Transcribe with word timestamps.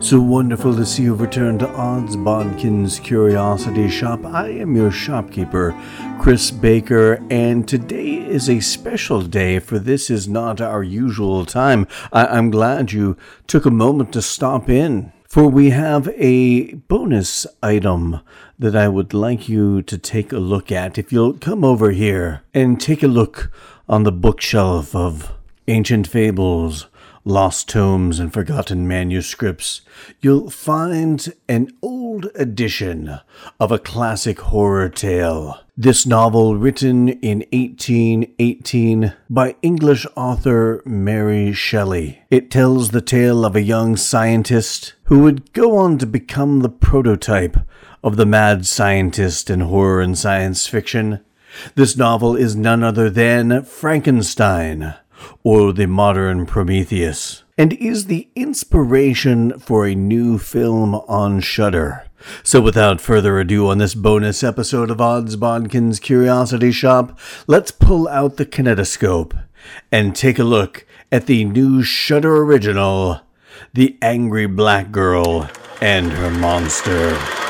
So 0.00 0.20
wonderful 0.20 0.76
to 0.76 0.86
see 0.86 1.02
you 1.02 1.14
return 1.14 1.58
to 1.58 1.68
Odds 1.70 2.14
Bodkin's 2.14 3.00
Curiosity 3.00 3.88
Shoppe. 3.88 4.24
I 4.26 4.48
am 4.50 4.76
your 4.76 4.92
shopkeeper, 4.92 5.76
Chris 6.20 6.52
Baker, 6.52 7.20
and 7.30 7.66
today 7.66 8.14
is 8.14 8.48
a 8.48 8.60
special 8.60 9.22
day, 9.22 9.58
for 9.58 9.80
this 9.80 10.08
is 10.08 10.28
not 10.28 10.60
our 10.60 10.84
usual 10.84 11.44
time. 11.44 11.88
I- 12.12 12.38
am 12.38 12.50
glad 12.50 12.92
you 12.92 13.16
took 13.48 13.66
a 13.66 13.72
moment 13.72 14.12
to 14.12 14.22
stop 14.22 14.70
in, 14.70 15.12
for 15.28 15.48
we 15.48 15.70
have 15.70 16.08
a 16.16 16.74
bonus 16.74 17.44
item 17.60 18.20
that 18.56 18.76
I 18.76 18.86
would 18.86 19.12
like 19.12 19.48
you 19.48 19.82
to 19.82 19.98
take 19.98 20.32
a 20.32 20.38
look 20.38 20.70
at. 20.70 20.96
If 20.96 21.12
you'll 21.12 21.32
come 21.34 21.64
over 21.64 21.90
here 21.90 22.42
and 22.54 22.80
take 22.80 23.02
a 23.02 23.08
look 23.08 23.50
on 23.88 24.04
the 24.04 24.12
bookshelf 24.12 24.94
of 24.94 25.32
ancient 25.66 26.06
fables 26.06 26.86
lost 27.24 27.68
tomes 27.68 28.18
and 28.18 28.32
forgotten 28.32 28.86
manuscripts, 28.86 29.82
you'll 30.20 30.50
find 30.50 31.32
an 31.48 31.70
old 31.82 32.28
edition 32.34 33.18
of 33.60 33.72
a 33.72 33.78
classic 33.78 34.40
horror 34.40 34.88
tale. 34.88 35.60
This 35.76 36.06
novel, 36.06 36.56
written 36.56 37.08
in 37.08 37.44
1818 37.52 39.14
by 39.30 39.54
English 39.62 40.06
author 40.16 40.82
Mary 40.84 41.52
Shelley. 41.52 42.20
It 42.30 42.50
tells 42.50 42.90
the 42.90 43.00
tale 43.00 43.44
of 43.44 43.54
a 43.54 43.62
young 43.62 43.96
scientist 43.96 44.94
who 45.04 45.20
would 45.20 45.52
go 45.52 45.76
on 45.76 45.98
to 45.98 46.06
become 46.06 46.60
the 46.60 46.68
prototype 46.68 47.58
of 48.02 48.16
the 48.16 48.26
mad 48.26 48.66
scientist 48.66 49.50
in 49.50 49.60
horror 49.60 50.00
and 50.00 50.18
science 50.18 50.66
fiction. 50.66 51.20
This 51.74 51.96
novel 51.96 52.36
is 52.36 52.56
none 52.56 52.82
other 52.82 53.08
than 53.08 53.62
Frankenstein 53.62 54.94
or 55.42 55.72
the 55.72 55.86
modern 55.86 56.46
Prometheus, 56.46 57.44
and 57.56 57.72
is 57.74 58.06
the 58.06 58.28
inspiration 58.34 59.58
for 59.58 59.86
a 59.86 59.94
new 59.94 60.38
film 60.38 60.94
on 60.94 61.40
Shudder. 61.40 62.04
So, 62.42 62.60
without 62.60 63.00
further 63.00 63.38
ado, 63.38 63.68
on 63.68 63.78
this 63.78 63.94
bonus 63.94 64.42
episode 64.42 64.90
of 64.90 65.00
Odds 65.00 65.36
Bodkin's 65.36 66.00
Curiosity 66.00 66.70
Shoppe, 66.70 67.16
let's 67.46 67.70
pull 67.70 68.08
out 68.08 68.36
the 68.36 68.46
kinetoscope 68.46 69.40
and 69.92 70.14
take 70.14 70.38
a 70.38 70.44
look 70.44 70.86
at 71.12 71.26
the 71.26 71.44
new 71.44 71.82
Shudder 71.82 72.38
original, 72.38 73.20
The 73.72 73.96
Angry 74.02 74.46
Black 74.46 74.90
Girl 74.90 75.48
and 75.80 76.12
Her 76.12 76.30
Monster. 76.30 77.47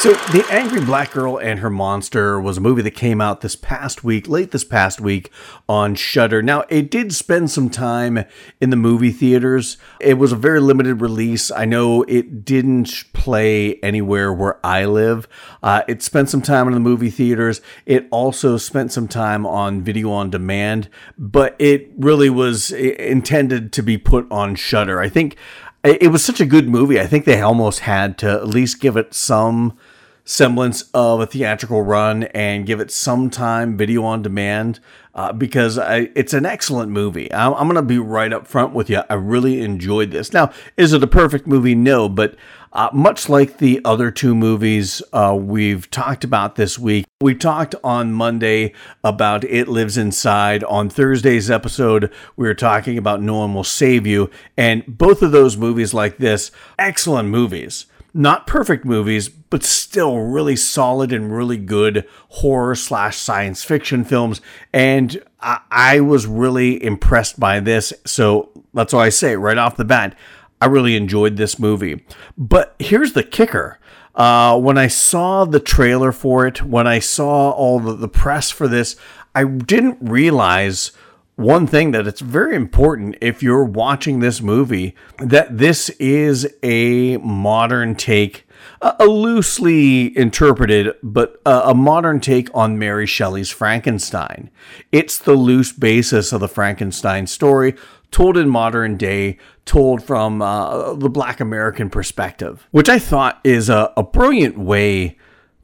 So, 0.00 0.14
The 0.14 0.46
Angry 0.50 0.82
Black 0.82 1.10
Girl 1.10 1.36
and 1.36 1.60
Her 1.60 1.68
Monster 1.68 2.40
was 2.40 2.56
a 2.56 2.60
movie 2.62 2.80
that 2.80 2.92
came 2.92 3.20
out 3.20 3.42
this 3.42 3.54
past 3.54 4.02
week, 4.02 4.28
late 4.28 4.50
this 4.50 4.64
past 4.64 4.98
week 4.98 5.30
on 5.68 5.94
Shudder. 5.94 6.40
Now, 6.40 6.64
it 6.70 6.90
did 6.90 7.12
spend 7.12 7.50
some 7.50 7.68
time 7.68 8.24
in 8.62 8.70
the 8.70 8.76
movie 8.76 9.10
theaters. 9.10 9.76
It 10.00 10.14
was 10.14 10.32
a 10.32 10.36
very 10.36 10.58
limited 10.58 11.02
release. 11.02 11.50
I 11.50 11.66
know 11.66 12.04
it 12.04 12.46
didn't 12.46 13.12
play 13.12 13.74
anywhere 13.82 14.32
where 14.32 14.58
I 14.64 14.86
live. 14.86 15.28
Uh, 15.62 15.82
it 15.86 16.02
spent 16.02 16.30
some 16.30 16.40
time 16.40 16.66
in 16.66 16.72
the 16.72 16.80
movie 16.80 17.10
theaters. 17.10 17.60
It 17.84 18.08
also 18.10 18.56
spent 18.56 18.92
some 18.92 19.06
time 19.06 19.44
on 19.44 19.82
video 19.82 20.10
on 20.12 20.30
demand, 20.30 20.88
but 21.18 21.54
it 21.58 21.90
really 21.98 22.30
was 22.30 22.72
intended 22.72 23.70
to 23.74 23.82
be 23.82 23.98
put 23.98 24.26
on 24.32 24.54
Shudder. 24.54 24.98
I 24.98 25.10
think 25.10 25.36
it 25.84 26.10
was 26.10 26.24
such 26.24 26.40
a 26.40 26.46
good 26.46 26.68
movie. 26.70 26.98
I 26.98 27.06
think 27.06 27.26
they 27.26 27.40
almost 27.40 27.80
had 27.80 28.18
to 28.18 28.30
at 28.30 28.48
least 28.48 28.80
give 28.80 28.96
it 28.96 29.14
some 29.14 29.76
semblance 30.24 30.82
of 30.94 31.20
a 31.20 31.26
theatrical 31.26 31.82
run 31.82 32.24
and 32.24 32.66
give 32.66 32.80
it 32.80 32.90
some 32.90 33.30
time 33.30 33.76
video 33.76 34.04
on 34.04 34.22
demand 34.22 34.80
uh, 35.14 35.32
because 35.32 35.78
I, 35.78 36.10
it's 36.14 36.32
an 36.32 36.46
excellent 36.46 36.92
movie. 36.92 37.32
I'm, 37.32 37.54
I'm 37.54 37.66
going 37.66 37.74
to 37.74 37.82
be 37.82 37.98
right 37.98 38.32
up 38.32 38.46
front 38.46 38.72
with 38.72 38.88
you. 38.88 39.02
I 39.08 39.14
really 39.14 39.60
enjoyed 39.60 40.10
this. 40.12 40.32
Now, 40.32 40.52
is 40.76 40.92
it 40.92 41.02
a 41.02 41.08
perfect 41.08 41.46
movie? 41.46 41.74
No, 41.74 42.08
but 42.08 42.36
uh, 42.72 42.88
much 42.92 43.28
like 43.28 43.58
the 43.58 43.80
other 43.84 44.12
two 44.12 44.34
movies 44.34 45.02
uh, 45.12 45.36
we've 45.38 45.90
talked 45.90 46.22
about 46.22 46.54
this 46.54 46.78
week, 46.78 47.04
we 47.20 47.34
talked 47.34 47.74
on 47.82 48.12
Monday 48.12 48.72
about 49.02 49.42
It 49.44 49.66
Lives 49.66 49.98
Inside. 49.98 50.62
On 50.64 50.88
Thursday's 50.88 51.50
episode, 51.50 52.12
we 52.36 52.46
were 52.46 52.54
talking 52.54 52.96
about 52.96 53.20
No 53.20 53.38
One 53.38 53.54
Will 53.54 53.64
Save 53.64 54.06
You. 54.06 54.30
And 54.56 54.84
both 54.86 55.22
of 55.22 55.32
those 55.32 55.56
movies, 55.56 55.92
like 55.92 56.18
this, 56.18 56.52
excellent 56.78 57.28
movies 57.28 57.86
not 58.12 58.46
perfect 58.46 58.84
movies, 58.84 59.28
but 59.28 59.64
still 59.64 60.18
really 60.18 60.56
solid 60.56 61.12
and 61.12 61.34
really 61.34 61.56
good 61.56 62.06
horror 62.28 62.74
slash 62.74 63.16
science 63.16 63.62
fiction 63.64 64.04
films. 64.04 64.40
And 64.72 65.22
I, 65.40 65.60
I, 65.70 66.00
was 66.00 66.26
really 66.26 66.82
impressed 66.82 67.40
by 67.40 67.60
this. 67.60 67.92
So 68.04 68.50
that's 68.74 68.92
why 68.92 69.06
I 69.06 69.08
say 69.10 69.36
right 69.36 69.58
off 69.58 69.76
the 69.76 69.84
bat, 69.84 70.16
I 70.60 70.66
really 70.66 70.96
enjoyed 70.96 71.36
this 71.36 71.58
movie. 71.58 72.04
But 72.36 72.74
here's 72.78 73.12
the 73.14 73.22
kicker. 73.22 73.78
Uh, 74.14 74.58
when 74.58 74.76
I 74.76 74.88
saw 74.88 75.44
the 75.44 75.60
trailer 75.60 76.12
for 76.12 76.46
it, 76.46 76.62
when 76.62 76.86
I 76.86 76.98
saw 76.98 77.50
all 77.50 77.80
the, 77.80 77.94
the 77.94 78.08
press 78.08 78.50
for 78.50 78.68
this, 78.68 78.96
I 79.34 79.44
didn't 79.44 79.98
realize 80.00 80.92
one 81.40 81.66
thing 81.66 81.92
that 81.92 82.06
it's 82.06 82.20
very 82.20 82.54
important 82.54 83.16
if 83.22 83.42
you're 83.42 83.64
watching 83.64 84.20
this 84.20 84.42
movie 84.42 84.94
that 85.18 85.56
this 85.56 85.88
is 85.90 86.46
a 86.62 87.16
modern 87.18 87.94
take 87.94 88.46
a 88.82 89.06
loosely 89.06 90.16
interpreted 90.18 90.94
but 91.02 91.40
a 91.46 91.74
modern 91.74 92.20
take 92.20 92.48
on 92.54 92.78
Mary 92.78 93.06
Shelley's 93.06 93.50
Frankenstein. 93.50 94.50
It's 94.92 95.16
the 95.16 95.32
loose 95.34 95.72
basis 95.72 96.32
of 96.32 96.40
the 96.40 96.48
Frankenstein 96.48 97.26
story 97.26 97.74
told 98.10 98.36
in 98.36 98.48
modern 98.48 98.96
day, 98.96 99.38
told 99.64 100.02
from 100.02 100.42
uh, 100.42 100.94
the 100.94 101.08
black 101.08 101.40
American 101.40 101.88
perspective, 101.88 102.66
which 102.70 102.88
I 102.88 102.98
thought 102.98 103.40
is 103.44 103.68
a, 103.68 103.92
a 103.96 104.02
brilliant 104.02 104.58
way 104.58 105.16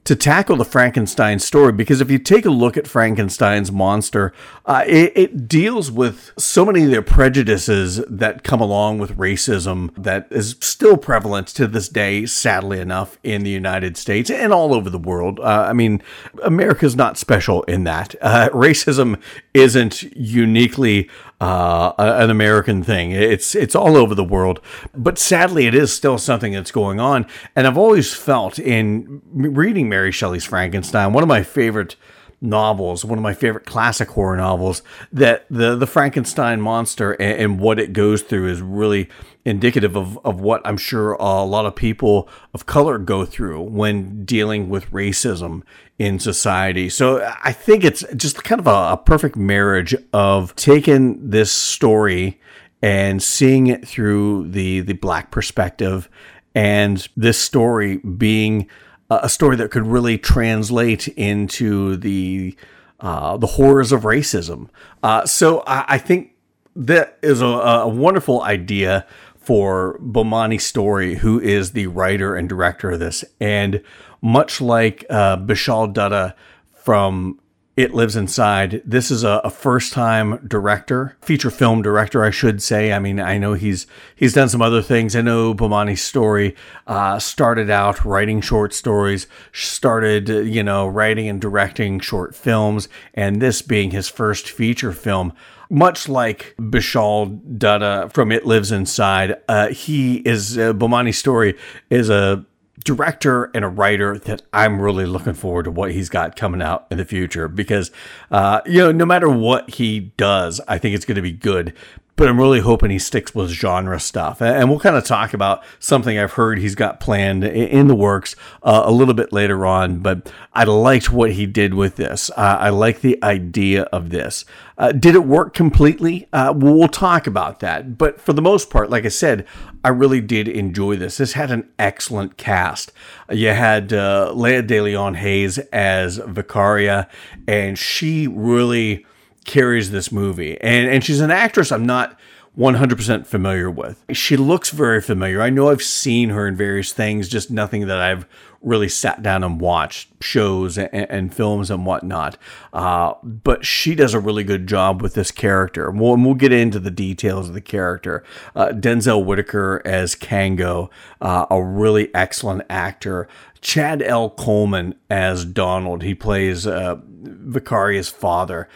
to 0.07 0.15
tackle 0.15 0.57
the 0.57 0.65
Frankenstein 0.65 1.41
story 1.41 1.73
because 1.73 2.01
if 2.01 2.11
you 2.11 2.19
take 2.19 2.47
a 2.47 2.51
look 2.51 2.77
at 2.77 2.87
Frankenstein's 2.87 3.73
monster, 3.73 4.33
uh, 4.65 4.85
it, 4.87 5.13
it, 5.17 5.49
deals 5.49 5.91
with 5.91 6.33
so 6.39 6.65
many 6.65 6.85
of 6.85 6.91
the 6.91 7.03
prejudices 7.03 7.97
that 8.09 8.45
come 8.45 8.61
along 8.61 8.99
with 8.99 9.17
racism 9.17 9.93
that 9.97 10.29
is 10.31 10.57
still 10.61 10.97
prevalent 10.97 11.49
to 11.49 11.67
this 11.67 11.89
day, 11.89 12.25
sadly 12.25 12.79
enough, 12.79 13.19
in 13.25 13.43
the 13.43 13.51
United 13.51 13.97
States 13.97 14.31
and 14.31 14.53
all 14.53 14.73
over 14.73 14.89
the 14.89 14.99
world. 14.99 15.41
Uh, 15.41 15.67
I 15.69 15.73
mean, 15.73 16.01
America's 16.43 16.95
not 16.95 17.19
special 17.19 17.65
in 17.65 17.85
that. 17.85 18.15
Uh, 18.21 18.49
racism 18.53 19.21
isn't 19.55 20.05
uniquely 20.17 21.11
uh, 21.41 21.93
an 21.99 22.31
American 22.31 22.83
thing. 22.83 23.11
It's 23.13 23.55
it's 23.55 23.75
all 23.75 23.97
over 23.97 24.15
the 24.15 24.25
world, 24.25 24.61
but 24.95 25.19
sadly, 25.19 25.67
it 25.67 25.75
is 25.75 25.93
still 25.93 26.19
something 26.19 26.53
that's 26.53 26.71
going 26.71 27.01
on. 27.01 27.27
And 27.55 27.67
I've 27.67 27.79
always 27.79 28.15
felt 28.15 28.59
in 28.59 29.23
reading 29.33 29.89
Mary 29.89 30.13
Shelley's 30.13 30.45
Frankenstein, 30.45 31.13
one 31.13 31.23
of 31.23 31.29
my 31.29 31.43
favorite 31.43 31.97
novels, 32.41 33.05
one 33.05 33.19
of 33.19 33.23
my 33.23 33.35
favorite 33.35 33.65
classic 33.65 34.09
horror 34.09 34.37
novels, 34.37 34.83
that 35.13 35.47
the 35.51 35.75
the 35.75 35.87
Frankenstein 35.87 36.61
monster 36.61 37.13
and, 37.13 37.41
and, 37.41 37.61
what 37.61 37.79
it 37.79 37.93
goes 37.93 38.23
through 38.23 38.49
is 38.49 38.61
really 38.61 39.09
indicative 39.45 39.97
of, 39.97 40.19
of 40.25 40.41
what 40.41 40.61
I'm 40.65 40.77
sure 40.77 41.13
a 41.13 41.45
lot 41.45 41.67
of 41.67 41.75
people 41.75 42.29
of 42.53 42.67
color 42.67 42.99
go 42.99 43.25
through 43.25 43.63
when 43.63 44.25
dealing 44.25 44.69
with 44.69 44.91
racism 44.91 45.63
in 45.99 46.19
society. 46.19 46.89
So 46.89 47.27
I 47.43 47.53
think 47.53 47.85
it's 47.85 48.05
just 48.15 48.45
kind 48.45 48.61
of 48.61 48.67
a, 48.67 48.93
a 48.93 49.01
perfect 49.03 49.37
marriage 49.37 49.95
of 50.13 50.55
taking 50.57 51.31
this 51.31 51.51
story 51.51 52.41
and 52.83 53.23
seeing 53.23 53.69
it 53.69 53.87
through 53.89 54.49
the 54.49 54.81
the 54.81 54.93
black 54.95 55.31
perspective 55.31 56.09
and 56.55 57.07
this 57.17 57.39
story 57.39 57.99
being 57.99 58.69
a 59.11 59.29
story 59.29 59.57
that 59.57 59.71
could 59.71 59.87
really 59.87 60.19
translate 60.19 61.09
into 61.09 61.97
the 61.97 62.57
uh, 63.01 63.37
the 63.37 63.47
horrors 63.47 63.93
of 63.93 64.03
racism. 64.03 64.69
Uh, 65.03 65.27
so 65.27 65.63
I, 65.67 65.85
I, 65.87 65.99
think 65.99 66.33
that 66.75 67.19
is 67.23 67.43
a, 67.43 67.47
a, 67.47 67.89
wonderful 67.89 68.43
idea 68.43 69.07
for 69.37 69.99
Bomani 70.01 70.59
Story, 70.59 71.17
who 71.17 71.39
is 71.39 71.73
the 71.73 71.89
writer 71.89 72.35
and 72.35 72.49
director 72.49 72.93
of 72.93 73.01
this. 73.01 73.23
And 73.39 73.83
much 74.23 74.63
like 74.63 75.05
uh, 75.11 75.37
Bishal 75.37 75.93
Dutta 75.93 76.33
from 76.73 77.39
It 77.77 77.93
Lives 77.93 78.17
Inside. 78.17 78.81
This 78.87 79.11
is 79.11 79.23
a, 79.23 79.43
a 79.45 79.51
first 79.51 79.93
time 79.93 80.39
director, 80.47 81.17
feature 81.21 81.51
film 81.51 81.83
director, 81.83 82.25
I 82.25 82.31
should 82.31 82.63
say. 82.63 82.91
I 82.91 82.99
mean, 82.99 83.21
I 83.21 83.37
know 83.37 83.53
he's 83.53 83.87
he's 84.15 84.33
done 84.33 84.49
some 84.49 84.63
other 84.63 84.81
things. 84.81 85.15
I 85.15 85.21
know 85.21 85.55
Bomani's 85.55 86.01
story 86.01 86.57
uh, 86.87 87.19
started 87.19 87.69
out 87.69 88.03
writing 88.05 88.41
short 88.41 88.73
stories, 88.73 89.27
started, 89.53 90.29
you 90.29 90.63
know, 90.63 90.87
writing 90.87 91.29
and 91.29 91.39
directing 91.39 92.01
short 92.01 92.35
films, 92.35 92.89
and 93.13 93.43
this 93.43 93.61
being 93.61 93.91
his 93.91 94.09
first 94.09 94.51
feature 94.51 94.93
film 94.93 95.35
much 95.69 96.09
like 96.09 96.55
Bishal 96.61 97.41
Dutta 97.59 98.13
from 98.13 98.31
It 98.31 98.47
Lives 98.47 98.71
Inside, 98.71 99.35
uh, 99.49 99.69
he 99.69 100.19
is 100.19 100.57
uh, 100.57 100.73
Bomani's 100.73 101.19
story 101.19 101.57
is 101.91 102.09
a 102.09 102.47
director 102.87 103.51
and 103.53 103.65
a 103.65 103.69
writer 103.69 104.17
that 104.17 104.43
I'm 104.53 104.81
really 104.81 105.05
looking 105.05 105.35
forward 105.35 105.65
to 105.65 105.71
what 105.73 105.91
he's 105.91 106.09
got 106.09 106.37
coming 106.37 106.63
out 106.63 106.87
in 106.91 106.99
the 106.99 107.05
future 107.05 107.49
because, 107.49 107.91
uh, 108.31 108.61
you 108.65 108.79
know, 108.79 108.93
no 108.93 109.05
matter 109.05 109.29
what 109.29 109.69
he 109.69 110.13
does, 110.17 110.61
I 110.69 110.79
think 110.79 110.95
it's 110.95 111.05
going 111.05 111.17
to 111.17 111.23
be 111.23 111.33
good 111.33 111.75
but 112.17 112.29
I'm 112.29 112.41
really 112.41 112.61
hoping 112.61 112.91
he 112.91 112.99
sticks 112.99 113.35
with 113.35 113.51
genre 113.51 114.01
stuff. 114.01 114.41
And 114.41 114.71
we'll 114.71 114.81
kind 114.81 114.97
of 114.97 115.05
talk 115.05 115.35
about 115.35 115.63
something 115.79 116.19
I've 116.19 116.33
heard 116.33 116.59
he's 116.59 116.75
got 116.75 116.99
planned 116.99 117.45
in 117.45 117.89
the 117.89 117.95
works 117.95 118.35
uh, 118.63 118.83
a 118.87 118.91
little 118.91 119.13
bit 119.13 119.35
later 119.35 119.67
on. 119.67 119.99
But 119.99 120.33
I 120.55 120.65
liked 120.65 121.13
what 121.13 121.33
he 121.33 121.45
did 121.45 121.75
with 121.75 121.97
this. 121.97 122.31
Uh, 122.31 122.57
I 122.59 122.71
like 122.71 123.03
the 123.03 123.23
idea 123.23 123.83
of 123.85 124.09
this. 124.09 124.47
Uh, 124.79 124.93
did 124.93 125.15
it 125.15 125.25
work 125.25 125.53
completely? 125.53 126.27
Uh, 126.33 126.55
we'll 126.57 126.89
talk 126.89 127.27
about 127.27 127.61
that. 127.61 127.99
But 127.99 128.19
for 128.19 128.33
the 128.33 128.43
most 128.43 128.71
part, 128.71 128.89
like 128.89 129.05
I 129.05 129.09
said, 129.09 129.47
I 129.85 129.91
really 129.91 130.21
did 130.23 130.49
enjoy 130.49 130.97
this. 130.97 131.19
This 131.19 131.35
had 131.35 131.51
an 131.51 131.69
excellent 131.79 132.39
cast. 132.39 132.93
You 133.31 133.51
had 133.51 133.93
uh, 133.93 134.33
Laya 134.35 134.63
DeLeon 134.63 135.17
Hayes 135.17 135.59
as 135.59 136.19
Vicaria, 136.19 137.09
and 137.47 137.79
she 137.79 138.27
really 138.27 139.07
carries 139.47 139.91
this 139.91 140.13
movie. 140.13 140.61
And 140.61 140.89
and 140.89 141.03
she's 141.05 141.21
an 141.21 141.31
actress 141.31 141.73
I'm 141.73 141.87
not 141.87 142.19
100% 142.59 143.27
familiar 143.27 143.71
with. 143.71 144.03
She 144.13 144.37
looks 144.37 144.71
very 144.71 145.03
familiar. 145.03 145.43
I 145.43 145.51
know 145.51 145.69
I've 145.69 145.83
seen 145.83 146.31
her 146.31 146.49
in 146.49 146.57
various 146.57 146.93
things, 146.93 147.29
just 147.29 147.51
nothing 147.51 147.87
that 147.87 147.99
I've 147.99 148.27
really 148.63 148.89
sat 148.89 149.23
down 149.23 149.45
and 149.45 149.61
watched 149.61 150.09
shows 150.23 150.79
and, 150.79 150.89
and 150.93 151.35
films 151.35 151.71
and 151.71 151.85
whatnot. 151.85 152.39
Uh, 152.73 153.13
but 153.23 153.67
she 153.67 153.95
does 153.95 154.15
a 154.15 154.21
really 154.21 154.43
good 154.43 154.67
job 154.67 155.03
with 155.03 155.13
this 155.13 155.31
character. 155.31 155.91
And 155.91 156.01
we'll, 156.01 156.15
and 156.15 156.25
we'll 156.25 156.35
get 156.35 156.51
into 156.51 156.81
the 156.81 156.91
details 156.91 157.49
of 157.49 157.55
the 157.55 157.61
character. 157.61 158.25
Uh, 158.55 158.69
Denzel 158.69 159.25
Whitaker 159.25 159.83
as 159.85 160.15
Kango, 160.15 160.89
uh, 161.21 161.45
a 161.51 161.63
really 161.63 162.13
excellent 162.15 162.63
actor. 162.71 163.29
Chad 163.61 164.03
L. 164.03 164.31
Coleman 164.31 164.95
as 165.11 165.45
Donald. 165.45 166.03
He 166.03 166.15
plays 166.15 166.67
uh, 166.67 166.97
Vicaria's 167.05 168.09
father. 168.09 168.67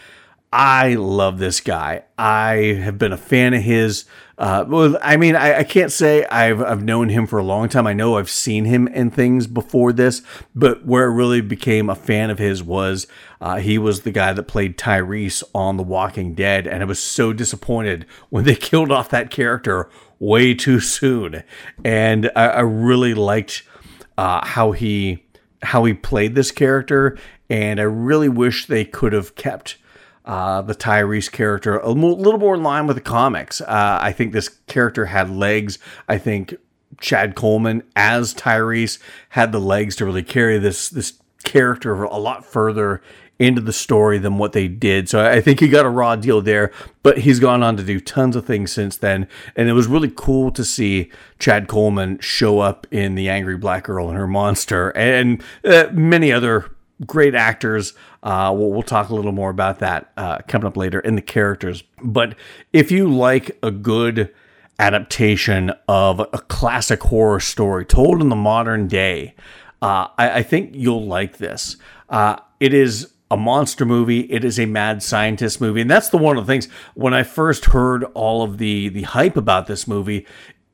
I 0.53 0.95
love 0.95 1.39
this 1.39 1.61
guy. 1.61 2.03
I 2.19 2.79
have 2.83 2.99
been 2.99 3.13
a 3.13 3.17
fan 3.17 3.55
of 3.55 3.63
his. 3.63 4.05
Uh, 4.37 4.65
well, 4.67 4.99
I 5.01 5.17
mean, 5.17 5.37
I, 5.37 5.59
I, 5.59 5.65
can't 5.65 5.93
say 5.93 6.25
I've 6.25 6.61
I've 6.61 6.83
known 6.83 7.11
him 7.11 7.27
for 7.29 7.39
a 7.39 7.45
long 7.45 7.69
time. 7.69 7.87
I 7.87 7.93
know 7.93 8.17
I've 8.17 8.31
seen 8.31 8.65
him 8.65 8.89
in 8.89 9.11
things 9.11 9.47
before 9.47 9.93
this, 9.93 10.23
but 10.55 10.85
where 10.85 11.05
I 11.05 11.15
really 11.15 11.41
became 11.41 11.89
a 11.89 11.95
fan 11.95 12.31
of 12.31 12.39
his 12.39 12.65
was 12.65 13.07
uh, 13.41 13.59
he 13.59 13.79
was 13.79 14.01
the 14.01 14.11
guy 14.11 14.33
that 14.33 14.45
played 14.45 14.77
Tyrese 14.77 15.45
on 15.55 15.77
The 15.77 15.83
Walking 15.85 16.35
Dead, 16.35 16.67
and 16.67 16.83
I 16.83 16.87
was 16.87 17.01
so 17.01 17.33
disappointed 17.33 18.07
when 18.31 18.45
they 18.45 18.55
killed 18.57 18.91
off 18.91 19.11
that 19.11 19.31
character 19.31 19.89
way 20.19 20.55
too 20.55 20.81
soon. 20.81 21.45
And 21.85 22.31
I, 22.35 22.47
I 22.47 22.61
really 22.61 23.15
liked 23.15 23.63
uh, 24.19 24.45
how 24.45 24.73
he 24.73 25.23
how 25.63 25.85
he 25.85 25.95
played 25.95 26.35
this 26.35 26.51
character, 26.51 27.17
and 27.49 27.79
I 27.79 27.85
really 27.85 28.29
wish 28.29 28.67
they 28.67 28.85
could 28.85 29.13
have 29.13 29.37
kept 29.37 29.77
uh, 30.31 30.63
the 30.63 30.77
Tyrese 30.77 31.31
character 31.31 31.79
a 31.79 31.91
little 31.91 32.39
more 32.39 32.55
in 32.55 32.63
line 32.63 32.87
with 32.87 32.95
the 32.95 33.03
comics. 33.03 33.61
Uh, 33.61 33.99
I 34.01 34.13
think 34.13 34.33
this 34.33 34.49
character 34.69 35.07
had 35.07 35.29
legs. 35.29 35.81
I 36.09 36.19
think 36.19 36.55
Chad 37.01 37.35
Coleman 37.35 37.83
as 37.97 38.33
Tyrese 38.33 39.01
had 39.31 39.51
the 39.51 39.59
legs 39.59 39.97
to 39.97 40.05
really 40.05 40.23
carry 40.23 40.57
this 40.59 40.89
this 40.89 41.15
character 41.43 42.05
a 42.05 42.17
lot 42.17 42.45
further 42.45 43.03
into 43.41 43.61
the 43.61 43.73
story 43.73 44.19
than 44.19 44.39
what 44.39 44.53
they 44.53 44.69
did. 44.69 45.09
So 45.09 45.27
I 45.27 45.41
think 45.41 45.59
he 45.59 45.69
got 45.69 45.85
a 45.85 45.91
raw 45.91 46.15
deal 46.15 46.41
there, 46.41 46.71
but 47.03 47.19
he's 47.19 47.41
gone 47.41 47.65
on 47.65 47.77
to 47.79 47.83
do 47.83 47.99
tons 47.99 48.37
of 48.37 48.47
things 48.47 48.71
since 48.71 48.97
then. 48.97 49.27
And 49.57 49.69
it 49.69 49.73
was 49.73 49.89
really 49.89 50.13
cool 50.15 50.53
to 50.53 50.65
see 50.65 51.11
Chad 51.41 51.67
Coleman 51.67 52.21
show 52.21 52.61
up 52.61 52.87
in 52.93 53.17
The 53.17 53.29
Angry 53.29 53.57
Black 53.57 53.85
Girl 53.85 54.09
and 54.09 54.17
Her 54.17 54.29
Monster 54.29 54.91
and 54.91 55.43
uh, 55.65 55.87
many 55.91 56.31
other 56.31 56.71
great 57.07 57.35
actors. 57.35 57.95
Uh, 58.23 58.53
we'll, 58.57 58.71
we'll, 58.71 58.83
talk 58.83 59.09
a 59.09 59.15
little 59.15 59.33
more 59.33 59.51
about 59.51 59.79
that 59.79 60.13
uh, 60.17 60.39
coming 60.49 60.67
up 60.67 60.77
later 60.77 61.01
in 61.01 61.15
the 61.15 61.23
characters. 61.23 61.83
But 62.03 62.35
if 62.73 62.91
you 62.91 63.09
like 63.09 63.59
a 63.63 63.71
good 63.71 64.33
adaptation 64.79 65.73
of 65.89 66.21
a 66.21 66.39
classic 66.49 67.03
horror 67.03 67.41
story 67.41 67.85
told 67.85 68.21
in 68.21 68.29
the 68.29 68.37
modern 68.37 68.89
day, 68.89 69.35
uh, 69.83 70.09
I, 70.19 70.31
I, 70.39 70.43
think 70.43 70.71
you'll 70.75 71.07
like 71.07 71.39
this. 71.39 71.77
Uh, 72.09 72.37
it 72.59 72.75
is 72.75 73.13
a 73.31 73.37
monster 73.37 73.85
movie. 73.87 74.21
It 74.33 74.45
is 74.45 74.59
a 74.59 74.67
mad 74.67 75.03
scientist 75.03 75.61
movie, 75.61 75.81
and 75.81 75.91
that's 75.91 76.11
the 76.11 76.19
one 76.19 76.37
of 76.37 76.47
the 76.47 76.53
things. 76.53 76.67
When 76.95 77.15
I 77.15 77.23
first 77.23 77.67
heard 77.67 78.05
all 78.15 78.43
of 78.43 78.59
the 78.59 78.89
the 78.89 79.03
hype 79.03 79.37
about 79.37 79.67
this 79.67 79.87
movie, 79.87 80.27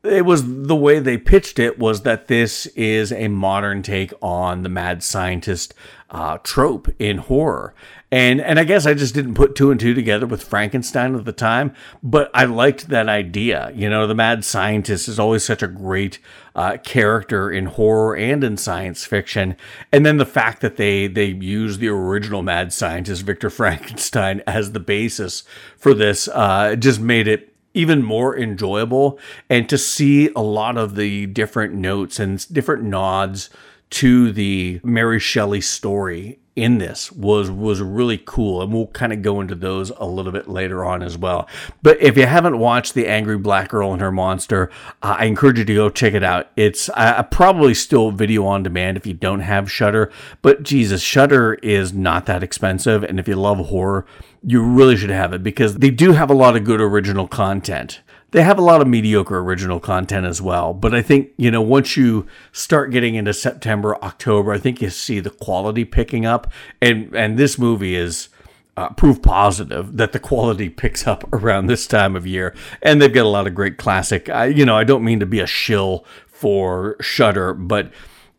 it 0.06 0.24
was 0.24 0.42
the 0.44 0.76
way 0.76 0.98
they 0.98 1.18
pitched 1.18 1.58
it 1.58 1.78
was 1.78 2.02
that 2.02 2.28
this 2.28 2.66
is 2.68 3.12
a 3.12 3.28
modern 3.28 3.82
take 3.82 4.12
on 4.22 4.62
the 4.62 4.68
mad 4.68 5.02
scientist 5.02 5.74
uh, 6.10 6.38
trope 6.38 6.88
in 6.98 7.18
horror. 7.18 7.74
And 8.12 8.40
and 8.40 8.60
I 8.60 8.64
guess 8.64 8.86
I 8.86 8.94
just 8.94 9.14
didn't 9.14 9.34
put 9.34 9.56
two 9.56 9.72
and 9.72 9.80
two 9.80 9.92
together 9.92 10.26
with 10.26 10.44
Frankenstein 10.44 11.16
at 11.16 11.24
the 11.24 11.32
time, 11.32 11.74
but 12.04 12.30
I 12.32 12.44
liked 12.44 12.88
that 12.88 13.08
idea. 13.08 13.72
You 13.74 13.90
know, 13.90 14.06
the 14.06 14.14
mad 14.14 14.44
scientist 14.44 15.08
is 15.08 15.18
always 15.18 15.42
such 15.44 15.60
a 15.60 15.66
great 15.66 16.20
uh, 16.54 16.76
character 16.84 17.50
in 17.50 17.66
horror 17.66 18.16
and 18.16 18.44
in 18.44 18.56
science 18.56 19.04
fiction, 19.04 19.56
and 19.90 20.06
then 20.06 20.18
the 20.18 20.24
fact 20.24 20.60
that 20.60 20.76
they 20.76 21.08
they 21.08 21.26
use 21.26 21.78
the 21.78 21.88
original 21.88 22.42
mad 22.42 22.72
scientist 22.72 23.22
Victor 23.22 23.50
Frankenstein 23.50 24.40
as 24.46 24.70
the 24.70 24.80
basis 24.80 25.42
for 25.76 25.92
this 25.92 26.28
uh, 26.28 26.76
just 26.76 27.00
made 27.00 27.26
it 27.26 27.55
even 27.76 28.02
more 28.02 28.36
enjoyable 28.36 29.18
and 29.50 29.68
to 29.68 29.76
see 29.76 30.30
a 30.34 30.40
lot 30.40 30.76
of 30.76 30.96
the 30.96 31.26
different 31.26 31.74
notes 31.74 32.18
and 32.18 32.52
different 32.52 32.82
nods 32.82 33.50
to 33.90 34.32
the 34.32 34.80
Mary 34.82 35.20
Shelley 35.20 35.60
story 35.60 36.40
in 36.56 36.78
this 36.78 37.12
was 37.12 37.50
was 37.50 37.82
really 37.82 38.20
cool 38.24 38.62
and 38.62 38.72
we'll 38.72 38.86
kind 38.88 39.12
of 39.12 39.20
go 39.20 39.42
into 39.42 39.54
those 39.54 39.90
a 39.98 40.06
little 40.06 40.32
bit 40.32 40.48
later 40.48 40.84
on 40.84 41.02
as 41.02 41.16
well. 41.16 41.46
But 41.82 42.00
if 42.00 42.16
you 42.16 42.24
haven't 42.24 42.58
watched 42.58 42.94
the 42.94 43.06
angry 43.06 43.36
black 43.36 43.68
girl 43.68 43.92
and 43.92 44.00
her 44.00 44.10
monster 44.10 44.70
uh, 45.02 45.16
i 45.18 45.26
encourage 45.26 45.58
you 45.58 45.64
to 45.66 45.74
go 45.74 45.90
check 45.90 46.14
it 46.14 46.24
out. 46.24 46.50
It's 46.56 46.88
uh, 46.94 47.22
probably 47.24 47.74
still 47.74 48.10
video 48.10 48.46
on 48.46 48.62
demand 48.62 48.96
if 48.96 49.06
you 49.06 49.12
don't 49.12 49.40
have 49.40 49.70
Shudder 49.70 50.10
but 50.40 50.62
jesus 50.62 51.02
Shudder 51.02 51.54
is 51.62 51.92
not 51.92 52.24
that 52.26 52.42
expensive 52.42 53.04
and 53.04 53.20
if 53.20 53.28
you 53.28 53.36
love 53.36 53.58
horror 53.66 54.06
you 54.42 54.62
really 54.62 54.96
should 54.96 55.10
have 55.10 55.32
it 55.32 55.42
because 55.42 55.76
they 55.76 55.90
do 55.90 56.12
have 56.12 56.30
a 56.30 56.34
lot 56.34 56.56
of 56.56 56.64
good 56.64 56.80
original 56.80 57.28
content 57.28 58.00
they 58.32 58.42
have 58.42 58.58
a 58.58 58.62
lot 58.62 58.80
of 58.80 58.88
mediocre 58.88 59.38
original 59.38 59.80
content 59.80 60.26
as 60.26 60.42
well. 60.42 60.74
But 60.74 60.94
I 60.94 61.02
think, 61.02 61.30
you 61.36 61.50
know, 61.50 61.62
once 61.62 61.96
you 61.96 62.26
start 62.52 62.90
getting 62.90 63.14
into 63.14 63.32
September, 63.32 63.96
October, 64.02 64.52
I 64.52 64.58
think 64.58 64.82
you 64.82 64.90
see 64.90 65.20
the 65.20 65.30
quality 65.30 65.84
picking 65.84 66.26
up. 66.26 66.50
And 66.82 67.14
and 67.14 67.38
this 67.38 67.58
movie 67.58 67.94
is 67.94 68.28
uh, 68.76 68.90
proof 68.90 69.22
positive 69.22 69.96
that 69.96 70.12
the 70.12 70.18
quality 70.18 70.68
picks 70.82 71.06
up 71.06 71.24
around 71.32 71.66
this 71.66 71.86
time 71.86 72.16
of 72.16 72.26
year. 72.26 72.54
And 72.82 73.00
they've 73.00 73.12
got 73.12 73.24
a 73.24 73.28
lot 73.28 73.46
of 73.46 73.54
great 73.54 73.78
classic. 73.78 74.28
I, 74.28 74.46
you 74.46 74.64
know, 74.64 74.76
I 74.76 74.84
don't 74.84 75.04
mean 75.04 75.20
to 75.20 75.26
be 75.26 75.40
a 75.40 75.46
shill 75.46 76.04
for 76.26 76.96
Shudder, 77.00 77.54
but 77.54 77.86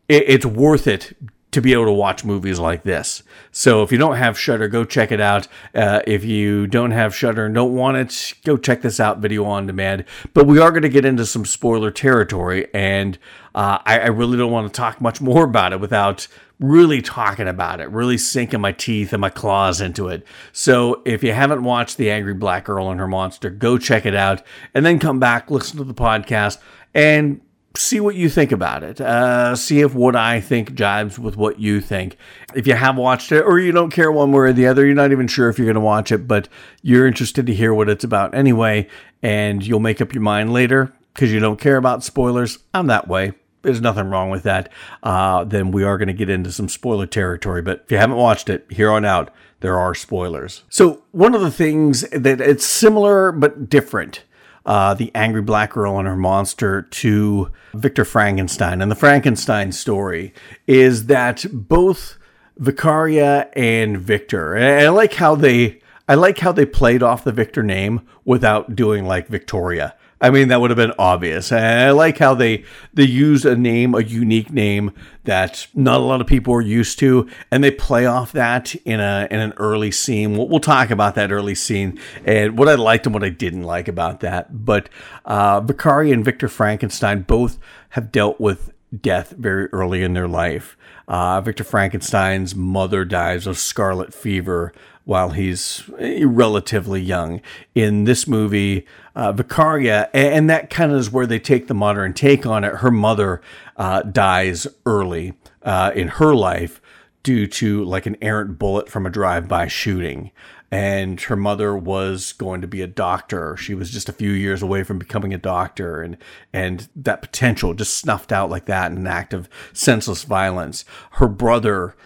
it, 0.08 0.24
it's 0.26 0.46
worth 0.46 0.86
it 0.86 1.16
to 1.50 1.62
be 1.62 1.72
able 1.72 1.86
to 1.86 1.92
watch 1.92 2.24
movies 2.24 2.58
like 2.58 2.82
this. 2.82 3.22
So 3.50 3.82
if 3.82 3.90
you 3.90 3.96
don't 3.96 4.16
have 4.16 4.38
Shudder, 4.38 4.68
go 4.68 4.84
check 4.84 5.10
it 5.10 5.20
out. 5.20 5.48
Uh, 5.74 6.00
if 6.06 6.24
you 6.24 6.66
don't 6.66 6.90
have 6.90 7.14
Shudder 7.14 7.46
and 7.46 7.54
don't 7.54 7.74
want 7.74 7.96
it, 7.96 8.34
go 8.44 8.56
check 8.56 8.82
this 8.82 9.00
out, 9.00 9.18
video 9.18 9.44
on 9.44 9.66
demand. 9.66 10.04
But 10.34 10.46
we 10.46 10.58
are 10.58 10.70
going 10.70 10.82
to 10.82 10.88
get 10.88 11.06
into 11.06 11.24
some 11.24 11.46
spoiler 11.46 11.90
territory, 11.90 12.68
and 12.74 13.18
uh, 13.54 13.78
I, 13.86 14.00
I, 14.00 14.06
really 14.06 14.36
don't 14.36 14.52
want 14.52 14.72
to 14.72 14.76
talk 14.76 15.00
much 15.00 15.20
more 15.20 15.44
about 15.44 15.72
it 15.72 15.80
without 15.80 16.28
really 16.60 17.00
talking 17.00 17.48
about 17.48 17.80
it, 17.80 17.90
really 17.90 18.18
sinking 18.18 18.60
my 18.60 18.72
teeth 18.72 19.12
and 19.12 19.20
my 19.20 19.30
claws 19.30 19.80
into 19.80 20.08
it. 20.08 20.24
So 20.52 21.02
if 21.06 21.22
you 21.24 21.32
haven't 21.32 21.64
watched 21.64 21.96
The 21.96 22.10
Angry 22.10 22.34
Black 22.34 22.66
Girl 22.66 22.90
and 22.90 23.00
Her 23.00 23.08
Monster, 23.08 23.48
go 23.48 23.78
check 23.78 24.04
it 24.04 24.14
out, 24.14 24.42
and 24.74 24.84
then 24.84 24.98
come 24.98 25.18
back, 25.18 25.50
listen 25.50 25.78
to 25.78 25.84
the 25.84 25.94
podcast, 25.94 26.58
and 26.94 27.40
see 27.78 28.00
what 28.00 28.14
you 28.14 28.28
think 28.28 28.52
about 28.52 28.82
it. 28.82 29.00
Uh, 29.00 29.54
see 29.56 29.80
if 29.80 29.94
what 29.94 30.16
I 30.16 30.40
think 30.40 30.72
jives 30.72 31.18
with 31.18 31.36
what 31.36 31.60
you 31.60 31.80
think. 31.80 32.16
If 32.54 32.66
you 32.66 32.74
have 32.74 32.96
watched 32.96 33.32
it 33.32 33.42
or 33.42 33.58
you 33.58 33.72
don't 33.72 33.90
care 33.90 34.10
one 34.10 34.32
way 34.32 34.38
or 34.38 34.52
the 34.52 34.66
other, 34.66 34.84
you're 34.84 34.94
not 34.94 35.12
even 35.12 35.28
sure 35.28 35.48
if 35.48 35.58
you're 35.58 35.66
going 35.66 35.74
to 35.74 35.80
watch 35.80 36.10
it, 36.12 36.26
but 36.26 36.48
you're 36.82 37.06
interested 37.06 37.46
to 37.46 37.54
hear 37.54 37.72
what 37.72 37.88
it's 37.88 38.04
about 38.04 38.34
anyway, 38.34 38.88
and 39.22 39.66
you'll 39.66 39.80
make 39.80 40.00
up 40.00 40.12
your 40.12 40.22
mind 40.22 40.52
later 40.52 40.92
because 41.14 41.32
you 41.32 41.40
don't 41.40 41.60
care 41.60 41.76
about 41.76 42.04
spoilers. 42.04 42.58
I'm 42.74 42.86
that 42.88 43.08
way. 43.08 43.32
there's 43.62 43.80
nothing 43.80 44.08
wrong 44.08 44.30
with 44.30 44.44
that, 44.44 44.70
uh, 45.02 45.44
then 45.44 45.70
we 45.70 45.84
are 45.84 45.98
going 45.98 46.08
to 46.08 46.14
get 46.14 46.30
into 46.30 46.52
some 46.52 46.68
spoiler 46.68 47.06
territory. 47.06 47.62
But 47.62 47.82
if 47.84 47.92
you 47.92 47.98
haven't 47.98 48.16
watched 48.16 48.48
it, 48.48 48.66
here 48.70 48.90
on 48.90 49.04
out, 49.04 49.30
there 49.60 49.78
are 49.78 49.94
spoilers. 49.94 50.62
So 50.68 51.02
one 51.10 51.34
of 51.34 51.40
the 51.40 51.50
things 51.50 52.02
that 52.10 52.40
it's 52.40 52.64
similar 52.64 53.32
but 53.32 53.68
different. 53.68 54.24
Uh, 54.68 54.92
the 54.92 55.10
angry 55.14 55.40
black 55.40 55.72
girl 55.72 55.98
and 55.98 56.06
her 56.06 56.14
monster 56.14 56.82
to 56.82 57.50
Victor 57.72 58.04
Frankenstein. 58.04 58.82
And 58.82 58.90
the 58.90 58.94
Frankenstein 58.94 59.72
story 59.72 60.34
is 60.66 61.06
that 61.06 61.46
both 61.50 62.18
Vicaria 62.60 63.48
and 63.54 63.98
Victor, 63.98 64.54
and 64.54 64.86
I 64.86 64.90
like 64.90 65.14
how 65.14 65.34
they 65.34 65.80
I 66.06 66.16
like 66.16 66.38
how 66.38 66.52
they 66.52 66.66
played 66.66 67.02
off 67.02 67.24
the 67.24 67.32
Victor 67.32 67.62
name 67.62 68.02
without 68.26 68.76
doing 68.76 69.06
like 69.06 69.28
Victoria. 69.28 69.94
I 70.20 70.30
mean, 70.30 70.48
that 70.48 70.60
would 70.60 70.70
have 70.70 70.76
been 70.76 70.94
obvious. 70.98 71.52
And 71.52 71.64
I 71.64 71.90
like 71.92 72.18
how 72.18 72.34
they 72.34 72.64
they 72.92 73.04
use 73.04 73.44
a 73.44 73.56
name, 73.56 73.94
a 73.94 74.00
unique 74.00 74.50
name 74.50 74.92
that 75.24 75.66
not 75.74 76.00
a 76.00 76.04
lot 76.04 76.20
of 76.20 76.26
people 76.26 76.54
are 76.54 76.60
used 76.60 76.98
to, 77.00 77.28
and 77.50 77.62
they 77.62 77.70
play 77.70 78.06
off 78.06 78.32
that 78.32 78.74
in 78.76 78.98
a 78.98 79.28
in 79.30 79.38
an 79.38 79.52
early 79.58 79.90
scene. 79.90 80.36
We'll, 80.36 80.48
we'll 80.48 80.60
talk 80.60 80.90
about 80.90 81.14
that 81.14 81.30
early 81.30 81.54
scene 81.54 81.98
and 82.24 82.58
what 82.58 82.68
I 82.68 82.74
liked 82.74 83.06
and 83.06 83.14
what 83.14 83.24
I 83.24 83.28
didn't 83.28 83.62
like 83.62 83.86
about 83.86 84.20
that. 84.20 84.64
But 84.64 84.88
uh, 85.24 85.60
Vicari 85.60 86.12
and 86.12 86.24
Victor 86.24 86.48
Frankenstein 86.48 87.22
both 87.22 87.58
have 87.90 88.10
dealt 88.10 88.40
with 88.40 88.72
death 89.00 89.30
very 89.30 89.66
early 89.66 90.02
in 90.02 90.14
their 90.14 90.28
life. 90.28 90.76
Uh, 91.06 91.40
Victor 91.40 91.64
Frankenstein's 91.64 92.54
mother 92.54 93.04
dies 93.04 93.46
of 93.46 93.58
scarlet 93.58 94.12
fever 94.12 94.72
while 95.04 95.30
he's 95.30 95.88
relatively 96.22 97.00
young. 97.00 97.40
In 97.74 98.04
this 98.04 98.26
movie, 98.26 98.86
uh, 99.16 99.32
Vicaria, 99.32 100.10
and 100.12 100.50
that 100.50 100.68
kind 100.68 100.92
of 100.92 100.98
is 100.98 101.10
where 101.10 101.26
they 101.26 101.38
take 101.38 101.66
the 101.66 101.74
modern 101.74 102.12
take 102.12 102.44
on 102.44 102.62
it. 102.62 102.76
Her 102.76 102.90
mother 102.90 103.40
uh, 103.76 104.02
dies 104.02 104.66
early 104.84 105.32
uh, 105.62 105.92
in 105.94 106.08
her 106.08 106.34
life 106.34 106.82
due 107.22 107.46
to 107.46 107.84
like 107.84 108.04
an 108.06 108.16
errant 108.20 108.58
bullet 108.58 108.90
from 108.90 109.06
a 109.06 109.10
drive-by 109.10 109.66
shooting. 109.66 110.30
And 110.70 111.20
her 111.22 111.36
mother 111.36 111.76
was 111.76 112.32
going 112.32 112.60
to 112.60 112.66
be 112.66 112.82
a 112.82 112.86
doctor. 112.86 113.56
She 113.56 113.74
was 113.74 113.90
just 113.90 114.08
a 114.08 114.12
few 114.12 114.30
years 114.30 114.60
away 114.62 114.84
from 114.84 114.98
becoming 114.98 115.32
a 115.32 115.38
doctor, 115.38 116.02
and 116.02 116.18
and 116.52 116.88
that 116.94 117.22
potential 117.22 117.72
just 117.72 117.96
snuffed 117.96 118.32
out 118.32 118.50
like 118.50 118.66
that 118.66 118.92
in 118.92 118.98
an 118.98 119.06
act 119.06 119.32
of 119.32 119.48
senseless 119.72 120.24
violence. 120.24 120.84
Her 121.12 121.28
brother 121.28 121.96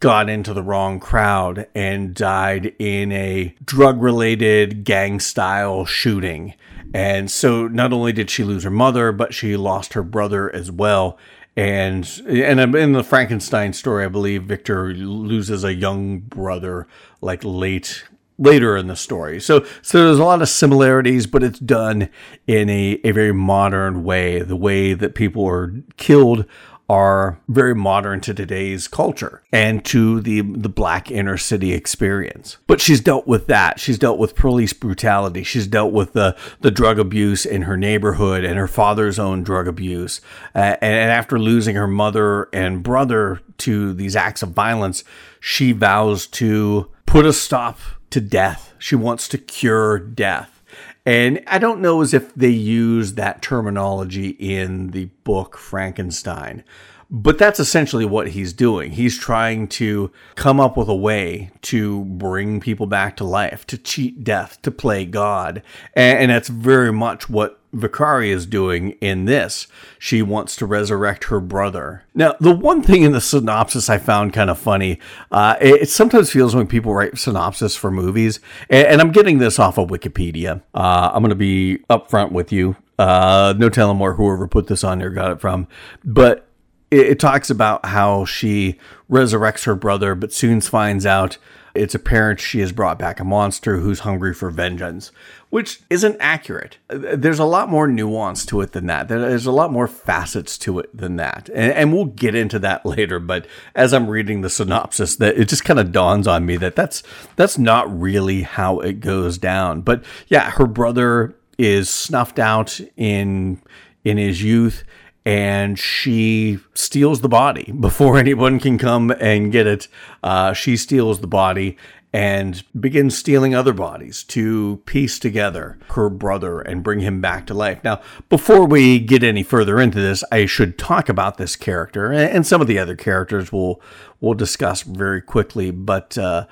got 0.00 0.30
into 0.30 0.54
the 0.54 0.62
wrong 0.62 0.98
crowd 0.98 1.66
and 1.74 2.14
died 2.14 2.74
in 2.78 3.12
a 3.12 3.54
drug 3.64 4.02
related 4.02 4.82
gang 4.84 5.20
style 5.20 5.84
shooting. 5.84 6.54
And 6.92 7.30
so 7.30 7.68
not 7.68 7.92
only 7.92 8.12
did 8.12 8.30
she 8.30 8.42
lose 8.42 8.64
her 8.64 8.70
mother, 8.70 9.12
but 9.12 9.32
she 9.32 9.56
lost 9.56 9.92
her 9.92 10.02
brother 10.02 10.52
as 10.54 10.70
well. 10.70 11.18
And 11.60 12.22
and 12.26 12.74
in 12.74 12.92
the 12.92 13.04
Frankenstein 13.04 13.74
story, 13.74 14.06
I 14.06 14.08
believe 14.08 14.44
Victor 14.44 14.94
loses 14.94 15.62
a 15.62 15.74
young 15.74 16.20
brother 16.20 16.88
like 17.20 17.42
late 17.44 18.04
later 18.38 18.78
in 18.78 18.86
the 18.86 18.96
story. 18.96 19.40
So 19.40 19.66
so 19.82 20.02
there's 20.02 20.18
a 20.18 20.24
lot 20.24 20.40
of 20.40 20.48
similarities, 20.48 21.26
but 21.26 21.42
it's 21.42 21.58
done 21.58 22.08
in 22.46 22.70
a, 22.70 22.98
a 23.04 23.10
very 23.10 23.34
modern 23.34 24.04
way. 24.04 24.40
The 24.40 24.56
way 24.56 24.94
that 24.94 25.14
people 25.14 25.46
are 25.46 25.74
killed 25.98 26.46
are 26.90 27.38
very 27.46 27.72
modern 27.72 28.20
to 28.20 28.34
today's 28.34 28.88
culture 28.88 29.40
and 29.52 29.84
to 29.84 30.20
the 30.20 30.40
the 30.40 30.68
black 30.68 31.08
inner 31.08 31.36
city 31.36 31.72
experience. 31.72 32.56
But 32.66 32.80
she's 32.80 33.00
dealt 33.00 33.28
with 33.28 33.46
that. 33.46 33.78
She's 33.78 33.96
dealt 33.96 34.18
with 34.18 34.34
police 34.34 34.72
brutality. 34.72 35.44
She's 35.44 35.68
dealt 35.68 35.92
with 35.92 36.14
the 36.14 36.36
the 36.62 36.72
drug 36.72 36.98
abuse 36.98 37.46
in 37.46 37.62
her 37.62 37.76
neighborhood 37.76 38.42
and 38.42 38.58
her 38.58 38.66
father's 38.66 39.20
own 39.20 39.44
drug 39.44 39.68
abuse. 39.68 40.20
Uh, 40.52 40.76
and 40.80 41.12
after 41.12 41.38
losing 41.38 41.76
her 41.76 41.86
mother 41.86 42.48
and 42.52 42.82
brother 42.82 43.40
to 43.58 43.92
these 43.92 44.16
acts 44.16 44.42
of 44.42 44.48
violence, 44.48 45.04
she 45.38 45.70
vows 45.70 46.26
to 46.26 46.90
put 47.06 47.24
a 47.24 47.32
stop 47.32 47.78
to 48.10 48.20
death. 48.20 48.74
She 48.80 48.96
wants 48.96 49.28
to 49.28 49.38
cure 49.38 49.96
death. 49.96 50.59
And 51.06 51.42
I 51.46 51.58
don't 51.58 51.80
know 51.80 52.02
as 52.02 52.12
if 52.12 52.34
they 52.34 52.48
use 52.48 53.14
that 53.14 53.42
terminology 53.42 54.30
in 54.30 54.88
the 54.88 55.06
book 55.24 55.56
Frankenstein, 55.56 56.62
but 57.10 57.38
that's 57.38 57.58
essentially 57.58 58.04
what 58.04 58.28
he's 58.28 58.52
doing. 58.52 58.92
He's 58.92 59.18
trying 59.18 59.66
to 59.68 60.12
come 60.36 60.60
up 60.60 60.76
with 60.76 60.88
a 60.88 60.94
way 60.94 61.50
to 61.62 62.04
bring 62.04 62.60
people 62.60 62.86
back 62.86 63.16
to 63.16 63.24
life, 63.24 63.66
to 63.68 63.78
cheat 63.78 64.22
death, 64.22 64.62
to 64.62 64.70
play 64.70 65.04
God. 65.04 65.62
And, 65.94 66.30
that's 66.30 66.48
very 66.48 66.92
much 66.92 67.28
what 67.28 67.59
Vicari 67.74 68.28
is 68.28 68.46
doing 68.46 68.92
in 69.00 69.26
this. 69.26 69.66
She 69.98 70.22
wants 70.22 70.56
to 70.56 70.66
resurrect 70.66 71.24
her 71.24 71.40
brother. 71.40 72.04
Now, 72.14 72.34
the 72.40 72.54
one 72.54 72.82
thing 72.82 73.02
in 73.02 73.12
the 73.12 73.20
synopsis 73.20 73.88
I 73.88 73.98
found 73.98 74.32
kind 74.32 74.50
of 74.50 74.58
funny, 74.58 74.98
uh, 75.30 75.56
it, 75.60 75.82
it, 75.82 75.88
sometimes 75.88 76.30
feels 76.30 76.54
when 76.54 76.66
people 76.66 76.94
write 76.94 77.18
synopsis 77.18 77.76
for 77.76 77.90
movies, 77.90 78.40
and, 78.68 78.86
and 78.86 79.00
I'm 79.00 79.12
getting 79.12 79.38
this 79.38 79.58
off 79.58 79.78
of 79.78 79.88
Wikipedia. 79.88 80.62
Uh, 80.74 81.10
I'm 81.12 81.22
going 81.22 81.30
to 81.30 81.36
be 81.36 81.78
upfront 81.88 82.32
with 82.32 82.52
you. 82.52 82.76
Uh, 82.98 83.54
no 83.56 83.70
telling 83.70 83.98
where 83.98 84.14
whoever 84.14 84.46
put 84.46 84.66
this 84.66 84.84
on 84.84 84.98
there 84.98 85.10
got 85.10 85.30
it 85.30 85.40
from, 85.40 85.66
but 86.04 86.46
it, 86.90 87.06
it 87.06 87.20
talks 87.20 87.50
about 87.50 87.86
how 87.86 88.24
she 88.24 88.78
resurrects 89.10 89.64
her 89.64 89.74
brother, 89.74 90.14
but 90.14 90.32
soon 90.32 90.60
finds 90.60 91.06
out 91.06 91.38
it's 91.74 91.94
apparent 91.94 92.40
she 92.40 92.60
has 92.60 92.72
brought 92.72 92.98
back 92.98 93.20
a 93.20 93.24
monster 93.24 93.78
who's 93.78 94.00
hungry 94.00 94.34
for 94.34 94.50
vengeance, 94.50 95.12
which 95.50 95.80
isn't 95.90 96.16
accurate. 96.20 96.78
There's 96.88 97.38
a 97.38 97.44
lot 97.44 97.68
more 97.68 97.86
nuance 97.86 98.44
to 98.46 98.60
it 98.60 98.72
than 98.72 98.86
that. 98.86 99.08
There's 99.08 99.46
a 99.46 99.52
lot 99.52 99.72
more 99.72 99.86
facets 99.86 100.58
to 100.58 100.78
it 100.78 100.96
than 100.96 101.16
that. 101.16 101.48
And, 101.54 101.72
and 101.72 101.92
we'll 101.92 102.06
get 102.06 102.34
into 102.34 102.58
that 102.60 102.84
later, 102.86 103.20
but 103.20 103.46
as 103.74 103.92
I'm 103.92 104.08
reading 104.08 104.40
the 104.40 104.50
synopsis, 104.50 105.16
that 105.16 105.36
it 105.36 105.48
just 105.48 105.64
kind 105.64 105.78
of 105.78 105.92
dawns 105.92 106.26
on 106.26 106.46
me 106.46 106.56
that 106.56 106.76
that's 106.76 107.02
that's 107.36 107.58
not 107.58 108.00
really 108.00 108.42
how 108.42 108.80
it 108.80 109.00
goes 109.00 109.38
down. 109.38 109.82
But 109.82 110.04
yeah, 110.28 110.50
her 110.52 110.66
brother 110.66 111.34
is 111.58 111.90
snuffed 111.90 112.38
out 112.38 112.80
in 112.96 113.60
in 114.04 114.16
his 114.16 114.42
youth 114.42 114.82
and 115.24 115.78
she 115.78 116.58
steals 116.74 117.20
the 117.20 117.28
body 117.28 117.72
before 117.80 118.18
anyone 118.18 118.58
can 118.58 118.78
come 118.78 119.10
and 119.10 119.52
get 119.52 119.66
it. 119.66 119.88
Uh, 120.22 120.52
she 120.52 120.76
steals 120.76 121.20
the 121.20 121.26
body 121.26 121.76
and 122.12 122.64
begins 122.78 123.16
stealing 123.16 123.54
other 123.54 123.72
bodies 123.72 124.24
to 124.24 124.82
piece 124.84 125.18
together 125.18 125.78
her 125.90 126.10
brother 126.10 126.60
and 126.60 126.82
bring 126.82 127.00
him 127.00 127.20
back 127.20 127.46
to 127.46 127.54
life. 127.54 127.82
Now, 127.84 128.00
before 128.28 128.66
we 128.66 128.98
get 128.98 129.22
any 129.22 129.44
further 129.44 129.78
into 129.78 130.00
this, 130.00 130.24
I 130.32 130.46
should 130.46 130.76
talk 130.76 131.08
about 131.08 131.36
this 131.36 131.54
character 131.54 132.12
and 132.12 132.44
some 132.44 132.60
of 132.60 132.66
the 132.66 132.78
other 132.78 132.96
characters 132.96 133.52
we'll 133.52 133.80
we'll 134.20 134.34
discuss 134.34 134.82
very 134.82 135.22
quickly. 135.22 135.70
But 135.70 136.18
uh, 136.18 136.46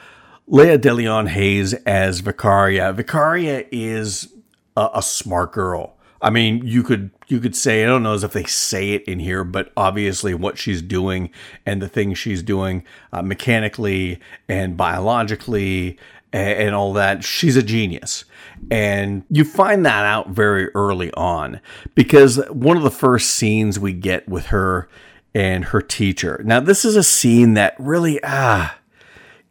Laya 0.46 0.78
DeLeon 0.78 1.28
Hayes 1.28 1.75
as 1.75 2.22
Vicaria. 2.22 2.94
Vicaria 2.94 3.66
is 3.72 4.32
a, 4.76 4.88
a 4.94 5.02
smart 5.02 5.52
girl. 5.52 5.98
I 6.20 6.30
mean, 6.30 6.66
you 6.66 6.82
could 6.82 7.10
you 7.28 7.40
could 7.40 7.54
say 7.54 7.84
I 7.84 7.87
don't 7.87 8.02
know 8.02 8.14
as 8.14 8.25
if 8.25 8.32
they 8.32 8.44
say 8.44 8.90
it 8.90 9.04
in 9.04 9.20
here, 9.20 9.44
but 9.44 9.72
obviously 9.76 10.34
what 10.34 10.58
she's 10.58 10.82
doing 10.82 11.30
and 11.64 11.80
the 11.80 11.88
things 11.88 12.18
she's 12.18 12.42
doing 12.42 12.84
uh, 13.12 13.22
mechanically 13.22 14.18
and 14.48 14.76
biologically 14.76 15.98
and, 16.32 16.58
and 16.58 16.75
all 16.75 16.92
that, 16.94 17.22
she's 17.22 17.56
a 17.56 17.62
genius. 17.62 18.25
And 18.70 19.25
you 19.30 19.44
find 19.44 19.87
that 19.87 20.04
out 20.04 20.30
very 20.30 20.68
early 20.75 21.12
on 21.12 21.60
because 21.94 22.38
one 22.50 22.76
of 22.76 22.82
the 22.82 22.90
first 22.90 23.30
scenes 23.30 23.78
we 23.78 23.92
get 23.92 24.28
with 24.28 24.46
her 24.46 24.88
and 25.34 25.66
her 25.66 25.80
teacher. 25.80 26.42
Now, 26.44 26.58
this 26.58 26.84
is 26.84 26.96
a 26.96 27.02
scene 27.02 27.54
that 27.54 27.75
really 27.78 28.18
ah 28.25 28.76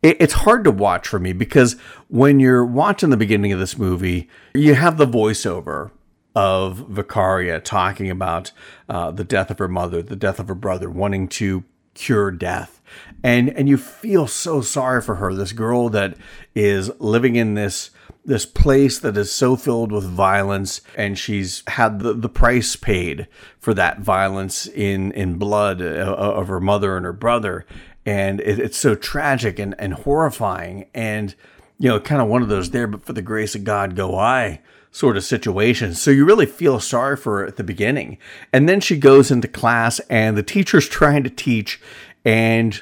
it's 0.04 0.34
hard 0.34 0.64
to 0.64 0.72
watch 0.72 1.08
for 1.08 1.20
me 1.20 1.34
because 1.34 1.74
when 2.08 2.40
you're 2.40 2.66
watching 2.66 3.10
the 3.10 3.18
beginning 3.18 3.52
of 3.52 3.60
this 3.60 3.78
movie, 3.78 4.30
you 4.54 4.76
have 4.76 4.98
the 4.98 5.08
voiceover 5.08 5.90
of 6.38 6.86
Vicaria 6.88 7.60
talking 7.60 8.12
about 8.12 8.52
uh, 8.88 9.10
the 9.10 9.24
death 9.24 9.50
of 9.50 9.58
her 9.58 9.68
mother, 9.68 10.04
the 10.04 10.16
death 10.16 10.40
of 10.40 10.48
her 10.50 10.54
brother, 10.54 10.88
wanting 10.88 11.28
to 11.30 11.64
cure 11.96 12.30
death. 12.30 12.80
And 13.24 13.50
and 13.50 13.68
you 13.68 13.76
feel 13.76 14.28
so 14.28 14.62
sorry 14.62 15.02
for 15.02 15.16
her, 15.16 15.34
this 15.34 15.52
girl 15.52 15.90
that 15.90 16.16
is 16.54 16.92
living 17.00 17.38
in 17.38 17.56
this 17.56 17.90
this 18.24 18.46
place 18.46 19.00
that 19.00 19.18
is 19.18 19.32
so 19.32 19.56
filled 19.56 19.92
with 19.92 20.04
violence 20.04 20.82
and 20.96 21.18
she's 21.18 21.64
had 21.70 22.02
the, 22.02 22.14
the 22.14 22.30
price 22.30 22.76
paid 22.76 23.28
for 23.58 23.74
that 23.74 24.02
violence 24.02 24.68
in 24.68 25.12
in 25.14 25.40
blood 25.40 25.82
uh, 25.82 26.14
of 26.16 26.50
her 26.50 26.62
mother 26.62 26.96
and 26.98 27.06
her 27.06 27.14
brother. 27.14 27.66
And 28.06 28.42
it, 28.42 28.60
it's 28.60 28.78
so 28.78 28.94
tragic 28.94 29.58
and, 29.58 29.74
and 29.80 29.96
horrifying. 29.96 30.86
And 30.94 31.34
you 31.80 31.90
know 31.90 32.00
kind 32.00 32.22
of 32.22 32.28
one 32.28 32.44
of 32.44 32.48
those 32.48 32.70
there 32.70 32.86
but 32.88 33.04
for 33.06 33.14
the 33.14 33.22
grace 33.22 33.54
of 33.54 33.64
god 33.64 33.96
go 33.96 34.18
i 34.18 34.60
sort 34.92 35.18
of 35.18 35.24
situation. 35.24 35.94
So 35.94 36.12
you 36.12 36.26
really 36.26 36.46
feel 36.46 36.80
sorry 36.80 37.18
for 37.18 37.40
her 37.40 37.46
at 37.46 37.58
the 37.58 37.64
beginning. 37.64 38.18
And 38.52 38.68
then 38.68 38.80
she 38.80 38.98
goes 38.98 39.32
into 39.32 39.48
class 39.48 40.00
and 40.10 40.38
the 40.38 40.44
teacher's 40.44 40.88
trying 40.88 41.24
to 41.24 41.30
teach 41.30 41.80
and 42.26 42.82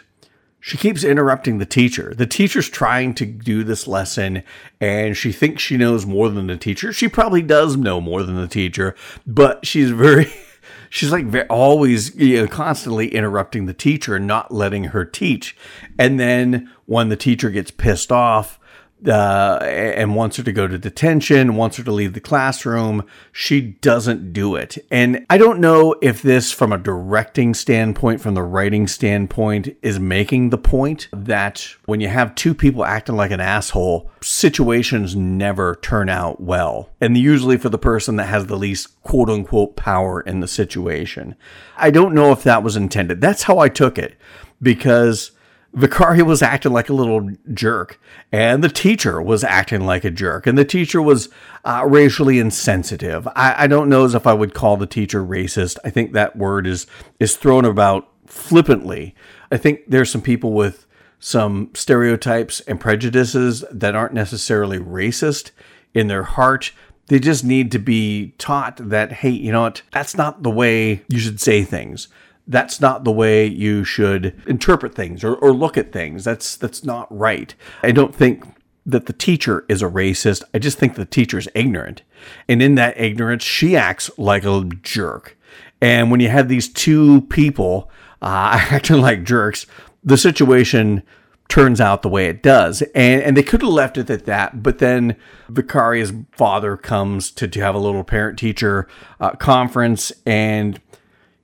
she 0.59 0.77
keeps 0.77 1.03
interrupting 1.03 1.59
the 1.59 1.65
teacher. 1.65 2.13
The 2.15 2.25
teacher's 2.25 2.69
trying 2.69 3.13
to 3.15 3.25
do 3.25 3.63
this 3.63 3.87
lesson 3.87 4.43
and 4.81 5.15
she 5.15 5.31
thinks 5.31 5.61
she 5.61 5.77
knows 5.77 6.05
more 6.05 6.29
than 6.29 6.47
the 6.47 6.57
teacher. 6.57 6.91
She 6.91 7.07
probably 7.07 7.41
does 7.41 7.77
know 7.77 8.01
more 8.01 8.23
than 8.23 8.35
the 8.35 8.47
teacher, 8.47 8.95
but 9.27 9.65
she's 9.65 9.91
very 9.91 10.33
she's 10.89 11.11
like 11.11 11.25
ve- 11.25 11.41
always 11.43 12.15
you 12.15 12.41
know, 12.41 12.47
constantly 12.47 13.13
interrupting 13.13 13.65
the 13.65 13.73
teacher 13.73 14.15
and 14.15 14.25
not 14.25 14.53
letting 14.53 14.85
her 14.85 15.05
teach. 15.05 15.55
And 15.99 16.19
then 16.19 16.71
when 16.85 17.09
the 17.09 17.15
teacher 17.15 17.49
gets 17.49 17.71
pissed 17.71 18.11
off, 18.11 18.59
uh, 19.05 19.59
and 19.61 20.15
wants 20.15 20.37
her 20.37 20.43
to 20.43 20.51
go 20.51 20.67
to 20.67 20.77
detention, 20.77 21.55
wants 21.55 21.77
her 21.77 21.83
to 21.83 21.91
leave 21.91 22.13
the 22.13 22.19
classroom. 22.19 23.05
She 23.31 23.61
doesn't 23.61 24.33
do 24.33 24.55
it. 24.55 24.77
And 24.89 25.25
I 25.29 25.37
don't 25.37 25.59
know 25.59 25.95
if 26.01 26.21
this, 26.21 26.51
from 26.51 26.71
a 26.71 26.77
directing 26.77 27.53
standpoint, 27.53 28.21
from 28.21 28.33
the 28.35 28.43
writing 28.43 28.87
standpoint, 28.87 29.75
is 29.81 29.99
making 29.99 30.49
the 30.49 30.57
point 30.57 31.07
that 31.11 31.67
when 31.85 31.99
you 31.99 32.07
have 32.07 32.35
two 32.35 32.53
people 32.53 32.85
acting 32.85 33.15
like 33.15 33.31
an 33.31 33.41
asshole, 33.41 34.09
situations 34.21 35.15
never 35.15 35.75
turn 35.75 36.09
out 36.09 36.41
well. 36.41 36.89
And 37.01 37.17
usually 37.17 37.57
for 37.57 37.69
the 37.69 37.77
person 37.77 38.15
that 38.15 38.25
has 38.25 38.47
the 38.47 38.57
least 38.57 39.01
quote 39.03 39.29
unquote 39.29 39.75
power 39.75 40.21
in 40.21 40.39
the 40.39 40.47
situation. 40.47 41.35
I 41.77 41.91
don't 41.91 42.15
know 42.15 42.31
if 42.31 42.43
that 42.43 42.63
was 42.63 42.75
intended. 42.75 43.21
That's 43.21 43.43
how 43.43 43.59
I 43.59 43.69
took 43.69 43.97
it 43.97 44.15
because 44.61 45.31
Vicaria 45.75 46.25
was 46.25 46.41
acting 46.41 46.71
like 46.71 46.87
a 46.87 46.93
little 46.93 47.29
jerk, 47.53 47.99
and 48.31 48.63
the 48.63 48.69
teacher 48.69 49.21
was 49.21 49.43
acting 49.43 49.85
like 49.85 50.05
a 50.05 50.11
jerk, 50.11 50.47
and 50.47 50.57
the 50.57 50.63
teacher 50.63 51.01
was 51.01 51.27
uh, 51.65 51.83
racially 51.85 52.39
insensitive. 52.39 53.27
I, 53.35 53.63
I 53.63 53.67
don't 53.67 53.89
know 53.89 54.05
as 54.05 54.15
if 54.15 54.25
I 54.25 54.33
would 54.33 54.53
call 54.53 54.77
the 54.77 54.87
teacher 54.87 55.23
racist. 55.23 55.77
I 55.83 55.89
think 55.89 56.13
that 56.13 56.37
word 56.37 56.65
is 56.65 56.87
is 57.19 57.35
thrown 57.35 57.65
about 57.65 58.09
flippantly. 58.25 59.15
I 59.51 59.57
think 59.57 59.81
there's 59.87 60.11
some 60.11 60.21
people 60.21 60.53
with 60.53 60.87
some 61.19 61.71
stereotypes 61.73 62.61
and 62.61 62.79
prejudices 62.79 63.65
that 63.69 63.95
aren't 63.95 64.13
necessarily 64.13 64.79
racist 64.79 65.51
in 65.93 66.07
their 66.07 66.23
heart. 66.23 66.71
They 67.07 67.19
just 67.19 67.43
need 67.43 67.71
to 67.73 67.79
be 67.79 68.33
taught 68.37 68.77
that, 68.89 69.11
hey, 69.11 69.29
you 69.29 69.51
know 69.51 69.61
what? 69.63 69.81
That's 69.91 70.15
not 70.15 70.43
the 70.43 70.49
way 70.49 71.03
you 71.07 71.19
should 71.19 71.39
say 71.39 71.63
things 71.63 72.07
that's 72.47 72.79
not 72.79 73.03
the 73.03 73.11
way 73.11 73.45
you 73.45 73.83
should 73.83 74.39
interpret 74.47 74.93
things 74.93 75.23
or, 75.23 75.35
or 75.35 75.51
look 75.51 75.77
at 75.77 75.91
things. 75.91 76.23
That's 76.23 76.55
that's 76.55 76.83
not 76.83 77.07
right. 77.15 77.53
I 77.83 77.91
don't 77.91 78.15
think 78.15 78.43
that 78.85 79.07
the 79.07 79.13
teacher 79.13 79.65
is 79.67 79.81
a 79.81 79.87
racist. 79.87 80.43
I 80.53 80.59
just 80.59 80.77
think 80.77 80.95
the 80.95 81.05
teacher 81.05 81.39
is 81.39 81.49
ignorant. 81.55 82.03
And 82.47 82.61
in 82.61 82.75
that 82.75 82.99
ignorance, 82.99 83.43
she 83.43 83.75
acts 83.75 84.11
like 84.17 84.45
a 84.45 84.63
jerk. 84.83 85.37
And 85.81 86.11
when 86.11 86.19
you 86.19 86.29
have 86.29 86.49
these 86.49 86.69
two 86.69 87.21
people 87.21 87.89
uh, 88.21 88.59
acting 88.69 89.01
like 89.01 89.23
jerks, 89.23 89.65
the 90.03 90.17
situation 90.17 91.01
turns 91.47 91.79
out 91.79 92.01
the 92.01 92.09
way 92.09 92.27
it 92.27 92.41
does. 92.41 92.81
And 92.93 93.21
and 93.21 93.37
they 93.37 93.43
could 93.43 93.61
have 93.61 93.71
left 93.71 93.97
it 93.97 94.09
at 94.09 94.25
that, 94.25 94.63
but 94.63 94.79
then 94.79 95.15
Vicaria's 95.49 96.13
father 96.31 96.77
comes 96.77 97.31
to, 97.31 97.47
to 97.47 97.59
have 97.61 97.75
a 97.75 97.79
little 97.79 98.03
parent 98.03 98.39
teacher 98.39 98.87
uh, 99.19 99.31
conference 99.31 100.11
and 100.25 100.79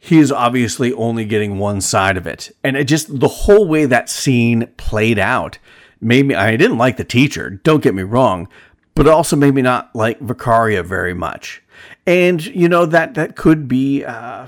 he 0.03 0.17
is 0.17 0.31
obviously 0.31 0.91
only 0.93 1.25
getting 1.25 1.59
one 1.59 1.79
side 1.79 2.17
of 2.17 2.25
it. 2.25 2.49
And 2.63 2.75
it 2.75 2.85
just, 2.85 3.19
the 3.19 3.27
whole 3.27 3.67
way 3.67 3.85
that 3.85 4.09
scene 4.09 4.65
played 4.75 5.19
out 5.19 5.59
made 6.01 6.25
me, 6.25 6.33
I 6.33 6.57
didn't 6.57 6.79
like 6.79 6.97
the 6.97 7.03
teacher, 7.03 7.51
don't 7.51 7.83
get 7.83 7.93
me 7.93 8.01
wrong, 8.01 8.47
but 8.95 9.05
it 9.05 9.11
also 9.11 9.35
made 9.35 9.53
me 9.53 9.61
not 9.61 9.95
like 9.95 10.19
Vicaria 10.19 10.83
very 10.83 11.13
much. 11.13 11.61
And, 12.07 12.43
you 12.43 12.67
know, 12.67 12.87
that, 12.87 13.13
that 13.13 13.35
could 13.35 13.67
be, 13.67 14.03
uh, 14.03 14.47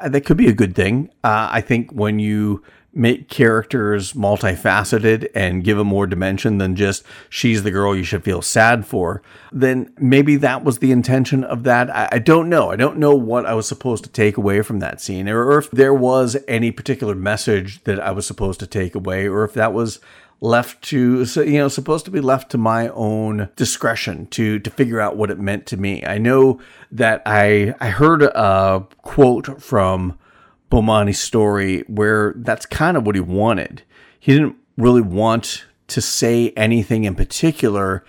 that 0.00 0.22
could 0.22 0.36
be 0.36 0.48
a 0.48 0.52
good 0.52 0.74
thing. 0.74 1.10
Uh, 1.22 1.48
I 1.52 1.60
think 1.60 1.92
when 1.92 2.18
you 2.18 2.64
make 2.98 3.28
characters 3.28 4.12
multifaceted 4.12 5.28
and 5.34 5.62
give 5.62 5.78
them 5.78 5.86
more 5.86 6.06
dimension 6.06 6.58
than 6.58 6.74
just 6.74 7.04
she's 7.30 7.62
the 7.62 7.70
girl 7.70 7.96
you 7.96 8.02
should 8.02 8.24
feel 8.24 8.42
sad 8.42 8.84
for, 8.84 9.22
then 9.52 9.92
maybe 9.98 10.36
that 10.36 10.64
was 10.64 10.78
the 10.78 10.90
intention 10.90 11.44
of 11.44 11.62
that. 11.62 11.88
I, 11.94 12.08
I 12.12 12.18
don't 12.18 12.48
know. 12.48 12.70
I 12.70 12.76
don't 12.76 12.98
know 12.98 13.14
what 13.14 13.46
I 13.46 13.54
was 13.54 13.68
supposed 13.68 14.04
to 14.04 14.10
take 14.10 14.36
away 14.36 14.62
from 14.62 14.80
that 14.80 15.00
scene, 15.00 15.28
or, 15.28 15.44
or 15.44 15.58
if 15.58 15.70
there 15.70 15.94
was 15.94 16.36
any 16.48 16.72
particular 16.72 17.14
message 17.14 17.84
that 17.84 18.00
I 18.00 18.10
was 18.10 18.26
supposed 18.26 18.60
to 18.60 18.66
take 18.66 18.94
away, 18.94 19.28
or 19.28 19.44
if 19.44 19.54
that 19.54 19.72
was 19.72 20.00
left 20.40 20.82
to 20.82 21.24
you 21.24 21.58
know 21.58 21.66
supposed 21.68 22.04
to 22.04 22.12
be 22.12 22.20
left 22.20 22.50
to 22.50 22.58
my 22.58 22.88
own 22.90 23.48
discretion 23.56 24.24
to 24.26 24.58
to 24.60 24.70
figure 24.70 25.00
out 25.00 25.16
what 25.16 25.30
it 25.30 25.38
meant 25.38 25.66
to 25.66 25.76
me. 25.76 26.04
I 26.04 26.18
know 26.18 26.60
that 26.92 27.22
I 27.26 27.74
I 27.80 27.90
heard 27.90 28.22
a 28.22 28.86
quote 29.02 29.62
from 29.62 30.18
Bomani's 30.70 31.20
story 31.20 31.80
where 31.86 32.34
that's 32.36 32.66
kind 32.66 32.96
of 32.96 33.06
what 33.06 33.14
he 33.14 33.20
wanted. 33.20 33.82
He 34.18 34.32
didn't 34.32 34.56
really 34.76 35.00
want 35.00 35.64
to 35.88 36.00
say 36.00 36.50
anything 36.50 37.04
in 37.04 37.14
particular 37.14 38.04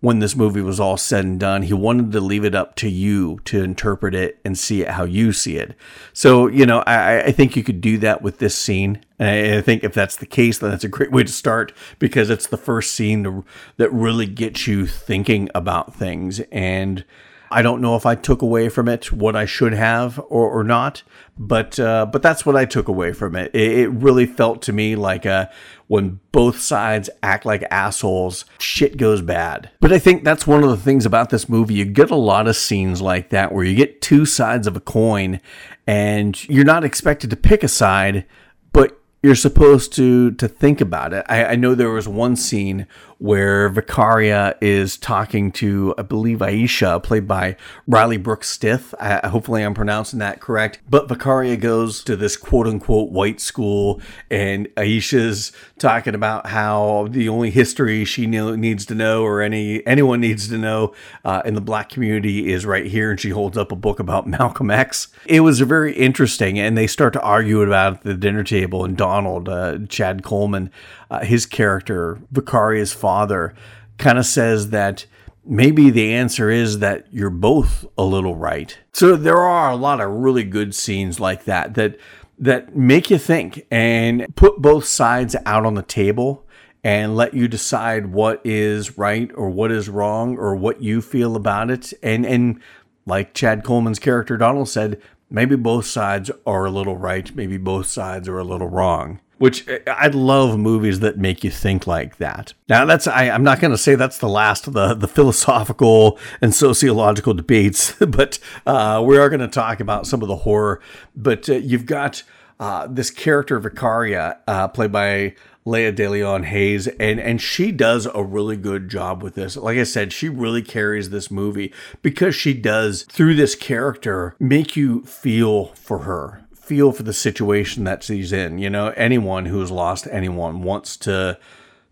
when 0.00 0.20
this 0.20 0.36
movie 0.36 0.60
was 0.60 0.78
all 0.78 0.96
said 0.96 1.24
and 1.24 1.40
done. 1.40 1.62
He 1.62 1.74
wanted 1.74 2.12
to 2.12 2.20
leave 2.20 2.44
it 2.44 2.54
up 2.54 2.76
to 2.76 2.88
you 2.88 3.40
to 3.46 3.62
interpret 3.62 4.14
it 4.14 4.38
and 4.44 4.56
see 4.56 4.82
it 4.82 4.90
how 4.90 5.04
you 5.04 5.32
see 5.32 5.56
it. 5.56 5.74
So, 6.12 6.46
you 6.46 6.64
know, 6.64 6.84
I, 6.86 7.24
I 7.24 7.32
think 7.32 7.56
you 7.56 7.64
could 7.64 7.80
do 7.80 7.98
that 7.98 8.22
with 8.22 8.38
this 8.38 8.54
scene. 8.54 9.02
And 9.18 9.58
I 9.58 9.60
think 9.60 9.82
if 9.82 9.92
that's 9.92 10.16
the 10.16 10.26
case, 10.26 10.58
then 10.58 10.70
that's 10.70 10.84
a 10.84 10.88
great 10.88 11.10
way 11.10 11.24
to 11.24 11.32
start 11.32 11.72
because 11.98 12.30
it's 12.30 12.46
the 12.46 12.56
first 12.56 12.94
scene 12.94 13.24
to, 13.24 13.44
that 13.76 13.92
really 13.92 14.26
gets 14.26 14.68
you 14.68 14.86
thinking 14.86 15.50
about 15.54 15.94
things. 15.94 16.40
And 16.52 17.04
I 17.50 17.62
don't 17.62 17.80
know 17.80 17.96
if 17.96 18.04
I 18.06 18.14
took 18.14 18.42
away 18.42 18.68
from 18.68 18.88
it 18.88 19.12
what 19.12 19.34
I 19.34 19.46
should 19.46 19.72
have 19.72 20.18
or, 20.18 20.48
or 20.48 20.64
not, 20.64 21.02
but 21.38 21.78
uh, 21.80 22.06
but 22.06 22.22
that's 22.22 22.44
what 22.44 22.56
I 22.56 22.64
took 22.64 22.88
away 22.88 23.12
from 23.12 23.36
it. 23.36 23.54
It, 23.54 23.78
it 23.78 23.88
really 23.88 24.26
felt 24.26 24.62
to 24.62 24.72
me 24.72 24.96
like 24.96 25.24
uh, 25.24 25.46
when 25.86 26.20
both 26.32 26.60
sides 26.60 27.08
act 27.22 27.46
like 27.46 27.64
assholes, 27.70 28.44
shit 28.58 28.96
goes 28.96 29.22
bad. 29.22 29.70
But 29.80 29.92
I 29.92 29.98
think 29.98 30.24
that's 30.24 30.46
one 30.46 30.62
of 30.62 30.70
the 30.70 30.76
things 30.76 31.06
about 31.06 31.30
this 31.30 31.48
movie. 31.48 31.74
You 31.74 31.84
get 31.84 32.10
a 32.10 32.16
lot 32.16 32.48
of 32.48 32.56
scenes 32.56 33.00
like 33.00 33.30
that 33.30 33.52
where 33.52 33.64
you 33.64 33.74
get 33.74 34.02
two 34.02 34.26
sides 34.26 34.66
of 34.66 34.76
a 34.76 34.80
coin, 34.80 35.40
and 35.86 36.48
you're 36.48 36.64
not 36.64 36.84
expected 36.84 37.30
to 37.30 37.36
pick 37.36 37.62
a 37.62 37.68
side, 37.68 38.26
but 38.72 39.00
you're 39.22 39.34
supposed 39.34 39.92
to 39.94 40.32
to 40.32 40.48
think 40.48 40.80
about 40.80 41.12
it. 41.12 41.24
I, 41.28 41.44
I 41.44 41.56
know 41.56 41.74
there 41.74 41.90
was 41.90 42.06
one 42.06 42.36
scene 42.36 42.86
where 43.18 43.68
Vicaria 43.68 44.56
is 44.60 44.96
talking 44.96 45.50
to, 45.52 45.92
I 45.98 46.02
believe, 46.02 46.38
Aisha, 46.38 47.02
played 47.02 47.26
by 47.26 47.56
Riley 47.86 48.16
Brooks 48.16 48.48
Stith. 48.48 48.94
I, 49.00 49.26
hopefully, 49.26 49.62
I'm 49.62 49.74
pronouncing 49.74 50.20
that 50.20 50.40
correct. 50.40 50.78
But 50.88 51.08
Vicaria 51.08 51.56
goes 51.56 52.04
to 52.04 52.16
this 52.16 52.36
quote 52.36 52.66
unquote 52.66 53.10
white 53.10 53.40
school, 53.40 54.00
and 54.30 54.68
Aisha's 54.76 55.52
talking 55.78 56.14
about 56.14 56.46
how 56.46 57.08
the 57.10 57.28
only 57.28 57.50
history 57.50 58.04
she 58.04 58.26
needs 58.26 58.86
to 58.86 58.94
know, 58.94 59.24
or 59.24 59.42
any 59.42 59.84
anyone 59.86 60.20
needs 60.20 60.48
to 60.48 60.58
know, 60.58 60.94
uh, 61.24 61.42
in 61.44 61.54
the 61.54 61.60
black 61.60 61.88
community 61.88 62.52
is 62.52 62.64
right 62.64 62.86
here. 62.86 63.10
And 63.10 63.20
she 63.20 63.30
holds 63.30 63.58
up 63.58 63.72
a 63.72 63.76
book 63.76 63.98
about 63.98 64.26
Malcolm 64.38 64.70
X. 64.70 65.08
It 65.26 65.40
was 65.40 65.58
very 65.60 65.92
interesting, 65.94 66.58
and 66.58 66.78
they 66.78 66.86
start 66.86 67.12
to 67.14 67.20
argue 67.20 67.62
about 67.62 67.94
it 67.94 67.96
at 67.96 68.02
the 68.04 68.14
dinner 68.14 68.44
table. 68.44 68.84
And 68.84 68.96
Donald, 68.96 69.48
uh, 69.48 69.78
Chad 69.88 70.22
Coleman, 70.22 70.70
uh, 71.10 71.20
his 71.20 71.46
character, 71.46 72.18
Vicaria's 72.30 72.92
father, 72.92 73.54
kind 73.98 74.18
of 74.18 74.26
says 74.26 74.70
that 74.70 75.06
maybe 75.44 75.90
the 75.90 76.12
answer 76.12 76.50
is 76.50 76.78
that 76.78 77.06
you're 77.10 77.30
both 77.30 77.86
a 77.96 78.04
little 78.04 78.36
right. 78.36 78.78
So 78.92 79.16
there 79.16 79.38
are 79.38 79.70
a 79.70 79.76
lot 79.76 80.00
of 80.00 80.10
really 80.10 80.44
good 80.44 80.74
scenes 80.74 81.18
like 81.18 81.44
that 81.44 81.74
that 81.74 81.98
that 82.38 82.76
make 82.76 83.10
you 83.10 83.18
think 83.18 83.66
and 83.70 84.26
put 84.36 84.62
both 84.62 84.84
sides 84.84 85.34
out 85.44 85.66
on 85.66 85.74
the 85.74 85.82
table 85.82 86.46
and 86.84 87.16
let 87.16 87.34
you 87.34 87.48
decide 87.48 88.06
what 88.12 88.40
is 88.44 88.96
right 88.96 89.30
or 89.34 89.50
what 89.50 89.72
is 89.72 89.88
wrong 89.88 90.38
or 90.38 90.54
what 90.54 90.80
you 90.80 91.02
feel 91.02 91.34
about 91.34 91.70
it 91.70 91.92
and 92.02 92.24
and 92.24 92.60
like 93.06 93.34
Chad 93.34 93.64
Coleman's 93.64 93.98
character 93.98 94.36
Donald 94.36 94.68
said 94.68 95.00
maybe 95.28 95.56
both 95.56 95.86
sides 95.86 96.30
are 96.46 96.66
a 96.66 96.70
little 96.70 96.96
right 96.96 97.34
maybe 97.34 97.56
both 97.56 97.86
sides 97.86 98.28
are 98.28 98.38
a 98.38 98.44
little 98.44 98.68
wrong 98.68 99.20
which 99.38 99.66
I 99.86 100.08
love 100.08 100.58
movies 100.58 101.00
that 101.00 101.18
make 101.18 101.42
you 101.42 101.50
think 101.50 101.86
like 101.86 102.18
that. 102.18 102.54
Now, 102.68 102.84
that's 102.84 103.06
I, 103.06 103.24
am 103.24 103.42
not 103.42 103.60
going 103.60 103.70
to 103.70 103.78
say 103.78 103.94
that's 103.94 104.18
the 104.18 104.28
last 104.28 104.66
of 104.66 104.74
the 104.74 104.94
the 104.94 105.08
philosophical 105.08 106.18
and 106.40 106.54
sociological 106.54 107.34
debates, 107.34 107.92
but 108.00 108.38
uh, 108.66 109.02
we 109.04 109.16
are 109.16 109.28
going 109.28 109.40
to 109.40 109.48
talk 109.48 109.80
about 109.80 110.06
some 110.06 110.22
of 110.22 110.28
the 110.28 110.36
horror. 110.36 110.80
But 111.16 111.48
uh, 111.48 111.54
you've 111.54 111.86
got 111.86 112.22
uh, 112.60 112.86
this 112.88 113.10
character 113.10 113.60
Vicaria, 113.60 114.38
uh, 114.46 114.68
played 114.68 114.92
by 114.92 115.34
Laya 115.64 115.92
DeLeon 115.92 116.44
Hayes, 116.46 116.86
and 116.86 117.20
and 117.20 117.40
she 117.40 117.70
does 117.70 118.06
a 118.12 118.22
really 118.24 118.56
good 118.56 118.88
job 118.88 119.22
with 119.22 119.34
this. 119.34 119.56
Like 119.56 119.78
I 119.78 119.84
said, 119.84 120.12
she 120.12 120.28
really 120.28 120.62
carries 120.62 121.10
this 121.10 121.30
movie 121.30 121.72
because 122.02 122.34
she 122.34 122.54
does 122.54 123.04
through 123.04 123.34
this 123.34 123.54
character 123.54 124.34
make 124.40 124.76
you 124.76 125.02
feel 125.02 125.66
for 125.74 126.00
her 126.00 126.42
feel 126.68 126.92
for 126.92 127.02
the 127.02 127.12
situation 127.12 127.84
that 127.84 128.02
she's 128.02 128.32
in. 128.32 128.58
You 128.58 128.68
know, 128.68 128.88
anyone 128.96 129.46
who's 129.46 129.70
lost 129.70 130.06
anyone 130.10 130.62
wants 130.62 130.96
to 130.98 131.38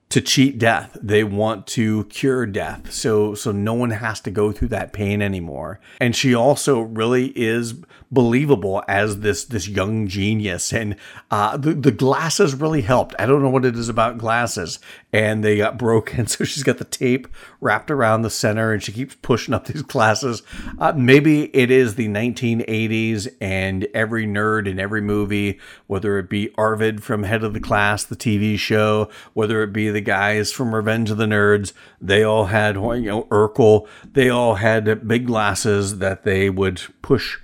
to 0.09 0.21
cheat 0.21 0.59
death. 0.59 0.97
They 1.03 1.25
want 1.25 1.67
to 1.69 2.05
cure 2.05 2.47
death. 2.47 2.93
So 2.93 3.35
so 3.35 3.51
no 3.53 3.75
one 3.75 3.91
has 3.91 4.21
to 4.21 4.31
go 4.31 4.53
through 4.53 4.69
that 4.69 4.93
pain 4.93 5.23
anymore. 5.23 5.81
And 6.01 6.15
she 6.15 6.35
also 6.35 6.81
really 6.81 7.33
is 7.35 7.75
believable 8.11 8.83
as 8.89 9.21
this 9.21 9.45
this 9.45 9.69
young 9.69 10.07
genius. 10.07 10.73
And 10.73 10.97
uh, 11.31 11.57
the 11.57 11.75
the 11.75 11.91
glasses 11.91 12.55
really 12.55 12.83
helped. 12.83 13.15
I 13.19 13.27
don't 13.27 13.43
know 13.43 13.51
what 13.51 13.65
it 13.65 13.77
is 13.77 13.89
about 13.89 14.19
glasses, 14.19 14.79
and 15.13 15.43
they 15.43 15.57
got 15.57 15.79
broken. 15.79 16.27
So 16.37 16.45
she's 16.45 16.65
got 16.65 16.77
the 16.79 16.85
tape 16.85 17.29
wrapped 17.61 17.91
around 17.91 18.23
the 18.23 18.31
center, 18.31 18.73
and 18.73 18.83
she 18.83 18.93
keeps 18.93 19.15
pushing 19.23 19.55
up 19.55 19.67
these 19.67 19.81
glasses. 19.83 20.43
Uh, 20.79 20.93
maybe 20.95 21.45
it 21.57 21.71
is 21.71 21.95
the 21.95 22.09
1980s, 22.09 23.29
and 23.41 23.87
every 23.95 24.27
nerd 24.27 24.69
in 24.69 24.79
every 24.79 25.01
movie, 25.01 25.59
whether 25.87 26.19
it 26.19 26.29
be 26.29 26.53
Arvid 26.59 27.03
from 27.03 27.23
Head 27.23 27.43
of 27.43 27.55
the 27.55 27.61
Class, 27.61 28.05
the 28.05 28.17
TV 28.17 28.59
show, 28.59 29.09
whether 29.33 29.63
it 29.63 29.73
be 29.73 29.89
the 29.89 30.01
guys 30.03 30.53
from 30.53 30.75
Revenge 30.75 31.11
of 31.11 31.17
the 31.17 31.25
Nerds. 31.25 31.73
They 32.01 32.23
all 32.23 32.47
had, 32.47 32.75
you 32.75 33.01
know, 33.03 33.23
Urkel. 33.31 33.89
They 34.05 34.29
all 34.29 34.57
had 34.57 35.09
big 35.09 35.27
glasses 35.27 35.99
that 35.99 36.25
they 36.25 36.51
would 36.51 36.83
push 37.01 37.39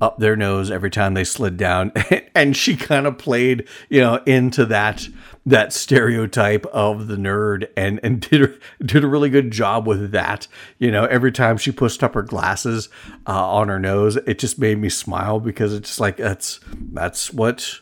up 0.00 0.18
their 0.18 0.36
nose 0.36 0.70
every 0.70 0.90
time 0.90 1.14
they 1.14 1.24
slid 1.24 1.56
down. 1.56 1.92
and 2.34 2.56
she 2.56 2.76
kind 2.76 3.06
of 3.06 3.18
played, 3.18 3.68
you 3.88 4.00
know, 4.00 4.16
into 4.26 4.64
that 4.66 5.08
that 5.46 5.72
stereotype 5.72 6.66
of 6.66 7.08
the 7.08 7.16
nerd 7.16 7.68
and 7.76 7.98
and 8.02 8.20
did 8.30 8.60
did 8.84 9.04
a 9.04 9.08
really 9.08 9.30
good 9.30 9.50
job 9.50 9.86
with 9.86 10.10
that. 10.12 10.46
You 10.78 10.90
know, 10.90 11.04
every 11.06 11.32
time 11.32 11.56
she 11.56 11.72
pushed 11.72 12.02
up 12.02 12.14
her 12.14 12.22
glasses 12.22 12.88
uh, 13.26 13.50
on 13.50 13.68
her 13.68 13.78
nose, 13.78 14.16
it 14.16 14.38
just 14.38 14.58
made 14.58 14.78
me 14.78 14.88
smile 14.88 15.40
because 15.40 15.72
it's 15.74 15.88
just 15.90 16.00
like 16.00 16.16
that's 16.16 16.60
that's 16.92 17.32
what 17.32 17.80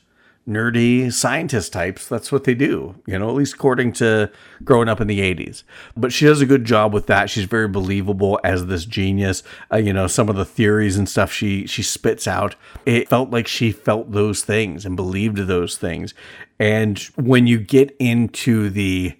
nerdy 0.48 1.12
scientist 1.12 1.72
types. 1.72 2.06
That's 2.08 2.30
what 2.30 2.44
they 2.44 2.54
do, 2.54 2.94
you 3.06 3.18
know, 3.18 3.28
at 3.28 3.34
least 3.34 3.54
according 3.54 3.92
to 3.94 4.30
growing 4.64 4.88
up 4.88 5.00
in 5.00 5.08
the 5.08 5.20
80s. 5.20 5.64
But 5.96 6.12
she 6.12 6.24
does 6.24 6.40
a 6.40 6.46
good 6.46 6.64
job 6.64 6.94
with 6.94 7.06
that. 7.06 7.28
She's 7.28 7.44
very 7.44 7.68
believable 7.68 8.38
as 8.44 8.66
this 8.66 8.84
genius. 8.84 9.42
Uh, 9.72 9.78
you 9.78 9.92
know, 9.92 10.06
some 10.06 10.28
of 10.28 10.36
the 10.36 10.44
theories 10.44 10.96
and 10.96 11.08
stuff 11.08 11.32
she 11.32 11.66
she 11.66 11.82
spits 11.82 12.28
out, 12.28 12.54
it 12.84 13.08
felt 13.08 13.30
like 13.30 13.46
she 13.46 13.72
felt 13.72 14.12
those 14.12 14.44
things 14.44 14.86
and 14.86 14.94
believed 14.94 15.38
those 15.38 15.76
things. 15.76 16.14
And 16.58 16.98
when 17.16 17.46
you 17.46 17.58
get 17.58 17.94
into 17.98 18.70
the 18.70 19.16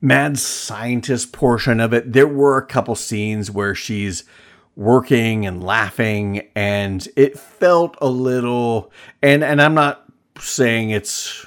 mad 0.00 0.38
scientist 0.38 1.32
portion 1.32 1.80
of 1.80 1.92
it, 1.92 2.12
there 2.12 2.28
were 2.28 2.56
a 2.56 2.66
couple 2.66 2.94
scenes 2.94 3.50
where 3.50 3.74
she's 3.74 4.24
working 4.76 5.44
and 5.44 5.62
laughing 5.62 6.48
and 6.54 7.08
it 7.16 7.38
felt 7.38 7.96
a 8.00 8.08
little 8.08 8.90
and 9.20 9.44
and 9.44 9.60
I'm 9.60 9.74
not 9.74 9.99
saying 10.42 10.90
it's 10.90 11.46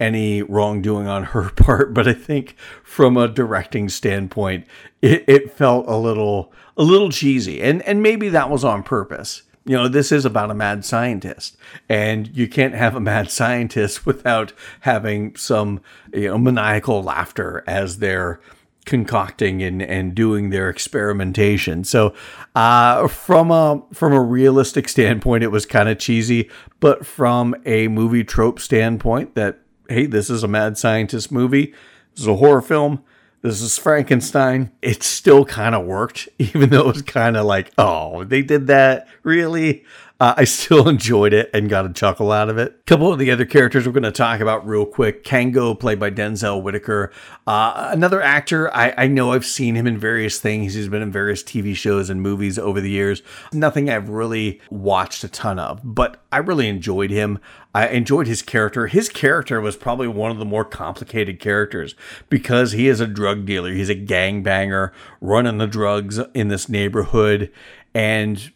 any 0.00 0.42
wrongdoing 0.42 1.06
on 1.06 1.24
her 1.24 1.50
part, 1.56 1.94
but 1.94 2.08
I 2.08 2.12
think 2.12 2.56
from 2.82 3.16
a 3.16 3.28
directing 3.28 3.88
standpoint, 3.88 4.66
it, 5.02 5.24
it 5.26 5.52
felt 5.52 5.86
a 5.88 5.96
little 5.96 6.52
a 6.76 6.82
little 6.82 7.10
cheesy, 7.10 7.62
and 7.62 7.82
and 7.82 8.02
maybe 8.02 8.28
that 8.30 8.50
was 8.50 8.64
on 8.64 8.82
purpose. 8.82 9.42
You 9.66 9.76
know, 9.76 9.88
this 9.88 10.12
is 10.12 10.26
about 10.26 10.50
a 10.50 10.54
mad 10.54 10.84
scientist, 10.84 11.56
and 11.88 12.34
you 12.36 12.48
can't 12.48 12.74
have 12.74 12.94
a 12.94 13.00
mad 13.00 13.30
scientist 13.30 14.04
without 14.06 14.52
having 14.80 15.36
some 15.36 15.80
you 16.12 16.28
know 16.28 16.38
maniacal 16.38 17.02
laughter 17.02 17.62
as 17.66 17.98
they're 17.98 18.40
concocting 18.84 19.62
and, 19.62 19.82
and 19.82 20.14
doing 20.14 20.50
their 20.50 20.68
experimentation. 20.68 21.84
So, 21.84 22.14
uh, 22.54 23.08
from 23.08 23.50
a 23.50 23.82
from 23.92 24.12
a 24.12 24.20
realistic 24.20 24.88
standpoint, 24.88 25.44
it 25.44 25.50
was 25.50 25.66
kind 25.66 25.88
of 25.88 25.98
cheesy, 25.98 26.50
but 26.80 27.06
from 27.06 27.54
a 27.64 27.88
movie 27.88 28.24
trope 28.24 28.60
standpoint, 28.60 29.34
that 29.34 29.60
hey, 29.88 30.06
this 30.06 30.30
is 30.30 30.42
a 30.42 30.48
mad 30.48 30.78
scientist 30.78 31.30
movie, 31.30 31.74
this 32.12 32.22
is 32.22 32.26
a 32.26 32.36
horror 32.36 32.62
film, 32.62 33.02
this 33.44 33.60
is 33.60 33.76
Frankenstein. 33.76 34.72
It 34.80 35.02
still 35.02 35.44
kind 35.44 35.74
of 35.74 35.84
worked, 35.84 36.30
even 36.38 36.70
though 36.70 36.80
it 36.80 36.86
was 36.86 37.02
kind 37.02 37.36
of 37.36 37.44
like, 37.44 37.70
oh, 37.76 38.24
they 38.24 38.40
did 38.40 38.68
that 38.68 39.06
really. 39.22 39.84
Uh, 40.20 40.34
I 40.36 40.44
still 40.44 40.88
enjoyed 40.88 41.32
it 41.32 41.50
and 41.52 41.68
got 41.68 41.86
a 41.86 41.92
chuckle 41.92 42.30
out 42.30 42.48
of 42.48 42.56
it. 42.56 42.72
A 42.72 42.82
couple 42.84 43.12
of 43.12 43.18
the 43.18 43.30
other 43.30 43.44
characters 43.44 43.86
we're 43.86 43.92
going 43.92 44.04
to 44.04 44.12
talk 44.12 44.40
about 44.40 44.66
real 44.66 44.86
quick. 44.86 45.24
Kango, 45.24 45.78
played 45.78 45.98
by 45.98 46.10
Denzel 46.10 46.62
Whitaker. 46.62 47.12
Uh, 47.46 47.88
another 47.90 48.22
actor, 48.22 48.72
I, 48.74 48.94
I, 48.96 49.06
know 49.08 49.32
I've 49.32 49.44
seen 49.44 49.74
him 49.74 49.86
in 49.86 49.98
various 49.98 50.38
things. 50.38 50.74
He's 50.74 50.88
been 50.88 51.02
in 51.02 51.10
various 51.10 51.42
TV 51.42 51.74
shows 51.74 52.10
and 52.10 52.22
movies 52.22 52.58
over 52.58 52.80
the 52.80 52.90
years. 52.90 53.22
Nothing 53.52 53.90
I've 53.90 54.08
really 54.08 54.60
watched 54.70 55.24
a 55.24 55.28
ton 55.28 55.58
of, 55.58 55.80
but 55.82 56.22
I 56.30 56.38
really 56.38 56.68
enjoyed 56.68 57.10
him. 57.10 57.40
I 57.74 57.88
enjoyed 57.88 58.28
his 58.28 58.40
character. 58.40 58.86
His 58.86 59.08
character 59.08 59.60
was 59.60 59.76
probably 59.76 60.06
one 60.06 60.30
of 60.30 60.38
the 60.38 60.44
more 60.44 60.64
complicated 60.64 61.40
characters 61.40 61.96
because 62.28 62.70
he 62.70 62.86
is 62.86 63.00
a 63.00 63.08
drug 63.08 63.46
dealer. 63.46 63.72
He's 63.72 63.90
a 63.90 63.96
gangbanger 63.96 64.92
running 65.20 65.58
the 65.58 65.66
drugs 65.66 66.20
in 66.34 66.48
this 66.48 66.68
neighborhood. 66.68 67.50
And 67.92 68.52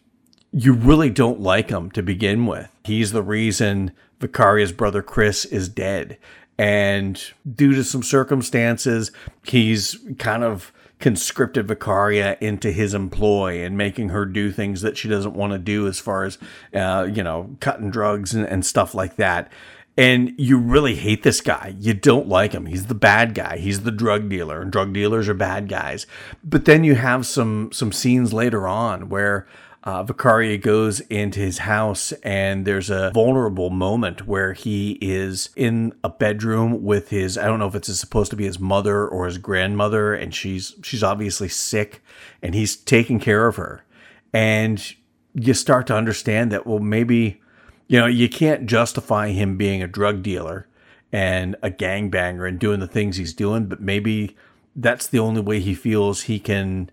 you 0.51 0.73
really 0.73 1.09
don't 1.09 1.39
like 1.39 1.69
him 1.69 1.91
to 1.91 2.01
begin 2.01 2.45
with. 2.45 2.69
He's 2.83 3.11
the 3.11 3.23
reason 3.23 3.91
Vicaria's 4.19 4.71
brother 4.71 5.01
Chris 5.01 5.45
is 5.45 5.69
dead. 5.69 6.17
And 6.57 7.21
due 7.49 7.73
to 7.73 7.83
some 7.83 8.03
circumstances, 8.03 9.11
he's 9.43 9.97
kind 10.17 10.43
of 10.43 10.73
conscripted 10.99 11.67
Vicaria 11.67 12.37
into 12.41 12.71
his 12.71 12.93
employ 12.93 13.63
and 13.63 13.77
making 13.77 14.09
her 14.09 14.25
do 14.25 14.51
things 14.51 14.81
that 14.81 14.97
she 14.97 15.07
doesn't 15.07 15.33
want 15.33 15.53
to 15.53 15.59
do 15.59 15.87
as 15.87 15.99
far 15.99 16.25
as, 16.25 16.37
uh, 16.73 17.07
you 17.09 17.23
know, 17.23 17.55
cutting 17.61 17.89
drugs 17.89 18.33
and, 18.33 18.45
and 18.45 18.65
stuff 18.65 18.93
like 18.93 19.15
that. 19.15 19.49
And 19.97 20.33
you 20.37 20.57
really 20.57 20.95
hate 20.95 21.23
this 21.23 21.41
guy. 21.41 21.75
You 21.79 21.93
don't 21.93 22.27
like 22.27 22.53
him. 22.53 22.65
He's 22.65 22.87
the 22.87 22.95
bad 22.95 23.33
guy. 23.33 23.57
He's 23.57 23.81
the 23.81 23.91
drug 23.91 24.29
dealer, 24.29 24.61
and 24.61 24.71
drug 24.71 24.93
dealers 24.93 25.27
are 25.27 25.33
bad 25.33 25.67
guys. 25.67 26.07
But 26.41 26.65
then 26.65 26.85
you 26.85 26.95
have 26.95 27.25
some 27.25 27.71
some 27.73 27.91
scenes 27.91 28.31
later 28.31 28.65
on 28.65 29.09
where 29.09 29.45
uh, 29.83 30.03
Vicaria 30.03 30.57
goes 30.57 30.99
into 31.01 31.39
his 31.39 31.59
house, 31.59 32.11
and 32.23 32.65
there's 32.65 32.89
a 32.89 33.11
vulnerable 33.13 33.69
moment 33.69 34.27
where 34.27 34.51
he 34.53 34.97
is 34.99 35.49
in 35.55 35.93
a 36.03 36.09
bedroom 36.09 36.83
with 36.83 37.09
his 37.09 37.37
I 37.37 37.45
don't 37.45 37.59
know 37.59 37.67
if 37.67 37.75
it's 37.75 37.97
supposed 37.97 38.29
to 38.31 38.35
be 38.35 38.43
his 38.43 38.59
mother 38.59 39.07
or 39.07 39.25
his 39.25 39.37
grandmother, 39.37 40.13
and 40.13 40.35
she's 40.35 40.75
she's 40.83 41.03
obviously 41.03 41.47
sick, 41.47 42.03
and 42.41 42.53
he's 42.53 42.75
taking 42.75 43.19
care 43.19 43.47
of 43.47 43.55
her, 43.55 43.85
and 44.33 44.95
you 45.33 45.53
start 45.53 45.87
to 45.87 45.95
understand 45.95 46.51
that 46.51 46.67
well 46.67 46.79
maybe 46.79 47.39
you 47.87 47.99
know 47.99 48.07
you 48.07 48.27
can't 48.27 48.65
justify 48.65 49.29
him 49.29 49.55
being 49.55 49.81
a 49.81 49.87
drug 49.87 50.21
dealer 50.21 50.67
and 51.13 51.55
a 51.63 51.71
gangbanger 51.71 52.47
and 52.47 52.59
doing 52.59 52.81
the 52.81 52.87
things 52.87 53.15
he's 53.15 53.33
doing, 53.33 53.65
but 53.67 53.79
maybe 53.79 54.35
that's 54.75 55.07
the 55.07 55.19
only 55.19 55.41
way 55.41 55.59
he 55.61 55.73
feels 55.73 56.23
he 56.23 56.39
can 56.39 56.91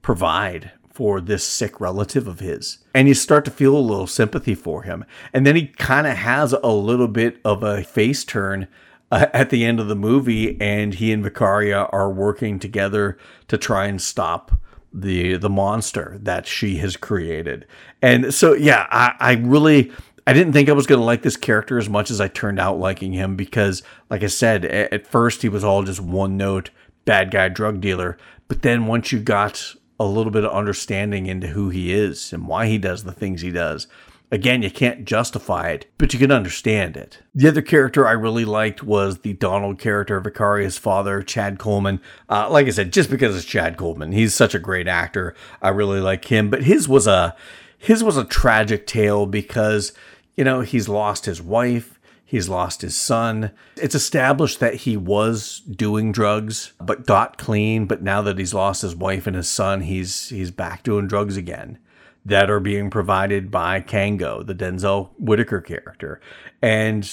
provide 0.00 0.72
for 1.02 1.20
this 1.20 1.42
sick 1.42 1.80
relative 1.80 2.28
of 2.28 2.38
his. 2.38 2.78
And 2.94 3.08
you 3.08 3.14
start 3.14 3.44
to 3.46 3.50
feel 3.50 3.76
a 3.76 3.78
little 3.78 4.06
sympathy 4.06 4.54
for 4.54 4.84
him. 4.84 5.04
And 5.32 5.44
then 5.44 5.56
he 5.56 5.66
kind 5.66 6.06
of 6.06 6.16
has 6.16 6.52
a 6.52 6.68
little 6.68 7.08
bit 7.08 7.40
of 7.44 7.64
a 7.64 7.82
face 7.82 8.22
turn 8.22 8.68
uh, 9.10 9.26
at 9.32 9.50
the 9.50 9.64
end 9.64 9.80
of 9.80 9.88
the 9.88 9.96
movie, 9.96 10.56
and 10.60 10.94
he 10.94 11.10
and 11.10 11.24
Vicaria 11.24 11.88
are 11.92 12.08
working 12.08 12.60
together 12.60 13.18
to 13.48 13.58
try 13.58 13.86
and 13.86 14.00
stop 14.00 14.52
the 14.92 15.36
the 15.38 15.50
monster 15.50 16.18
that 16.22 16.46
she 16.46 16.76
has 16.76 16.96
created. 16.96 17.66
And 18.00 18.32
so 18.32 18.52
yeah, 18.52 18.86
I, 18.88 19.16
I 19.18 19.32
really 19.32 19.90
I 20.24 20.32
didn't 20.32 20.52
think 20.52 20.68
I 20.68 20.72
was 20.72 20.86
going 20.86 21.00
to 21.00 21.04
like 21.04 21.22
this 21.22 21.36
character 21.36 21.78
as 21.78 21.88
much 21.88 22.12
as 22.12 22.20
I 22.20 22.28
turned 22.28 22.60
out 22.60 22.78
liking 22.78 23.12
him 23.12 23.34
because, 23.34 23.82
like 24.08 24.22
I 24.22 24.28
said, 24.28 24.64
at 24.64 25.04
first 25.08 25.42
he 25.42 25.48
was 25.48 25.64
all 25.64 25.82
just 25.82 25.98
one 25.98 26.36
note 26.36 26.70
bad 27.04 27.32
guy 27.32 27.48
drug 27.48 27.80
dealer. 27.80 28.18
But 28.46 28.62
then 28.62 28.86
once 28.86 29.10
you 29.10 29.18
got 29.18 29.74
a 29.98 30.04
little 30.04 30.32
bit 30.32 30.44
of 30.44 30.52
understanding 30.52 31.26
into 31.26 31.48
who 31.48 31.70
he 31.70 31.92
is 31.92 32.32
and 32.32 32.46
why 32.46 32.66
he 32.66 32.78
does 32.78 33.04
the 33.04 33.12
things 33.12 33.40
he 33.40 33.50
does. 33.50 33.86
Again, 34.32 34.62
you 34.62 34.70
can't 34.70 35.04
justify 35.04 35.68
it, 35.68 35.90
but 35.98 36.14
you 36.14 36.18
can 36.18 36.32
understand 36.32 36.96
it. 36.96 37.18
The 37.34 37.48
other 37.48 37.60
character 37.60 38.06
I 38.06 38.12
really 38.12 38.46
liked 38.46 38.82
was 38.82 39.18
the 39.18 39.34
Donald 39.34 39.78
character, 39.78 40.18
Vicaria's 40.20 40.78
father, 40.78 41.22
Chad 41.22 41.58
Coleman. 41.58 42.00
Uh, 42.30 42.48
like 42.48 42.66
I 42.66 42.70
said, 42.70 42.94
just 42.94 43.10
because 43.10 43.36
it's 43.36 43.44
Chad 43.44 43.76
Coleman, 43.76 44.12
he's 44.12 44.34
such 44.34 44.54
a 44.54 44.58
great 44.58 44.88
actor. 44.88 45.34
I 45.60 45.68
really 45.68 46.00
like 46.00 46.24
him, 46.24 46.48
but 46.48 46.62
his 46.62 46.88
was 46.88 47.06
a 47.06 47.36
his 47.76 48.02
was 48.02 48.16
a 48.16 48.24
tragic 48.24 48.86
tale 48.86 49.26
because 49.26 49.92
you 50.34 50.44
know 50.44 50.62
he's 50.62 50.88
lost 50.88 51.26
his 51.26 51.42
wife, 51.42 52.00
He's 52.32 52.48
lost 52.48 52.80
his 52.80 52.96
son. 52.96 53.50
It's 53.76 53.94
established 53.94 54.58
that 54.60 54.74
he 54.74 54.96
was 54.96 55.60
doing 55.70 56.12
drugs, 56.12 56.72
but 56.80 57.04
got 57.04 57.36
clean. 57.36 57.84
But 57.84 58.00
now 58.02 58.22
that 58.22 58.38
he's 58.38 58.54
lost 58.54 58.80
his 58.80 58.96
wife 58.96 59.26
and 59.26 59.36
his 59.36 59.50
son, 59.50 59.82
he's 59.82 60.30
he's 60.30 60.50
back 60.50 60.82
doing 60.82 61.06
drugs 61.06 61.36
again. 61.36 61.76
That 62.24 62.48
are 62.48 62.58
being 62.58 62.88
provided 62.88 63.50
by 63.50 63.82
Kango, 63.82 64.46
the 64.46 64.54
Denzel 64.54 65.10
Whitaker 65.18 65.60
character, 65.60 66.22
and 66.62 67.06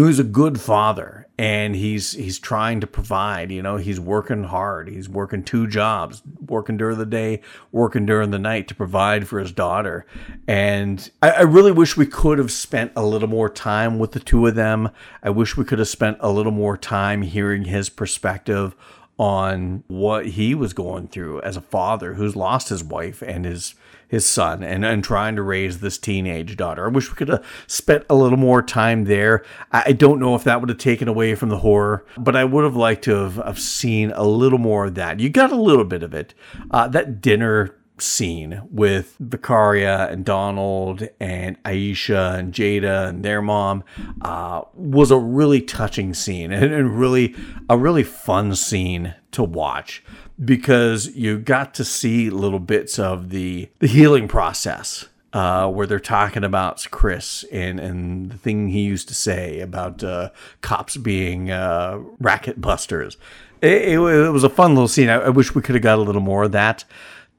know, 0.00 0.06
he's 0.06 0.18
a 0.18 0.24
good 0.24 0.60
father 0.60 1.28
and 1.38 1.74
he's 1.74 2.12
he's 2.12 2.38
trying 2.38 2.80
to 2.80 2.86
provide 2.86 3.50
you 3.50 3.62
know 3.62 3.78
he's 3.78 3.98
working 3.98 4.44
hard 4.44 4.86
he's 4.86 5.08
working 5.08 5.42
two 5.42 5.66
jobs 5.66 6.22
working 6.46 6.76
during 6.76 6.98
the 6.98 7.06
day 7.06 7.40
working 7.70 8.04
during 8.04 8.30
the 8.30 8.38
night 8.38 8.68
to 8.68 8.74
provide 8.74 9.26
for 9.26 9.38
his 9.38 9.52
daughter. 9.52 10.04
And 10.46 11.10
I, 11.22 11.30
I, 11.30 11.40
really 11.42 11.72
wish 11.72 11.96
we 11.96 12.06
could 12.06 12.38
have 12.38 12.52
spent 12.52 12.92
a 12.94 13.04
little 13.04 13.28
more 13.28 13.48
time 13.48 13.98
with 13.98 14.12
the 14.12 14.20
two 14.20 14.46
of 14.46 14.54
them. 14.54 14.90
I 15.22 15.30
wish 15.30 15.56
we 15.56 15.64
could 15.64 15.78
have 15.78 15.88
spent 15.88 16.18
a 16.20 16.30
little 16.30 16.52
more 16.52 16.76
time 16.76 17.22
hearing 17.22 17.64
his 17.64 17.88
perspective 17.88 18.74
on 19.18 19.84
what 19.88 20.26
he 20.26 20.54
was 20.54 20.72
going 20.72 21.08
through 21.08 21.40
as 21.42 21.56
a 21.56 21.60
father 21.60 22.14
who's 22.14 22.36
lost 22.36 22.68
his 22.68 22.82
wife 22.82 23.22
and 23.22 23.44
his 23.44 23.74
his 24.12 24.28
son 24.28 24.62
and, 24.62 24.84
and 24.84 25.02
trying 25.02 25.34
to 25.34 25.42
raise 25.42 25.80
this 25.80 25.96
teenage 25.96 26.54
daughter. 26.54 26.84
I 26.84 26.90
wish 26.90 27.08
we 27.08 27.16
could 27.16 27.30
have 27.30 27.44
spent 27.66 28.04
a 28.10 28.14
little 28.14 28.36
more 28.36 28.62
time 28.62 29.04
there. 29.04 29.42
I 29.72 29.92
don't 29.92 30.20
know 30.20 30.34
if 30.34 30.44
that 30.44 30.60
would 30.60 30.68
have 30.68 30.76
taken 30.76 31.08
away 31.08 31.34
from 31.34 31.48
the 31.48 31.56
horror, 31.56 32.04
but 32.18 32.36
I 32.36 32.44
would 32.44 32.62
have 32.62 32.76
liked 32.76 33.04
to 33.04 33.14
have, 33.14 33.36
have 33.36 33.58
seen 33.58 34.12
a 34.14 34.24
little 34.24 34.58
more 34.58 34.84
of 34.84 34.96
that. 34.96 35.18
You 35.18 35.30
got 35.30 35.50
a 35.50 35.56
little 35.56 35.86
bit 35.86 36.02
of 36.02 36.12
it. 36.12 36.34
Uh, 36.70 36.88
that 36.88 37.22
dinner 37.22 37.74
scene 37.98 38.60
with 38.70 39.16
Vicaria 39.18 40.12
and 40.12 40.26
Donald 40.26 41.08
and 41.18 41.62
Aisha 41.62 42.38
and 42.38 42.52
Jada 42.52 43.08
and 43.08 43.24
their 43.24 43.40
mom 43.40 43.82
uh, 44.20 44.62
was 44.74 45.10
a 45.10 45.16
really 45.16 45.62
touching 45.62 46.12
scene 46.12 46.52
and, 46.52 46.70
and 46.70 47.00
really 47.00 47.34
a 47.70 47.78
really 47.78 48.02
fun 48.02 48.54
scene 48.54 49.14
to 49.30 49.42
watch 49.42 50.04
because 50.44 51.14
you 51.14 51.38
got 51.38 51.74
to 51.74 51.84
see 51.84 52.30
little 52.30 52.58
bits 52.58 52.98
of 52.98 53.30
the 53.30 53.68
the 53.78 53.86
healing 53.86 54.28
process 54.28 55.06
uh, 55.32 55.68
where 55.68 55.86
they're 55.86 56.00
talking 56.00 56.44
about 56.44 56.86
Chris 56.90 57.44
and, 57.50 57.80
and 57.80 58.30
the 58.30 58.36
thing 58.36 58.68
he 58.68 58.80
used 58.80 59.08
to 59.08 59.14
say 59.14 59.60
about 59.60 60.04
uh, 60.04 60.30
cops 60.60 60.96
being 60.96 61.50
uh, 61.50 61.98
racket 62.18 62.60
busters. 62.60 63.16
It, 63.62 63.82
it, 63.82 63.98
it, 63.98 64.30
was 64.30 64.44
a 64.44 64.50
fun 64.50 64.74
little 64.74 64.88
scene. 64.88 65.08
I, 65.08 65.20
I 65.20 65.28
wish 65.30 65.54
we 65.54 65.62
could 65.62 65.74
have 65.74 65.82
got 65.82 65.98
a 65.98 66.02
little 66.02 66.20
more 66.20 66.44
of 66.44 66.52
that 66.52 66.84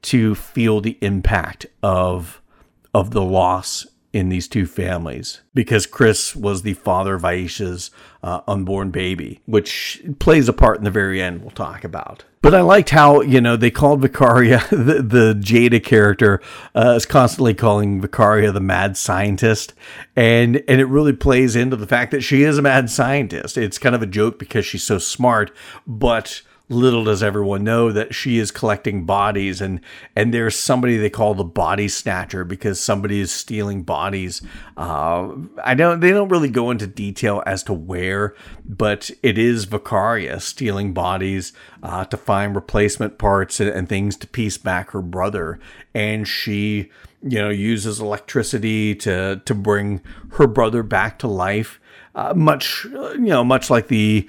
to 0.02 0.34
feel 0.34 0.80
the 0.80 0.98
impact 1.00 1.66
of 1.82 2.40
of 2.92 3.10
the 3.10 3.22
loss 3.22 3.86
in 4.14 4.28
these 4.28 4.46
two 4.46 4.64
families 4.64 5.40
because 5.54 5.86
Chris 5.86 6.36
was 6.36 6.62
the 6.62 6.74
father 6.74 7.16
of 7.16 7.22
Aisha's 7.22 7.90
uh, 8.22 8.42
unborn 8.46 8.90
baby, 8.90 9.40
which 9.44 10.00
plays 10.20 10.48
a 10.48 10.52
part 10.52 10.78
in 10.78 10.84
the 10.84 10.90
very 10.90 11.20
end 11.20 11.42
we'll 11.42 11.50
talk 11.50 11.82
about. 11.82 12.24
But 12.40 12.54
I 12.54 12.60
liked 12.60 12.90
how, 12.90 13.22
you 13.22 13.40
know, 13.40 13.56
they 13.56 13.72
called 13.72 14.02
Vicaria, 14.02 14.68
the, 14.70 15.02
the 15.02 15.34
Jada 15.34 15.82
character, 15.82 16.40
uh, 16.76 16.94
is 16.96 17.06
constantly 17.06 17.54
calling 17.54 18.00
Vicaria 18.00 18.52
the 18.52 18.60
mad 18.60 18.96
scientist. 18.96 19.74
And, 20.14 20.62
and 20.68 20.80
it 20.80 20.86
really 20.86 21.12
plays 21.12 21.56
into 21.56 21.74
the 21.74 21.86
fact 21.86 22.12
that 22.12 22.20
she 22.20 22.44
is 22.44 22.56
a 22.56 22.62
mad 22.62 22.90
scientist. 22.90 23.58
It's 23.58 23.78
kind 23.78 23.96
of 23.96 24.02
a 24.02 24.06
joke 24.06 24.38
because 24.38 24.64
she's 24.64 24.84
so 24.84 24.98
smart, 24.98 25.50
but 25.88 26.42
little 26.70 27.04
does 27.04 27.22
everyone 27.22 27.62
know 27.62 27.92
that 27.92 28.14
she 28.14 28.38
is 28.38 28.50
collecting 28.50 29.04
bodies 29.04 29.60
and 29.60 29.80
and 30.16 30.32
there's 30.32 30.58
somebody 30.58 30.96
they 30.96 31.10
call 31.10 31.34
the 31.34 31.44
body 31.44 31.88
snatcher 31.88 32.42
because 32.42 32.80
somebody 32.80 33.20
is 33.20 33.30
stealing 33.30 33.82
bodies. 33.82 34.40
Uh, 34.76 35.32
i 35.62 35.74
don't 35.74 36.00
they 36.00 36.10
don't 36.10 36.30
really 36.30 36.48
go 36.48 36.70
into 36.70 36.86
detail 36.86 37.42
as 37.44 37.62
to 37.62 37.72
where 37.74 38.34
but 38.64 39.10
it 39.22 39.36
is 39.36 39.66
vicaria 39.66 40.40
stealing 40.40 40.94
bodies 40.94 41.52
uh, 41.82 42.04
to 42.06 42.16
find 42.16 42.54
replacement 42.54 43.18
parts 43.18 43.60
and, 43.60 43.68
and 43.68 43.88
things 43.88 44.16
to 44.16 44.26
piece 44.26 44.56
back 44.56 44.90
her 44.92 45.02
brother. 45.02 45.58
And 45.94 46.26
she 46.26 46.90
you 47.22 47.38
know 47.38 47.50
uses 47.50 48.00
electricity 48.00 48.94
to 48.96 49.42
to 49.44 49.54
bring 49.54 50.00
her 50.32 50.46
brother 50.46 50.82
back 50.82 51.18
to 51.18 51.28
life. 51.28 51.78
Uh, 52.14 52.32
much 52.34 52.84
you 52.84 53.18
know 53.18 53.44
much 53.44 53.68
like 53.68 53.88
the 53.88 54.28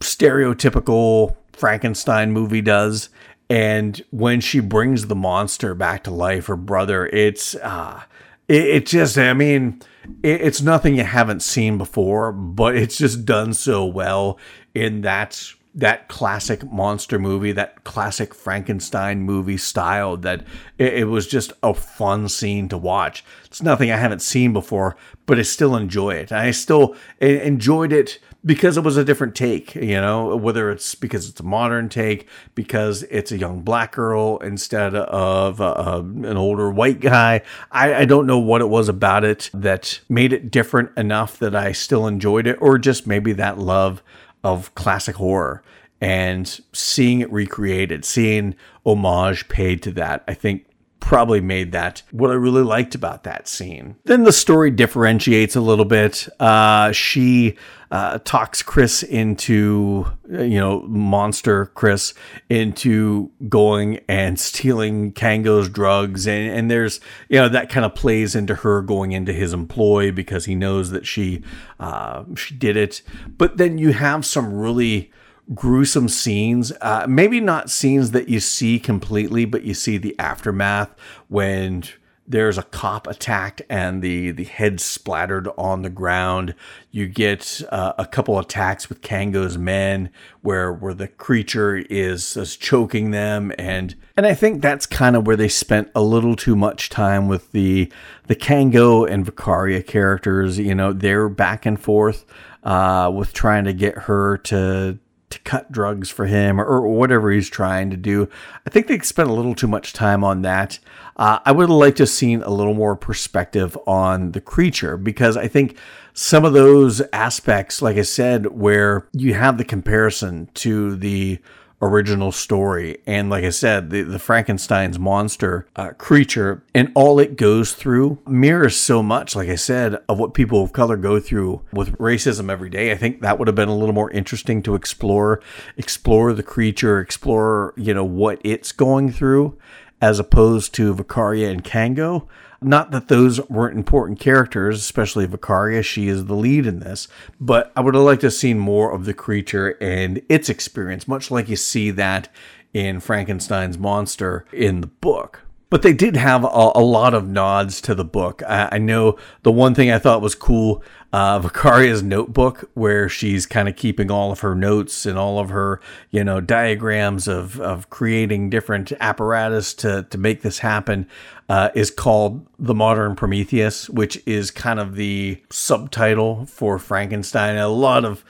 stereotypical 0.00 1.36
Frankenstein 1.54 2.32
movie 2.32 2.60
does. 2.60 3.08
And 3.48 4.02
when 4.10 4.40
she 4.40 4.60
brings 4.60 5.06
the 5.06 5.14
monster 5.14 5.74
back 5.74 6.04
to 6.04 6.10
life, 6.10 6.46
her 6.46 6.56
brother, 6.56 7.06
it's 7.06 7.54
uh 7.56 8.02
it, 8.48 8.64
it 8.64 8.86
just 8.86 9.18
I 9.18 9.32
mean, 9.32 9.80
it, 10.22 10.40
it's 10.40 10.62
nothing 10.62 10.96
you 10.96 11.04
haven't 11.04 11.40
seen 11.40 11.78
before, 11.78 12.32
but 12.32 12.76
it's 12.76 12.98
just 12.98 13.24
done 13.24 13.54
so 13.54 13.84
well 13.84 14.38
in 14.74 15.02
that 15.02 15.54
that 15.74 16.08
classic 16.08 16.70
monster 16.70 17.18
movie, 17.18 17.50
that 17.50 17.82
classic 17.82 18.32
Frankenstein 18.32 19.22
movie 19.22 19.56
style 19.56 20.16
that 20.18 20.44
it, 20.78 20.94
it, 20.94 21.04
was 21.04 21.26
just 21.26 21.52
a 21.64 21.74
fun 21.74 22.28
scene 22.28 22.68
to 22.68 22.78
watch. 22.78 23.24
It's 23.44 23.60
nothing 23.60 23.90
I 23.90 23.96
haven't 23.96 24.22
seen 24.22 24.52
before, 24.52 24.96
but 25.26 25.36
I 25.36 25.42
still 25.42 25.74
enjoy 25.74 26.10
it. 26.14 26.30
I 26.30 26.52
still 26.52 26.94
enjoyed 27.20 27.92
it 27.92 28.20
because 28.44 28.76
it 28.76 28.84
was 28.84 28.96
a 28.96 29.04
different 29.04 29.34
take, 29.34 29.74
you 29.74 30.00
know, 30.00 30.36
whether 30.36 30.70
it's 30.70 30.94
because 30.94 31.28
it's 31.28 31.40
a 31.40 31.44
modern 31.44 31.88
take, 31.88 32.28
because 32.54 33.02
it's 33.04 33.32
a 33.32 33.38
young 33.38 33.62
black 33.62 33.92
girl 33.92 34.38
instead 34.38 34.94
of 34.94 35.60
uh, 35.60 36.02
an 36.02 36.36
older 36.36 36.70
white 36.70 37.00
guy. 37.00 37.42
I, 37.72 37.94
I 37.94 38.04
don't 38.04 38.26
know 38.26 38.38
what 38.38 38.60
it 38.60 38.68
was 38.68 38.88
about 38.88 39.24
it 39.24 39.50
that 39.54 40.00
made 40.08 40.32
it 40.32 40.50
different 40.50 40.90
enough 40.96 41.38
that 41.38 41.54
I 41.54 41.72
still 41.72 42.06
enjoyed 42.06 42.46
it, 42.46 42.58
or 42.60 42.78
just 42.78 43.06
maybe 43.06 43.32
that 43.32 43.58
love 43.58 44.02
of 44.42 44.74
classic 44.74 45.16
horror 45.16 45.62
and 46.00 46.60
seeing 46.72 47.20
it 47.20 47.32
recreated, 47.32 48.04
seeing 48.04 48.54
homage 48.84 49.48
paid 49.48 49.82
to 49.84 49.90
that, 49.92 50.22
I 50.28 50.34
think 50.34 50.66
probably 51.04 51.40
made 51.40 51.70
that 51.72 52.02
what 52.12 52.30
I 52.30 52.34
really 52.34 52.62
liked 52.62 52.94
about 52.94 53.24
that 53.24 53.46
scene. 53.46 53.96
Then 54.04 54.24
the 54.24 54.32
story 54.32 54.70
differentiates 54.70 55.54
a 55.54 55.60
little 55.60 55.84
bit. 55.84 56.26
Uh, 56.40 56.92
she 56.92 57.56
uh, 57.90 58.20
talks 58.24 58.62
Chris 58.62 59.02
into, 59.02 60.06
you 60.28 60.58
know, 60.58 60.80
monster 60.88 61.66
Chris 61.66 62.14
into 62.48 63.30
going 63.50 64.00
and 64.08 64.40
stealing 64.40 65.12
Kango's 65.12 65.68
drugs. 65.68 66.26
And, 66.26 66.50
and 66.50 66.70
there's, 66.70 67.00
you 67.28 67.38
know, 67.38 67.50
that 67.50 67.68
kind 67.68 67.84
of 67.84 67.94
plays 67.94 68.34
into 68.34 68.54
her 68.54 68.80
going 68.80 69.12
into 69.12 69.34
his 69.34 69.52
employ 69.52 70.10
because 70.10 70.46
he 70.46 70.54
knows 70.54 70.90
that 70.90 71.06
she, 71.06 71.42
uh, 71.78 72.24
she 72.34 72.54
did 72.54 72.78
it. 72.78 73.02
But 73.36 73.58
then 73.58 73.76
you 73.76 73.92
have 73.92 74.24
some 74.24 74.54
really, 74.54 75.12
gruesome 75.52 76.08
scenes. 76.08 76.72
Uh, 76.80 77.06
maybe 77.08 77.40
not 77.40 77.70
scenes 77.70 78.12
that 78.12 78.28
you 78.28 78.40
see 78.40 78.78
completely, 78.78 79.44
but 79.44 79.64
you 79.64 79.74
see 79.74 79.98
the 79.98 80.18
aftermath 80.18 80.94
when 81.28 81.84
there's 82.26 82.56
a 82.56 82.62
cop 82.62 83.06
attacked 83.06 83.60
and 83.68 84.00
the 84.00 84.30
the 84.30 84.44
head 84.44 84.80
splattered 84.80 85.48
on 85.58 85.82
the 85.82 85.90
ground. 85.90 86.54
You 86.90 87.06
get 87.06 87.60
uh, 87.70 87.92
a 87.98 88.06
couple 88.06 88.38
attacks 88.38 88.88
with 88.88 89.02
Kango's 89.02 89.58
men 89.58 90.10
where 90.40 90.72
where 90.72 90.94
the 90.94 91.08
creature 91.08 91.76
is, 91.76 92.36
is 92.36 92.56
choking 92.56 93.10
them 93.10 93.52
and 93.58 93.94
and 94.16 94.26
I 94.26 94.34
think 94.34 94.62
that's 94.62 94.86
kind 94.86 95.16
of 95.16 95.26
where 95.26 95.36
they 95.36 95.48
spent 95.48 95.90
a 95.94 96.02
little 96.02 96.36
too 96.36 96.56
much 96.56 96.88
time 96.88 97.28
with 97.28 97.52
the 97.52 97.92
the 98.26 98.36
Kango 98.36 99.08
and 99.08 99.26
Vicaria 99.26 99.86
characters. 99.86 100.58
You 100.58 100.74
know, 100.74 100.92
they're 100.92 101.28
back 101.28 101.66
and 101.66 101.78
forth 101.78 102.24
uh, 102.62 103.12
with 103.14 103.34
trying 103.34 103.64
to 103.64 103.74
get 103.74 103.98
her 103.98 104.38
to 104.38 104.98
to 105.30 105.38
cut 105.40 105.72
drugs 105.72 106.10
for 106.10 106.26
him 106.26 106.60
or, 106.60 106.64
or, 106.64 106.88
whatever 106.88 107.30
he's 107.30 107.48
trying 107.48 107.90
to 107.90 107.96
do. 107.96 108.28
I 108.66 108.70
think 108.70 108.86
they 108.86 108.98
spent 109.00 109.28
a 109.28 109.32
little 109.32 109.54
too 109.54 109.66
much 109.66 109.92
time 109.92 110.22
on 110.22 110.42
that. 110.42 110.78
Uh, 111.16 111.38
I 111.44 111.52
would 111.52 111.68
have 111.68 111.70
liked 111.70 111.96
to 111.98 112.02
have 112.02 112.10
seen 112.10 112.42
a 112.42 112.50
little 112.50 112.74
more 112.74 112.96
perspective 112.96 113.76
on 113.86 114.32
the 114.32 114.40
creature 114.40 114.96
because 114.96 115.36
I 115.36 115.48
think 115.48 115.76
some 116.12 116.44
of 116.44 116.52
those 116.52 117.02
aspects, 117.12 117.82
like 117.82 117.96
I 117.96 118.02
said, 118.02 118.46
where 118.46 119.08
you 119.12 119.34
have 119.34 119.58
the 119.58 119.64
comparison 119.64 120.48
to 120.54 120.96
the 120.96 121.40
original 121.84 122.32
story. 122.32 122.98
And 123.06 123.30
like 123.30 123.44
I 123.44 123.50
said, 123.50 123.90
the, 123.90 124.02
the 124.02 124.18
Frankenstein's 124.18 124.98
monster 124.98 125.66
uh, 125.76 125.90
creature 125.90 126.62
and 126.74 126.90
all 126.94 127.18
it 127.18 127.36
goes 127.36 127.72
through 127.72 128.18
mirrors 128.26 128.76
so 128.76 129.02
much, 129.02 129.36
like 129.36 129.48
I 129.48 129.56
said, 129.56 129.98
of 130.08 130.18
what 130.18 130.34
people 130.34 130.62
of 130.62 130.72
color 130.72 130.96
go 130.96 131.20
through 131.20 131.62
with 131.72 131.96
racism 131.98 132.50
every 132.50 132.70
day. 132.70 132.92
I 132.92 132.96
think 132.96 133.20
that 133.20 133.38
would 133.38 133.48
have 133.48 133.54
been 133.54 133.68
a 133.68 133.76
little 133.76 133.94
more 133.94 134.10
interesting 134.10 134.62
to 134.62 134.74
explore, 134.74 135.40
explore 135.76 136.32
the 136.32 136.42
creature, 136.42 137.00
explore, 137.00 137.74
you 137.76 137.94
know, 137.94 138.04
what 138.04 138.40
it's 138.44 138.72
going 138.72 139.12
through 139.12 139.58
as 140.00 140.18
opposed 140.18 140.74
to 140.74 140.94
Vicaria 140.94 141.50
and 141.50 141.64
Kango. 141.64 142.28
Not 142.64 142.90
that 142.92 143.08
those 143.08 143.46
weren't 143.50 143.76
important 143.76 144.18
characters, 144.18 144.80
especially 144.80 145.26
Vicaria. 145.26 145.84
She 145.84 146.08
is 146.08 146.24
the 146.24 146.34
lead 146.34 146.66
in 146.66 146.80
this, 146.80 147.08
but 147.40 147.70
I 147.76 147.80
would 147.80 147.94
have 147.94 148.04
liked 148.04 148.22
to 148.22 148.28
have 148.28 148.34
seen 148.34 148.58
more 148.58 148.90
of 148.90 149.04
the 149.04 149.14
creature 149.14 149.76
and 149.80 150.22
its 150.28 150.48
experience, 150.48 151.06
much 151.06 151.30
like 151.30 151.48
you 151.48 151.56
see 151.56 151.90
that 151.92 152.28
in 152.72 153.00
Frankenstein's 153.00 153.78
monster 153.78 154.46
in 154.52 154.80
the 154.80 154.86
book. 154.86 155.43
But 155.70 155.82
they 155.82 155.92
did 155.92 156.16
have 156.16 156.44
a, 156.44 156.72
a 156.74 156.82
lot 156.82 157.14
of 157.14 157.28
nods 157.28 157.80
to 157.82 157.94
the 157.94 158.04
book. 158.04 158.42
I, 158.46 158.68
I, 158.72 158.78
know 158.78 159.18
the 159.42 159.50
one 159.50 159.74
thing 159.74 159.90
I 159.90 159.98
thought 159.98 160.20
was 160.20 160.34
cool 160.34 160.84
uh, 161.14 161.38
Vicaria's 161.40 162.02
notebook, 162.02 162.68
where 162.74 163.08
she's 163.08 163.46
kind 163.46 163.68
of 163.68 163.76
keeping 163.76 164.10
all 164.10 164.32
of 164.32 164.40
her 164.40 164.54
notes 164.54 165.06
and 165.06 165.16
all 165.16 165.38
of 165.38 165.50
her, 165.50 165.80
you 166.10 166.24
know, 166.24 166.40
diagrams 166.40 167.28
of, 167.28 167.60
of 167.60 167.88
creating 167.88 168.50
different 168.50 168.92
apparatus 169.00 169.74
to, 169.74 170.06
to 170.10 170.18
make 170.18 170.42
this 170.42 170.58
happen, 170.58 171.06
uh, 171.48 171.70
is 171.74 171.90
called 171.90 172.44
The 172.58 172.74
Modern 172.74 173.14
Prometheus, 173.14 173.88
which 173.88 174.20
is 174.26 174.50
kind 174.50 174.80
of 174.80 174.96
the 174.96 175.40
subtitle 175.50 176.46
for 176.46 176.80
Frankenstein. 176.80 177.56
A 177.56 177.68
lot 177.68 178.04
of 178.04 178.24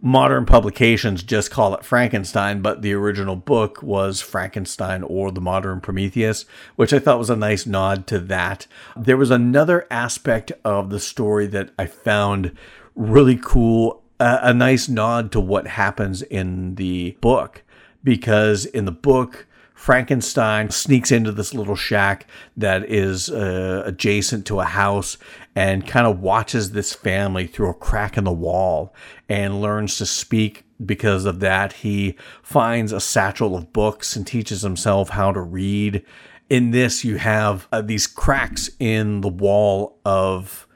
modern 0.00 0.46
publications 0.46 1.22
just 1.22 1.50
call 1.50 1.74
it 1.74 1.84
Frankenstein, 1.84 2.62
but 2.62 2.82
the 2.82 2.92
original 2.92 3.36
book 3.36 3.82
was 3.82 4.20
Frankenstein 4.20 5.02
or 5.02 5.30
the 5.30 5.40
Modern 5.40 5.80
Prometheus, 5.80 6.44
which 6.76 6.92
I 6.92 6.98
thought 6.98 7.18
was 7.18 7.30
a 7.30 7.36
nice 7.36 7.66
nod 7.66 8.06
to 8.08 8.18
that. 8.20 8.66
There 8.96 9.16
was 9.16 9.30
another 9.30 9.86
aspect 9.90 10.52
of 10.64 10.90
the 10.90 11.00
story 11.00 11.46
that 11.48 11.70
I 11.78 11.86
found 11.86 12.56
really 12.94 13.38
cool, 13.42 14.02
a, 14.20 14.38
a 14.42 14.54
nice 14.54 14.88
nod 14.88 15.32
to 15.32 15.40
what 15.40 15.66
happens 15.66 16.22
in 16.22 16.76
the 16.76 17.16
book, 17.20 17.64
because 18.04 18.66
in 18.66 18.84
the 18.84 18.92
book, 18.92 19.46
Frankenstein 19.78 20.70
sneaks 20.70 21.12
into 21.12 21.30
this 21.30 21.54
little 21.54 21.76
shack 21.76 22.26
that 22.56 22.90
is 22.90 23.30
uh, 23.30 23.84
adjacent 23.86 24.44
to 24.44 24.58
a 24.58 24.64
house 24.64 25.16
and 25.54 25.86
kind 25.86 26.04
of 26.04 26.18
watches 26.18 26.72
this 26.72 26.92
family 26.92 27.46
through 27.46 27.70
a 27.70 27.74
crack 27.74 28.18
in 28.18 28.24
the 28.24 28.32
wall 28.32 28.92
and 29.28 29.62
learns 29.62 29.96
to 29.96 30.04
speak 30.04 30.64
because 30.84 31.24
of 31.24 31.38
that. 31.38 31.74
He 31.74 32.16
finds 32.42 32.90
a 32.90 33.00
satchel 33.00 33.54
of 33.54 33.72
books 33.72 34.16
and 34.16 34.26
teaches 34.26 34.62
himself 34.62 35.10
how 35.10 35.30
to 35.30 35.40
read. 35.40 36.04
In 36.50 36.72
this, 36.72 37.04
you 37.04 37.16
have 37.18 37.68
uh, 37.70 37.80
these 37.80 38.08
cracks 38.08 38.68
in 38.80 39.20
the 39.20 39.28
wall 39.28 40.00
of 40.04 40.66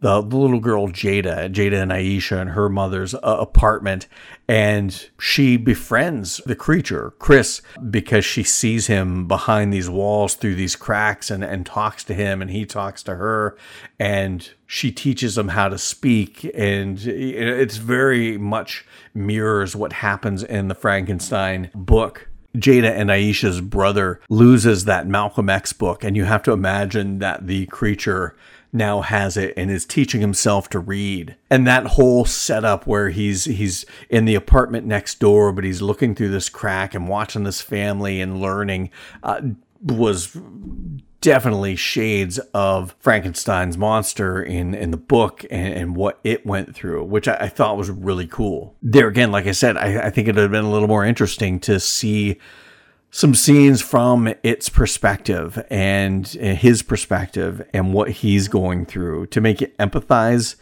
the, 0.00 0.22
the 0.22 0.36
little 0.36 0.60
girl 0.60 0.88
Jada, 0.88 1.52
Jada 1.52 1.82
and 1.82 1.90
Aisha, 1.90 2.40
and 2.40 2.50
her 2.50 2.68
mother's 2.68 3.14
uh, 3.14 3.18
apartment, 3.22 4.06
and 4.46 5.08
she 5.18 5.56
befriends 5.56 6.38
the 6.46 6.54
creature, 6.54 7.14
Chris, 7.18 7.60
because 7.90 8.24
she 8.24 8.42
sees 8.42 8.86
him 8.86 9.26
behind 9.26 9.72
these 9.72 9.90
walls 9.90 10.34
through 10.34 10.54
these 10.54 10.76
cracks 10.76 11.30
and, 11.30 11.42
and 11.42 11.66
talks 11.66 12.04
to 12.04 12.14
him, 12.14 12.40
and 12.40 12.50
he 12.50 12.64
talks 12.64 13.02
to 13.02 13.16
her, 13.16 13.56
and 13.98 14.50
she 14.66 14.92
teaches 14.92 15.36
him 15.36 15.48
how 15.48 15.68
to 15.68 15.78
speak, 15.78 16.48
and 16.54 17.04
it's 17.04 17.76
very 17.76 18.38
much 18.38 18.84
mirrors 19.14 19.74
what 19.74 19.94
happens 19.94 20.42
in 20.44 20.68
the 20.68 20.74
Frankenstein 20.74 21.70
book. 21.74 22.28
Jada 22.56 22.90
and 22.90 23.10
Aisha's 23.10 23.60
brother 23.60 24.20
loses 24.30 24.84
that 24.84 25.06
Malcolm 25.06 25.50
X 25.50 25.72
book, 25.72 26.02
and 26.02 26.16
you 26.16 26.24
have 26.24 26.42
to 26.44 26.52
imagine 26.52 27.18
that 27.18 27.46
the 27.46 27.66
creature 27.66 28.36
now 28.72 29.00
has 29.00 29.36
it 29.36 29.54
and 29.56 29.70
is 29.70 29.84
teaching 29.84 30.20
himself 30.20 30.68
to 30.70 30.78
read. 30.78 31.36
And 31.50 31.66
that 31.66 31.86
whole 31.86 32.24
setup 32.24 32.86
where 32.86 33.10
he's 33.10 33.44
he's 33.44 33.84
in 34.08 34.24
the 34.24 34.34
apartment 34.34 34.86
next 34.86 35.20
door, 35.20 35.52
but 35.52 35.64
he's 35.64 35.82
looking 35.82 36.14
through 36.14 36.30
this 36.30 36.48
crack 36.48 36.94
and 36.94 37.08
watching 37.08 37.44
this 37.44 37.60
family 37.60 38.20
and 38.20 38.40
learning 38.40 38.90
uh, 39.22 39.40
was 39.82 40.36
definitely 41.20 41.74
shades 41.74 42.38
of 42.54 42.94
Frankenstein's 43.00 43.76
monster 43.76 44.40
in, 44.42 44.74
in 44.74 44.90
the 44.92 44.96
book 44.96 45.44
and, 45.50 45.74
and 45.74 45.96
what 45.96 46.20
it 46.22 46.46
went 46.46 46.74
through, 46.74 47.04
which 47.04 47.26
I, 47.26 47.34
I, 47.40 47.48
thought 47.48 47.76
was 47.76 47.90
really 47.90 48.26
cool. 48.26 48.76
There 48.82 49.08
again, 49.08 49.32
like 49.32 49.46
I 49.46 49.52
said, 49.52 49.76
I, 49.76 50.06
I 50.06 50.10
think 50.10 50.28
it 50.28 50.36
would 50.36 50.42
have 50.42 50.50
been 50.52 50.64
a 50.64 50.70
little 50.70 50.86
more 50.88 51.04
interesting 51.04 51.58
to 51.60 51.80
see 51.80 52.38
some 53.10 53.34
scenes 53.34 53.80
from 53.80 54.32
its 54.42 54.68
perspective 54.68 55.64
and 55.70 56.26
his 56.26 56.82
perspective 56.82 57.66
and 57.72 57.94
what 57.94 58.10
he's 58.10 58.48
going 58.48 58.84
through 58.86 59.26
to 59.26 59.40
make 59.40 59.60
you 59.60 59.68
empathize 59.78 60.56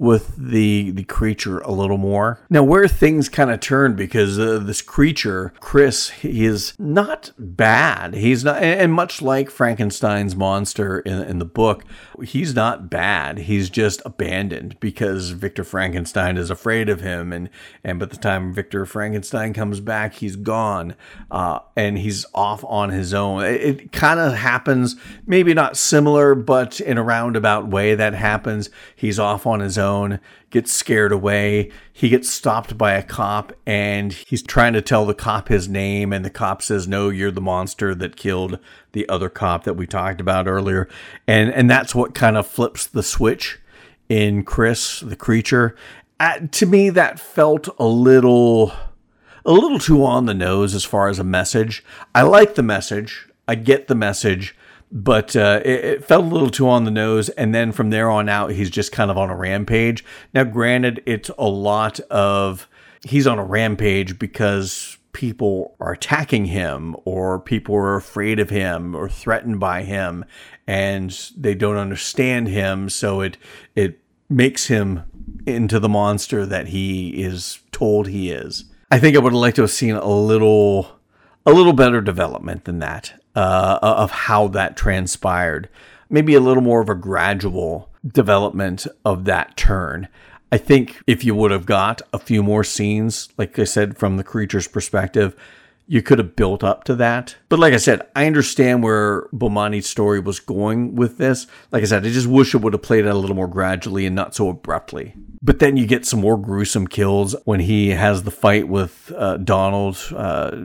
with 0.00 0.34
the 0.34 0.90
the 0.92 1.04
creature 1.04 1.58
a 1.58 1.70
little 1.70 1.98
more. 1.98 2.40
Now, 2.48 2.62
where 2.62 2.88
things 2.88 3.28
kind 3.28 3.50
of 3.50 3.60
turn 3.60 3.96
because 3.96 4.38
uh, 4.38 4.58
this 4.58 4.80
creature, 4.80 5.52
Chris, 5.60 6.08
he 6.08 6.46
is 6.46 6.72
not 6.78 7.32
bad. 7.38 8.14
He's 8.14 8.42
not, 8.42 8.62
and 8.62 8.94
much 8.94 9.20
like 9.20 9.50
Frankenstein's 9.50 10.34
monster 10.34 11.00
in, 11.00 11.22
in 11.24 11.38
the 11.38 11.44
book, 11.44 11.84
he's 12.20 12.54
not 12.54 12.90
bad. 12.90 13.38
He's 13.38 13.70
just 13.70 14.02
abandoned 14.04 14.78
because 14.80 15.30
Victor 15.30 15.64
Frankenstein 15.64 16.36
is 16.36 16.50
afraid 16.50 16.88
of 16.88 17.00
him, 17.00 17.32
and 17.32 17.50
and 17.84 17.98
by 17.98 18.06
the 18.06 18.16
time 18.16 18.52
Victor 18.52 18.86
Frankenstein 18.86 19.52
comes 19.52 19.80
back, 19.80 20.14
he's 20.14 20.36
gone, 20.36 20.94
uh, 21.30 21.60
and 21.76 21.98
he's 21.98 22.26
off 22.34 22.64
on 22.64 22.90
his 22.90 23.12
own. 23.12 23.44
It, 23.44 23.60
it 23.60 23.92
kind 23.92 24.18
of 24.18 24.34
happens, 24.34 24.96
maybe 25.26 25.54
not 25.54 25.76
similar, 25.76 26.34
but 26.34 26.80
in 26.80 26.98
a 26.98 27.02
roundabout 27.02 27.68
way 27.68 27.94
that 27.94 28.14
happens. 28.14 28.70
He's 28.96 29.18
off 29.18 29.46
on 29.46 29.60
his 29.60 29.78
own 29.78 29.90
own, 29.90 30.20
gets 30.50 30.72
scared 30.72 31.12
away. 31.12 31.70
He 31.92 32.08
gets 32.08 32.28
stopped 32.28 32.76
by 32.76 32.92
a 32.92 33.02
cop 33.02 33.52
and 33.66 34.12
he's 34.12 34.42
trying 34.42 34.72
to 34.74 34.82
tell 34.82 35.06
the 35.06 35.14
cop 35.14 35.48
his 35.48 35.68
name. 35.68 36.12
And 36.12 36.24
the 36.24 36.30
cop 36.30 36.60
says, 36.62 36.86
No, 36.86 37.08
you're 37.08 37.30
the 37.30 37.40
monster 37.40 37.94
that 37.94 38.16
killed 38.16 38.58
the 38.92 39.08
other 39.08 39.28
cop 39.28 39.64
that 39.64 39.74
we 39.74 39.86
talked 39.86 40.20
about 40.20 40.46
earlier. 40.46 40.88
And, 41.26 41.50
and 41.52 41.70
that's 41.70 41.94
what 41.94 42.14
kind 42.14 42.36
of 42.36 42.46
flips 42.46 42.86
the 42.86 43.02
switch 43.02 43.60
in 44.08 44.44
Chris, 44.44 45.00
the 45.00 45.16
creature. 45.16 45.76
Uh, 46.18 46.40
to 46.50 46.66
me, 46.66 46.90
that 46.90 47.18
felt 47.18 47.68
a 47.78 47.86
little. 47.86 48.72
A 49.46 49.52
little 49.52 49.78
too 49.78 50.04
on 50.04 50.26
the 50.26 50.34
nose 50.34 50.74
as 50.74 50.84
far 50.84 51.08
as 51.08 51.18
a 51.18 51.24
message. 51.24 51.82
I 52.14 52.22
like 52.22 52.56
the 52.56 52.62
message. 52.62 53.26
I 53.48 53.54
get 53.54 53.88
the 53.88 53.94
message 53.94 54.54
but 54.92 55.36
uh, 55.36 55.60
it, 55.64 55.84
it, 55.84 56.04
felt 56.04 56.24
a 56.24 56.28
little 56.28 56.50
too 56.50 56.68
on 56.68 56.84
the 56.84 56.90
nose. 56.90 57.28
And 57.30 57.54
then 57.54 57.72
from 57.72 57.90
there 57.90 58.10
on 58.10 58.28
out, 58.28 58.50
he's 58.50 58.70
just 58.70 58.92
kind 58.92 59.10
of 59.10 59.16
on 59.16 59.30
a 59.30 59.36
rampage. 59.36 60.04
Now, 60.34 60.44
granted, 60.44 61.02
it's 61.06 61.30
a 61.38 61.48
lot 61.48 62.00
of 62.10 62.68
he's 63.02 63.26
on 63.26 63.38
a 63.38 63.44
rampage 63.44 64.18
because 64.18 64.98
people 65.12 65.76
are 65.80 65.92
attacking 65.92 66.46
him 66.46 66.96
or 67.04 67.40
people 67.40 67.74
are 67.74 67.96
afraid 67.96 68.38
of 68.38 68.50
him 68.50 68.94
or 68.94 69.08
threatened 69.08 69.58
by 69.58 69.82
him 69.82 70.24
and 70.66 71.30
they 71.36 71.54
don't 71.54 71.76
understand 71.76 72.46
him 72.46 72.88
so 72.88 73.20
it 73.20 73.36
it 73.74 73.98
makes 74.28 74.68
him 74.68 75.02
into 75.46 75.80
the 75.80 75.88
monster 75.88 76.46
that 76.46 76.68
he 76.68 77.10
is 77.20 77.58
told 77.72 78.06
he 78.06 78.30
is 78.30 78.66
i 78.90 78.98
think 79.00 79.16
i 79.16 79.18
would 79.18 79.32
have 79.32 79.40
liked 79.40 79.56
to 79.56 79.62
have 79.62 79.70
seen 79.70 79.96
a 79.96 80.08
little 80.08 81.00
a 81.44 81.52
little 81.52 81.72
better 81.72 82.00
development 82.00 82.64
than 82.64 82.78
that 82.78 83.19
uh, 83.34 83.78
of 83.82 84.10
how 84.10 84.48
that 84.48 84.76
transpired. 84.76 85.68
Maybe 86.08 86.34
a 86.34 86.40
little 86.40 86.62
more 86.62 86.80
of 86.80 86.88
a 86.88 86.94
gradual 86.94 87.88
development 88.06 88.86
of 89.04 89.24
that 89.26 89.56
turn. 89.56 90.08
I 90.52 90.58
think 90.58 91.00
if 91.06 91.24
you 91.24 91.34
would 91.34 91.52
have 91.52 91.66
got 91.66 92.02
a 92.12 92.18
few 92.18 92.42
more 92.42 92.64
scenes, 92.64 93.28
like 93.38 93.58
I 93.58 93.64
said, 93.64 93.98
from 93.98 94.16
the 94.16 94.24
creature's 94.24 94.66
perspective, 94.66 95.36
you 95.86 96.02
could 96.02 96.18
have 96.18 96.36
built 96.36 96.62
up 96.62 96.84
to 96.84 96.94
that. 96.94 97.34
But 97.48 97.58
like 97.58 97.74
I 97.74 97.78
said, 97.78 98.06
I 98.14 98.26
understand 98.26 98.84
where 98.84 99.22
Bomani 99.32 99.82
Story 99.82 100.20
was 100.20 100.38
going 100.38 100.94
with 100.94 101.18
this. 101.18 101.48
Like 101.72 101.82
I 101.82 101.86
said, 101.86 102.06
I 102.06 102.10
just 102.10 102.28
wish 102.28 102.54
it 102.54 102.58
would 102.58 102.74
have 102.74 102.82
played 102.82 103.06
out 103.06 103.14
a 103.14 103.18
little 103.18 103.34
more 103.34 103.48
gradually 103.48 104.06
and 104.06 104.14
not 104.14 104.34
so 104.36 104.48
abruptly. 104.48 105.14
But 105.42 105.58
then 105.58 105.76
you 105.76 105.86
get 105.86 106.06
some 106.06 106.20
more 106.20 106.36
gruesome 106.36 106.86
kills 106.86 107.34
when 107.44 107.58
he 107.58 107.88
has 107.88 108.22
the 108.22 108.30
fight 108.30 108.68
with 108.68 109.12
uh, 109.16 109.38
Donald, 109.38 109.98
uh, 110.14 110.56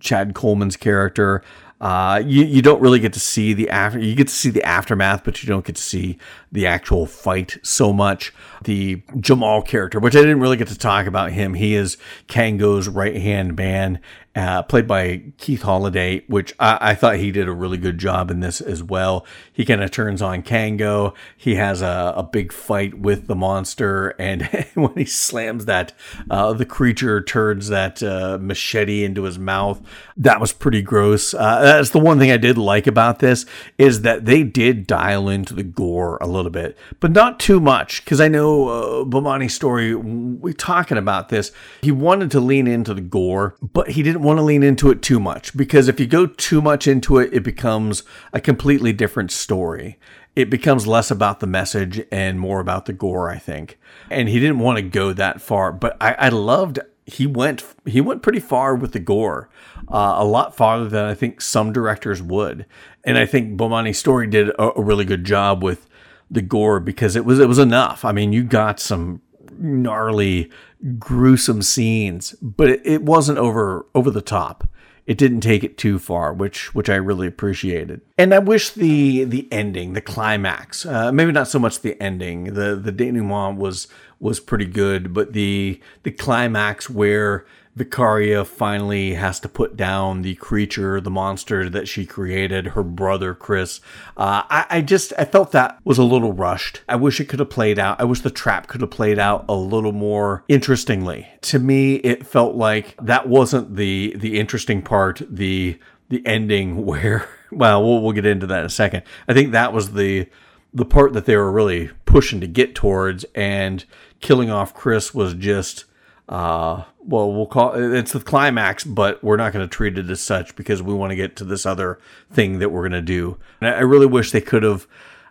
Chad 0.00 0.34
Coleman's 0.34 0.76
character. 0.76 1.42
Uh, 1.84 2.22
you, 2.24 2.46
you 2.46 2.62
don't 2.62 2.80
really 2.80 2.98
get 2.98 3.12
to 3.12 3.20
see 3.20 3.52
the 3.52 3.68
after 3.68 3.98
you 3.98 4.14
get 4.14 4.26
to 4.26 4.34
see 4.34 4.48
the 4.48 4.62
aftermath, 4.62 5.22
but 5.22 5.42
you 5.42 5.46
don't 5.46 5.66
get 5.66 5.76
to 5.76 5.82
see 5.82 6.16
the 6.50 6.66
actual 6.66 7.04
fight 7.04 7.58
so 7.62 7.92
much. 7.92 8.32
The 8.64 9.02
Jamal 9.18 9.62
character, 9.62 9.98
which 10.00 10.16
I 10.16 10.20
didn't 10.20 10.40
really 10.40 10.56
get 10.56 10.68
to 10.68 10.78
talk 10.78 11.06
about 11.06 11.32
him, 11.32 11.54
he 11.54 11.74
is 11.74 11.96
Kango's 12.28 12.88
right 12.88 13.16
hand 13.16 13.56
man, 13.56 14.00
uh, 14.36 14.62
played 14.62 14.88
by 14.88 15.22
Keith 15.38 15.62
Holliday, 15.62 16.24
which 16.26 16.52
I, 16.58 16.78
I, 16.80 16.94
thought 16.96 17.16
he 17.16 17.30
did 17.30 17.46
a 17.46 17.52
really 17.52 17.76
good 17.76 17.98
job 17.98 18.32
in 18.32 18.40
this 18.40 18.60
as 18.60 18.82
well. 18.82 19.24
He 19.52 19.64
kind 19.64 19.80
of 19.80 19.92
turns 19.92 20.20
on 20.20 20.42
Kango. 20.42 21.14
He 21.36 21.54
has 21.54 21.82
a, 21.82 22.14
a, 22.16 22.24
big 22.24 22.52
fight 22.52 22.98
with 22.98 23.28
the 23.28 23.36
monster, 23.36 24.08
and 24.18 24.42
when 24.74 24.94
he 24.96 25.04
slams 25.04 25.66
that, 25.66 25.92
uh, 26.28 26.52
the 26.52 26.64
creature 26.64 27.22
turns 27.22 27.68
that 27.68 28.02
uh, 28.02 28.38
machete 28.40 29.04
into 29.04 29.22
his 29.22 29.38
mouth. 29.38 29.80
That 30.16 30.40
was 30.40 30.52
pretty 30.52 30.82
gross. 30.82 31.32
Uh, 31.32 31.60
that's 31.62 31.90
the 31.90 32.00
one 32.00 32.18
thing 32.18 32.32
I 32.32 32.36
did 32.36 32.58
like 32.58 32.88
about 32.88 33.20
this 33.20 33.46
is 33.78 34.02
that 34.02 34.24
they 34.24 34.42
did 34.42 34.88
dial 34.88 35.28
into 35.28 35.54
the 35.54 35.62
gore 35.62 36.18
a 36.20 36.26
little 36.26 36.50
bit, 36.50 36.76
but 36.98 37.12
not 37.12 37.38
too 37.38 37.60
much. 37.60 38.04
Because 38.04 38.20
I 38.20 38.26
know 38.26 38.53
uh, 38.68 39.04
Bomani 39.04 39.50
Story, 39.50 39.94
we 39.94 40.52
talking 40.52 40.98
about 40.98 41.28
this. 41.28 41.52
He 41.82 41.90
wanted 41.90 42.30
to 42.32 42.40
lean 42.40 42.66
into 42.66 42.94
the 42.94 43.00
gore, 43.00 43.56
but 43.60 43.90
he 43.90 44.02
didn't 44.02 44.22
want 44.22 44.38
to 44.38 44.42
lean 44.42 44.62
into 44.62 44.90
it 44.90 45.02
too 45.02 45.20
much 45.20 45.56
because 45.56 45.88
if 45.88 45.98
you 46.00 46.06
go 46.06 46.26
too 46.26 46.62
much 46.62 46.86
into 46.86 47.18
it, 47.18 47.32
it 47.32 47.42
becomes 47.42 48.02
a 48.32 48.40
completely 48.40 48.92
different 48.92 49.30
story. 49.30 49.98
It 50.36 50.50
becomes 50.50 50.86
less 50.86 51.10
about 51.10 51.40
the 51.40 51.46
message 51.46 52.04
and 52.10 52.40
more 52.40 52.60
about 52.60 52.86
the 52.86 52.92
gore, 52.92 53.30
I 53.30 53.38
think. 53.38 53.78
And 54.10 54.28
he 54.28 54.40
didn't 54.40 54.58
want 54.58 54.78
to 54.78 54.82
go 54.82 55.12
that 55.12 55.40
far, 55.40 55.70
but 55.72 55.96
I, 56.00 56.14
I 56.14 56.28
loved 56.28 56.80
he 57.06 57.26
went 57.26 57.62
he 57.84 58.00
went 58.00 58.22
pretty 58.22 58.40
far 58.40 58.74
with 58.74 58.92
the 58.92 58.98
gore, 58.98 59.48
uh, 59.88 60.14
a 60.16 60.24
lot 60.24 60.56
farther 60.56 60.88
than 60.88 61.04
I 61.04 61.14
think 61.14 61.40
some 61.40 61.72
directors 61.72 62.22
would. 62.22 62.66
And 63.04 63.18
I 63.18 63.26
think 63.26 63.58
Bomani 63.58 63.94
Story 63.94 64.26
did 64.26 64.48
a, 64.50 64.78
a 64.78 64.82
really 64.82 65.04
good 65.04 65.24
job 65.24 65.62
with 65.62 65.86
the 66.34 66.42
gore 66.42 66.80
because 66.80 67.16
it 67.16 67.24
was 67.24 67.38
it 67.38 67.48
was 67.48 67.58
enough. 67.58 68.04
I 68.04 68.12
mean, 68.12 68.32
you 68.32 68.44
got 68.44 68.80
some 68.80 69.22
gnarly, 69.58 70.50
gruesome 70.98 71.62
scenes, 71.62 72.34
but 72.42 72.68
it, 72.70 72.82
it 72.84 73.02
wasn't 73.02 73.38
over 73.38 73.86
over 73.94 74.10
the 74.10 74.22
top 74.22 74.68
it 75.06 75.18
didn't 75.18 75.40
take 75.40 75.62
it 75.62 75.76
too 75.76 75.98
far, 75.98 76.32
which 76.32 76.74
which 76.74 76.88
I 76.88 76.96
really 76.96 77.26
appreciated. 77.26 78.00
And 78.16 78.32
I 78.32 78.38
wish 78.38 78.70
the 78.70 79.24
the 79.24 79.46
ending, 79.52 79.92
the 79.92 80.00
climax, 80.00 80.86
uh, 80.86 81.12
maybe 81.12 81.32
not 81.32 81.48
so 81.48 81.58
much 81.58 81.80
the 81.80 82.00
ending. 82.02 82.54
The 82.54 82.74
the 82.76 82.92
denouement 82.92 83.58
was 83.58 83.86
was 84.18 84.40
pretty 84.40 84.64
good, 84.64 85.12
but 85.12 85.32
the 85.34 85.80
the 86.04 86.10
climax 86.10 86.88
where 86.88 87.44
Vicaria 87.76 88.46
finally 88.46 89.14
has 89.14 89.40
to 89.40 89.48
put 89.48 89.76
down 89.76 90.22
the 90.22 90.36
creature, 90.36 91.00
the 91.00 91.10
monster 91.10 91.68
that 91.68 91.88
she 91.88 92.06
created, 92.06 92.68
her 92.68 92.84
brother 92.84 93.34
Chris. 93.34 93.80
Uh, 94.16 94.44
I, 94.48 94.66
I, 94.70 94.80
just 94.80 95.12
I 95.18 95.24
felt 95.24 95.50
that 95.52 95.80
was 95.82 95.98
a 95.98 96.04
little 96.04 96.32
rushed. 96.32 96.82
I 96.88 96.94
wish 96.94 97.18
it 97.18 97.28
could 97.28 97.40
have 97.40 97.50
played 97.50 97.78
out. 97.78 98.00
I 98.00 98.04
wish 98.04 98.20
the 98.20 98.30
trap 98.30 98.68
could 98.68 98.80
have 98.80 98.90
played 98.90 99.18
out 99.18 99.44
a 99.48 99.54
little 99.54 99.92
more 99.92 100.44
interestingly. 100.46 101.28
To 101.42 101.58
me, 101.58 101.96
it 101.96 102.24
felt 102.24 102.54
like 102.54 102.96
that 103.02 103.28
wasn't 103.28 103.74
the 103.74 104.14
the 104.16 104.38
interesting 104.38 104.80
part. 104.80 105.22
The 105.28 105.78
the 106.10 106.24
ending 106.24 106.84
where 106.86 107.28
well, 107.50 107.82
we'll 107.82 108.02
we'll 108.02 108.12
get 108.12 108.26
into 108.26 108.46
that 108.46 108.60
in 108.60 108.66
a 108.66 108.70
second. 108.70 109.02
I 109.26 109.34
think 109.34 109.50
that 109.50 109.72
was 109.72 109.92
the 109.94 110.28
the 110.72 110.84
part 110.84 111.12
that 111.12 111.24
they 111.26 111.36
were 111.36 111.50
really 111.50 111.90
pushing 112.04 112.40
to 112.40 112.46
get 112.46 112.76
towards, 112.76 113.24
and 113.34 113.84
killing 114.20 114.50
off 114.50 114.74
Chris 114.74 115.12
was 115.12 115.34
just 115.34 115.86
uh, 116.28 116.84
well, 117.00 117.32
we'll 117.32 117.46
call 117.46 117.74
it's 117.74 118.12
the 118.12 118.20
climax, 118.20 118.84
but 118.84 119.22
we're 119.22 119.36
not 119.36 119.52
going 119.52 119.66
to 119.66 119.72
treat 119.72 119.98
it 119.98 120.08
as 120.08 120.20
such 120.20 120.56
because 120.56 120.82
we 120.82 120.94
want 120.94 121.10
to 121.10 121.16
get 121.16 121.36
to 121.36 121.44
this 121.44 121.66
other 121.66 121.98
thing 122.32 122.58
that 122.60 122.70
we're 122.70 122.88
going 122.88 122.92
to 122.92 123.02
do. 123.02 123.38
And 123.60 123.74
I 123.74 123.80
really 123.80 124.06
wish 124.06 124.30
they 124.30 124.40
could 124.40 124.62
have 124.62 124.86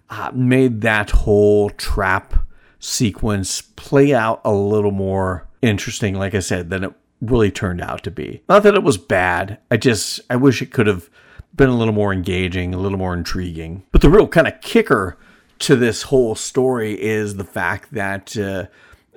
uh, 0.09 0.31
made 0.33 0.81
that 0.81 1.09
whole 1.09 1.71
trap 1.71 2.35
sequence 2.79 3.61
play 3.61 4.13
out 4.13 4.41
a 4.45 4.53
little 4.53 4.91
more 4.91 5.47
interesting, 5.61 6.15
like 6.15 6.35
I 6.35 6.39
said, 6.39 6.69
than 6.69 6.83
it 6.83 6.93
really 7.21 7.49
turned 7.49 7.81
out 7.81 8.03
to 8.03 8.11
be. 8.11 8.43
Not 8.47 8.63
that 8.63 8.75
it 8.75 8.83
was 8.83 8.97
bad. 8.97 9.57
I 9.71 9.77
just 9.77 10.19
I 10.29 10.35
wish 10.35 10.61
it 10.61 10.71
could 10.71 10.87
have 10.87 11.09
been 11.55 11.69
a 11.69 11.77
little 11.77 11.93
more 11.93 12.13
engaging, 12.13 12.73
a 12.73 12.79
little 12.79 12.99
more 12.99 13.15
intriguing. 13.15 13.83
But 13.91 14.01
the 14.01 14.09
real 14.09 14.27
kind 14.27 14.47
of 14.47 14.61
kicker 14.61 15.17
to 15.59 15.75
this 15.75 16.03
whole 16.03 16.35
story 16.35 17.01
is 17.01 17.35
the 17.37 17.43
fact 17.43 17.93
that. 17.93 18.37
Uh, 18.37 18.67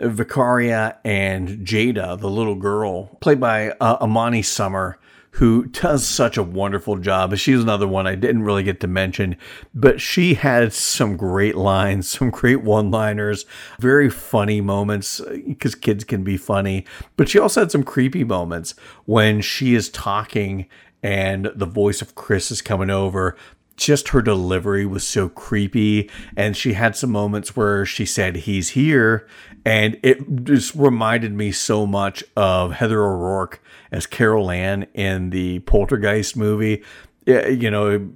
Vicaria 0.00 0.96
and 1.04 1.66
Jada, 1.66 2.18
the 2.18 2.30
little 2.30 2.54
girl, 2.54 3.06
played 3.20 3.40
by 3.40 3.70
uh, 3.80 3.96
Amani 4.00 4.42
Summer, 4.42 4.98
who 5.32 5.66
does 5.66 6.06
such 6.06 6.36
a 6.36 6.42
wonderful 6.42 6.96
job. 6.96 7.36
She's 7.36 7.62
another 7.62 7.86
one 7.86 8.06
I 8.06 8.14
didn't 8.14 8.42
really 8.42 8.62
get 8.62 8.80
to 8.80 8.86
mention, 8.86 9.36
but 9.74 10.00
she 10.00 10.34
had 10.34 10.72
some 10.72 11.16
great 11.16 11.56
lines, 11.56 12.08
some 12.18 12.30
great 12.30 12.62
one 12.62 12.90
liners, 12.90 13.44
very 13.78 14.08
funny 14.08 14.60
moments 14.60 15.20
because 15.46 15.74
kids 15.74 16.04
can 16.04 16.24
be 16.24 16.36
funny. 16.36 16.84
But 17.16 17.28
she 17.28 17.38
also 17.38 17.60
had 17.60 17.70
some 17.70 17.82
creepy 17.82 18.24
moments 18.24 18.74
when 19.04 19.40
she 19.40 19.74
is 19.74 19.90
talking 19.90 20.66
and 21.02 21.50
the 21.54 21.66
voice 21.66 22.00
of 22.00 22.14
Chris 22.14 22.50
is 22.50 22.62
coming 22.62 22.90
over 22.90 23.36
just 23.76 24.08
her 24.08 24.22
delivery 24.22 24.86
was 24.86 25.06
so 25.06 25.28
creepy 25.28 26.10
and 26.36 26.56
she 26.56 26.72
had 26.72 26.96
some 26.96 27.10
moments 27.10 27.54
where 27.54 27.84
she 27.84 28.06
said 28.06 28.36
he's 28.36 28.70
here 28.70 29.28
and 29.66 29.98
it 30.04 30.44
just 30.44 30.76
reminded 30.76 31.32
me 31.32 31.50
so 31.50 31.86
much 31.86 32.22
of 32.36 32.72
Heather 32.72 33.02
O'Rourke 33.02 33.60
as 33.90 34.06
Carol 34.06 34.48
Anne 34.48 34.86
in 34.94 35.30
the 35.30 35.58
Poltergeist 35.60 36.36
movie. 36.36 36.84
You 37.26 37.72
know 37.72 38.08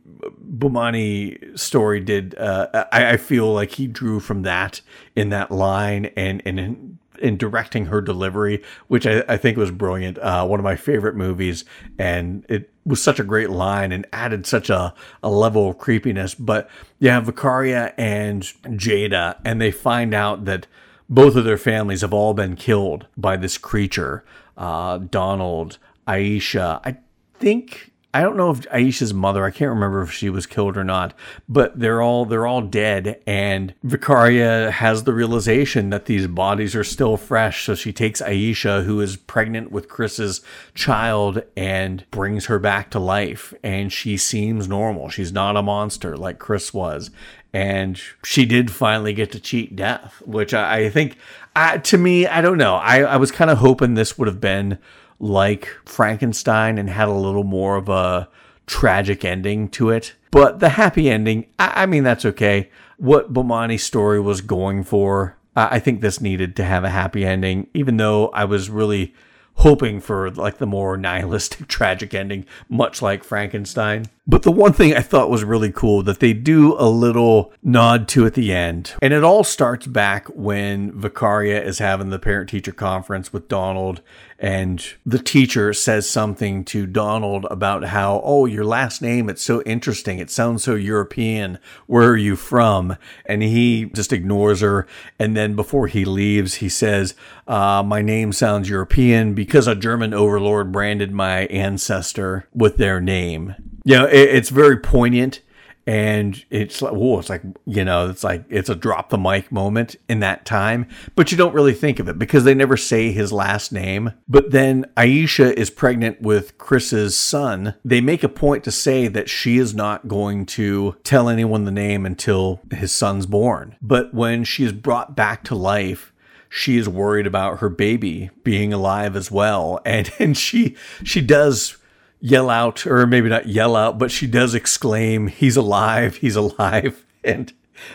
Bomani 0.56 1.58
Story 1.58 1.98
did 1.98 2.36
uh, 2.38 2.86
I, 2.92 3.10
I, 3.10 3.16
feel 3.16 3.52
like 3.52 3.72
he 3.72 3.88
drew 3.88 4.20
from 4.20 4.42
that 4.42 4.80
in 5.16 5.30
that 5.30 5.50
line 5.50 6.12
and 6.16 6.40
and 6.46 6.60
in, 6.60 6.98
in 7.18 7.36
directing 7.36 7.86
her 7.86 8.00
delivery 8.00 8.62
which 8.86 9.04
I, 9.08 9.24
I 9.26 9.36
think 9.36 9.56
was 9.56 9.72
brilliant. 9.72 10.18
Uh, 10.18 10.46
one 10.46 10.60
of 10.60 10.64
my 10.64 10.76
favorite 10.76 11.16
movies. 11.16 11.64
And 11.98 12.46
it 12.48 12.70
was 12.86 13.02
such 13.02 13.18
a 13.18 13.24
great 13.24 13.50
line 13.50 13.90
and 13.90 14.06
added 14.12 14.46
such 14.46 14.70
a, 14.70 14.94
a 15.24 15.30
level 15.30 15.68
of 15.68 15.78
creepiness. 15.78 16.36
But 16.36 16.70
have 17.02 17.24
Vicaria 17.24 17.92
and 17.98 18.42
Jada, 18.42 19.38
and 19.44 19.60
they 19.60 19.72
find 19.72 20.14
out 20.14 20.44
that 20.44 20.68
both 21.10 21.34
of 21.34 21.44
their 21.44 21.58
families 21.58 22.00
have 22.02 22.14
all 22.14 22.32
been 22.32 22.54
killed 22.54 23.06
by 23.16 23.36
this 23.36 23.58
creature. 23.58 24.24
Uh, 24.56 24.98
Donald, 24.98 25.78
Aisha, 26.06 26.80
I 26.84 26.98
think 27.38 27.90
I 28.12 28.22
don't 28.22 28.36
know 28.36 28.50
if 28.50 28.62
Aisha's 28.70 29.14
mother, 29.14 29.44
I 29.44 29.52
can't 29.52 29.70
remember 29.70 30.02
if 30.02 30.10
she 30.10 30.30
was 30.30 30.44
killed 30.44 30.76
or 30.76 30.82
not, 30.82 31.14
but 31.48 31.78
they're 31.78 32.02
all 32.02 32.24
they're 32.24 32.46
all 32.46 32.60
dead 32.60 33.20
and 33.24 33.72
Vicaria 33.84 34.72
has 34.72 35.04
the 35.04 35.12
realization 35.12 35.90
that 35.90 36.06
these 36.06 36.26
bodies 36.26 36.74
are 36.74 36.82
still 36.82 37.16
fresh, 37.16 37.64
so 37.64 37.76
she 37.76 37.92
takes 37.92 38.20
Aisha 38.20 38.84
who 38.84 39.00
is 39.00 39.16
pregnant 39.16 39.70
with 39.70 39.88
Chris's 39.88 40.40
child 40.74 41.42
and 41.56 42.04
brings 42.10 42.46
her 42.46 42.58
back 42.58 42.90
to 42.90 42.98
life 42.98 43.54
and 43.62 43.92
she 43.92 44.16
seems 44.16 44.66
normal. 44.66 45.08
She's 45.08 45.32
not 45.32 45.56
a 45.56 45.62
monster 45.62 46.16
like 46.16 46.40
Chris 46.40 46.74
was. 46.74 47.10
And 47.52 48.00
she 48.24 48.46
did 48.46 48.70
finally 48.70 49.12
get 49.12 49.32
to 49.32 49.40
cheat 49.40 49.74
death, 49.74 50.22
which 50.24 50.54
I, 50.54 50.84
I 50.84 50.90
think, 50.90 51.16
uh, 51.56 51.78
to 51.78 51.98
me, 51.98 52.26
I 52.26 52.40
don't 52.40 52.58
know. 52.58 52.76
I, 52.76 53.00
I 53.00 53.16
was 53.16 53.32
kind 53.32 53.50
of 53.50 53.58
hoping 53.58 53.94
this 53.94 54.16
would 54.16 54.28
have 54.28 54.40
been 54.40 54.78
like 55.18 55.68
Frankenstein 55.84 56.78
and 56.78 56.88
had 56.88 57.08
a 57.08 57.12
little 57.12 57.44
more 57.44 57.76
of 57.76 57.88
a 57.88 58.28
tragic 58.66 59.24
ending 59.24 59.68
to 59.70 59.90
it. 59.90 60.14
But 60.30 60.60
the 60.60 60.70
happy 60.70 61.10
ending, 61.10 61.46
I, 61.58 61.82
I 61.82 61.86
mean, 61.86 62.04
that's 62.04 62.24
okay. 62.24 62.70
What 62.98 63.32
Bomani 63.32 63.80
Story 63.80 64.20
was 64.20 64.40
going 64.40 64.84
for, 64.84 65.36
I 65.56 65.80
think 65.80 66.00
this 66.00 66.20
needed 66.20 66.54
to 66.56 66.64
have 66.64 66.84
a 66.84 66.90
happy 66.90 67.24
ending, 67.24 67.66
even 67.74 67.96
though 67.96 68.28
I 68.28 68.44
was 68.44 68.70
really 68.70 69.12
hoping 69.60 70.00
for 70.00 70.30
like 70.30 70.58
the 70.58 70.66
more 70.66 70.96
nihilistic 70.96 71.68
tragic 71.68 72.14
ending 72.14 72.46
much 72.68 73.02
like 73.02 73.22
frankenstein. 73.22 74.06
But 74.26 74.42
the 74.42 74.52
one 74.52 74.72
thing 74.72 74.94
i 74.94 75.00
thought 75.00 75.30
was 75.30 75.44
really 75.44 75.72
cool 75.72 76.02
that 76.02 76.20
they 76.20 76.32
do 76.32 76.74
a 76.78 76.88
little 76.88 77.52
nod 77.62 78.08
to 78.08 78.26
at 78.26 78.34
the 78.34 78.52
end. 78.52 78.94
And 79.02 79.12
it 79.12 79.24
all 79.24 79.44
starts 79.44 79.86
back 79.86 80.26
when 80.28 80.92
vicaria 80.92 81.62
is 81.62 81.78
having 81.78 82.10
the 82.10 82.18
parent 82.18 82.50
teacher 82.50 82.72
conference 82.72 83.32
with 83.32 83.48
donald 83.48 84.00
and 84.40 84.82
the 85.04 85.18
teacher 85.18 85.74
says 85.74 86.08
something 86.08 86.64
to 86.64 86.86
Donald 86.86 87.46
about 87.50 87.84
how, 87.84 88.22
oh, 88.24 88.46
your 88.46 88.64
last 88.64 89.02
name, 89.02 89.28
it's 89.28 89.42
so 89.42 89.60
interesting. 89.62 90.18
It 90.18 90.30
sounds 90.30 90.64
so 90.64 90.74
European. 90.76 91.58
Where 91.86 92.08
are 92.08 92.16
you 92.16 92.36
from? 92.36 92.96
And 93.26 93.42
he 93.42 93.84
just 93.94 94.14
ignores 94.14 94.62
her. 94.62 94.86
And 95.18 95.36
then 95.36 95.54
before 95.54 95.88
he 95.88 96.06
leaves, 96.06 96.54
he 96.54 96.70
says, 96.70 97.14
uh, 97.46 97.82
my 97.86 98.00
name 98.00 98.32
sounds 98.32 98.70
European 98.70 99.34
because 99.34 99.66
a 99.66 99.74
German 99.74 100.14
overlord 100.14 100.72
branded 100.72 101.12
my 101.12 101.40
ancestor 101.46 102.48
with 102.54 102.78
their 102.78 102.98
name. 102.98 103.54
You 103.84 103.98
know, 103.98 104.06
it, 104.06 104.30
it's 104.30 104.48
very 104.48 104.78
poignant 104.78 105.42
and 105.86 106.44
it's 106.50 106.82
like 106.82 106.92
whoa 106.92 107.18
it's 107.18 107.28
like 107.30 107.42
you 107.66 107.84
know 107.84 108.08
it's 108.08 108.22
like 108.22 108.44
it's 108.48 108.68
a 108.68 108.74
drop 108.74 109.10
the 109.10 109.18
mic 109.18 109.50
moment 109.50 109.96
in 110.08 110.20
that 110.20 110.44
time. 110.44 110.86
But 111.16 111.30
you 111.30 111.38
don't 111.38 111.54
really 111.54 111.74
think 111.74 111.98
of 111.98 112.08
it 112.08 112.18
because 112.18 112.44
they 112.44 112.54
never 112.54 112.76
say 112.76 113.12
his 113.12 113.32
last 113.32 113.72
name. 113.72 114.12
But 114.28 114.50
then 114.50 114.86
aisha 114.96 115.52
is 115.52 115.70
pregnant 115.70 116.20
with 116.20 116.58
chris's 116.58 117.16
son. 117.16 117.74
They 117.84 118.00
make 118.00 118.22
a 118.22 118.28
point 118.28 118.64
to 118.64 118.70
say 118.70 119.08
that 119.08 119.28
she 119.28 119.58
is 119.58 119.74
not 119.74 120.08
going 120.08 120.46
to 120.46 120.96
tell 121.02 121.28
anyone 121.28 121.64
the 121.64 121.70
name 121.70 122.06
until 122.06 122.60
his 122.72 122.92
son's 122.92 123.26
born. 123.26 123.76
But 123.80 124.14
when 124.14 124.44
she 124.44 124.64
is 124.64 124.72
brought 124.72 125.16
back 125.16 125.44
to 125.44 125.54
life 125.54 126.12
she 126.52 126.76
is 126.76 126.88
worried 126.88 127.28
about 127.28 127.60
her 127.60 127.68
baby 127.68 128.28
being 128.42 128.72
alive 128.72 129.16
as 129.16 129.30
well. 129.30 129.80
And 129.90 130.12
and 130.18 130.36
she 130.36 130.76
she 131.02 131.20
does 131.20 131.76
yell 132.20 132.50
out, 132.50 132.86
or 132.86 133.06
maybe 133.06 133.28
not 133.28 133.48
yell 133.48 133.76
out, 133.76 133.98
but 133.98 134.10
she 134.10 134.26
does 134.26 134.54
exclaim, 134.54 135.26
He's 135.28 135.56
alive, 135.56 136.16
he's 136.16 136.36
alive. 136.36 137.04
And 137.22 137.52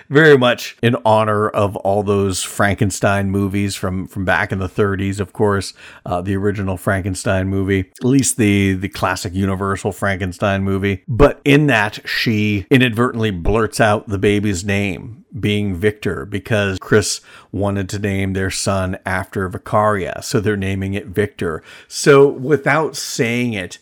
very 0.09 0.37
much 0.37 0.77
in 0.81 0.95
honor 1.05 1.49
of 1.49 1.75
all 1.77 2.03
those 2.03 2.43
Frankenstein 2.43 3.29
movies 3.29 3.75
from, 3.75 4.07
from 4.07 4.25
back 4.25 4.51
in 4.51 4.59
the 4.59 4.69
30s, 4.69 5.19
of 5.19 5.33
course, 5.33 5.73
uh, 6.05 6.21
the 6.21 6.35
original 6.35 6.77
Frankenstein 6.77 7.47
movie, 7.47 7.91
at 7.99 8.05
least 8.05 8.37
the, 8.37 8.73
the 8.73 8.89
classic 8.89 9.33
Universal 9.33 9.91
Frankenstein 9.91 10.63
movie. 10.63 11.03
But 11.07 11.41
in 11.43 11.67
that, 11.67 12.07
she 12.07 12.65
inadvertently 12.69 13.31
blurts 13.31 13.79
out 13.79 14.07
the 14.07 14.17
baby's 14.17 14.63
name, 14.63 15.25
being 15.39 15.75
Victor, 15.75 16.25
because 16.25 16.77
Chris 16.79 17.21
wanted 17.51 17.89
to 17.89 17.99
name 17.99 18.33
their 18.33 18.51
son 18.51 18.97
after 19.05 19.49
Vicaria. 19.49 20.23
So 20.23 20.39
they're 20.39 20.57
naming 20.57 20.93
it 20.93 21.07
Victor. 21.07 21.63
So 21.87 22.27
without 22.27 22.95
saying 22.95 23.53
it, 23.53 23.79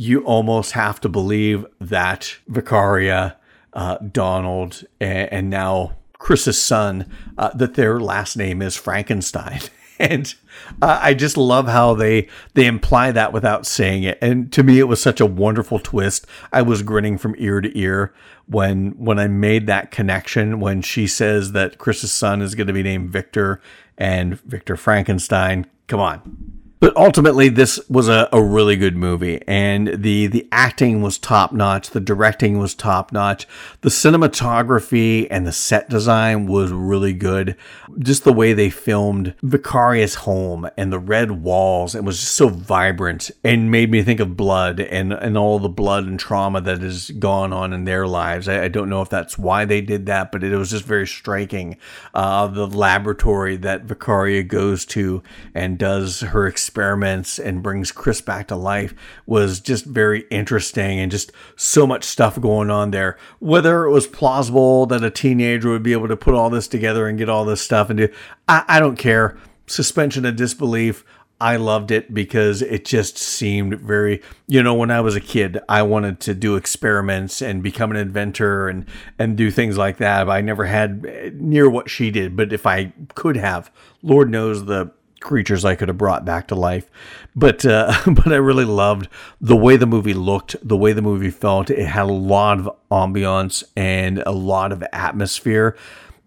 you 0.00 0.24
almost 0.24 0.72
have 0.72 0.98
to 0.98 1.10
believe 1.10 1.66
that 1.78 2.38
Vicaria, 2.50 3.36
uh, 3.74 3.98
Donald, 3.98 4.82
and, 4.98 5.30
and, 5.30 5.50
now 5.50 5.94
Chris's 6.14 6.60
son, 6.60 7.04
uh, 7.36 7.50
that 7.50 7.74
their 7.74 8.00
last 8.00 8.34
name 8.34 8.62
is 8.62 8.76
Frankenstein. 8.76 9.60
and 9.98 10.34
uh, 10.80 10.98
I 11.02 11.12
just 11.12 11.36
love 11.36 11.68
how 11.68 11.92
they 11.92 12.28
they 12.54 12.64
imply 12.64 13.12
that 13.12 13.34
without 13.34 13.66
saying 13.66 14.04
it. 14.04 14.16
And 14.22 14.50
to 14.52 14.62
me, 14.62 14.78
it 14.78 14.88
was 14.88 15.02
such 15.02 15.20
a 15.20 15.26
wonderful 15.26 15.78
twist. 15.78 16.26
I 16.50 16.62
was 16.62 16.82
grinning 16.82 17.18
from 17.18 17.34
ear 17.36 17.60
to 17.60 17.78
ear 17.78 18.14
when 18.46 18.92
when 18.92 19.18
I 19.18 19.28
made 19.28 19.66
that 19.66 19.90
connection. 19.90 20.60
When 20.60 20.80
she 20.80 21.06
says 21.06 21.52
that 21.52 21.76
Chris's 21.76 22.10
son 22.10 22.40
is 22.40 22.54
going 22.54 22.68
to 22.68 22.72
be 22.72 22.82
named 22.82 23.10
Victor 23.10 23.60
and 23.98 24.40
Victor 24.40 24.76
Frankenstein. 24.76 25.66
Come 25.88 26.00
on, 26.00 26.59
but 26.80 26.96
ultimately, 26.96 27.50
this 27.50 27.78
was 27.90 28.08
a, 28.08 28.26
a 28.32 28.42
really 28.42 28.74
good 28.74 28.96
movie, 28.96 29.42
and 29.46 30.02
the 30.02 30.26
the 30.28 30.48
acting 30.50 31.02
was 31.02 31.18
top 31.18 31.52
notch, 31.52 31.90
the 31.90 32.00
directing 32.00 32.58
was 32.58 32.74
top 32.74 33.12
notch, 33.12 33.46
the 33.82 33.90
cinematography 33.90 35.26
and 35.30 35.46
the 35.46 35.52
set 35.52 35.90
design 35.90 36.46
was 36.46 36.72
really 36.72 37.12
good. 37.12 37.54
Just 37.98 38.24
the 38.24 38.32
way 38.32 38.54
they 38.54 38.70
filmed 38.70 39.34
Vicaria's 39.42 40.14
home 40.16 40.70
and 40.78 40.90
the 40.90 40.98
red 40.98 41.42
walls, 41.42 41.94
it 41.94 42.02
was 42.02 42.18
just 42.18 42.32
so 42.32 42.48
vibrant 42.48 43.30
and 43.44 43.70
made 43.70 43.90
me 43.90 44.02
think 44.02 44.18
of 44.18 44.36
blood 44.36 44.80
and 44.80 45.12
and 45.12 45.36
all 45.36 45.58
the 45.58 45.68
blood 45.68 46.04
and 46.04 46.18
trauma 46.18 46.62
that 46.62 46.80
has 46.80 47.10
gone 47.10 47.52
on 47.52 47.74
in 47.74 47.84
their 47.84 48.06
lives. 48.06 48.48
I, 48.48 48.64
I 48.64 48.68
don't 48.68 48.88
know 48.88 49.02
if 49.02 49.10
that's 49.10 49.36
why 49.36 49.66
they 49.66 49.82
did 49.82 50.06
that, 50.06 50.32
but 50.32 50.42
it, 50.42 50.56
was 50.56 50.70
just 50.70 50.84
very 50.86 51.06
striking. 51.06 51.76
Uh, 52.14 52.46
the 52.46 52.66
laboratory 52.66 53.56
that 53.56 53.86
Vicaria 53.86 54.46
goes 54.46 54.86
to 54.86 55.22
and 55.54 55.76
does 55.76 56.20
her 56.20 56.46
experiments 56.70 57.40
and 57.40 57.64
brings 57.64 57.90
Chris 57.90 58.20
back 58.20 58.46
to 58.46 58.54
life 58.54 58.94
was 59.26 59.58
just 59.58 59.84
very 59.84 60.20
interesting 60.30 61.00
and 61.00 61.10
just 61.10 61.32
so 61.56 61.84
much 61.84 62.04
stuff 62.04 62.40
going 62.40 62.70
on 62.70 62.92
there. 62.92 63.18
Whether 63.40 63.86
it 63.86 63.90
was 63.90 64.06
plausible 64.06 64.86
that 64.86 65.02
a 65.02 65.10
teenager 65.10 65.70
would 65.70 65.82
be 65.82 65.92
able 65.92 66.06
to 66.06 66.16
put 66.16 66.34
all 66.34 66.48
this 66.48 66.68
together 66.68 67.08
and 67.08 67.18
get 67.18 67.28
all 67.28 67.44
this 67.44 67.60
stuff 67.60 67.90
and 67.90 67.98
do, 67.98 68.08
I, 68.48 68.62
I 68.68 68.78
don't 68.78 68.94
care. 68.94 69.36
Suspension 69.66 70.24
of 70.24 70.36
disbelief. 70.36 71.04
I 71.40 71.56
loved 71.56 71.90
it 71.90 72.14
because 72.14 72.62
it 72.62 72.84
just 72.84 73.18
seemed 73.18 73.80
very, 73.80 74.22
you 74.46 74.62
know, 74.62 74.74
when 74.74 74.92
I 74.92 75.00
was 75.00 75.16
a 75.16 75.20
kid, 75.20 75.58
I 75.68 75.82
wanted 75.82 76.20
to 76.20 76.34
do 76.34 76.54
experiments 76.54 77.42
and 77.42 77.64
become 77.64 77.90
an 77.90 77.96
inventor 77.96 78.68
and 78.68 78.84
and 79.18 79.36
do 79.36 79.50
things 79.50 79.78
like 79.78 79.96
that. 79.96 80.24
But 80.24 80.32
I 80.32 80.40
never 80.42 80.66
had 80.66 81.06
eh, 81.08 81.30
near 81.32 81.68
what 81.68 81.88
she 81.90 82.10
did, 82.10 82.36
but 82.36 82.52
if 82.52 82.66
I 82.66 82.92
could 83.14 83.38
have, 83.38 83.72
Lord 84.02 84.30
knows 84.30 84.66
the 84.66 84.92
creatures 85.20 85.64
I 85.64 85.74
could 85.74 85.88
have 85.88 85.98
brought 85.98 86.24
back 86.24 86.48
to 86.48 86.54
life. 86.54 86.90
But 87.36 87.64
uh, 87.64 87.94
but 88.06 88.32
I 88.32 88.36
really 88.36 88.64
loved 88.64 89.08
the 89.40 89.56
way 89.56 89.76
the 89.76 89.86
movie 89.86 90.14
looked, 90.14 90.56
the 90.66 90.76
way 90.76 90.92
the 90.92 91.02
movie 91.02 91.30
felt. 91.30 91.70
It 91.70 91.86
had 91.86 92.04
a 92.04 92.12
lot 92.12 92.58
of 92.58 92.70
ambiance 92.90 93.62
and 93.76 94.18
a 94.26 94.32
lot 94.32 94.72
of 94.72 94.84
atmosphere. 94.92 95.76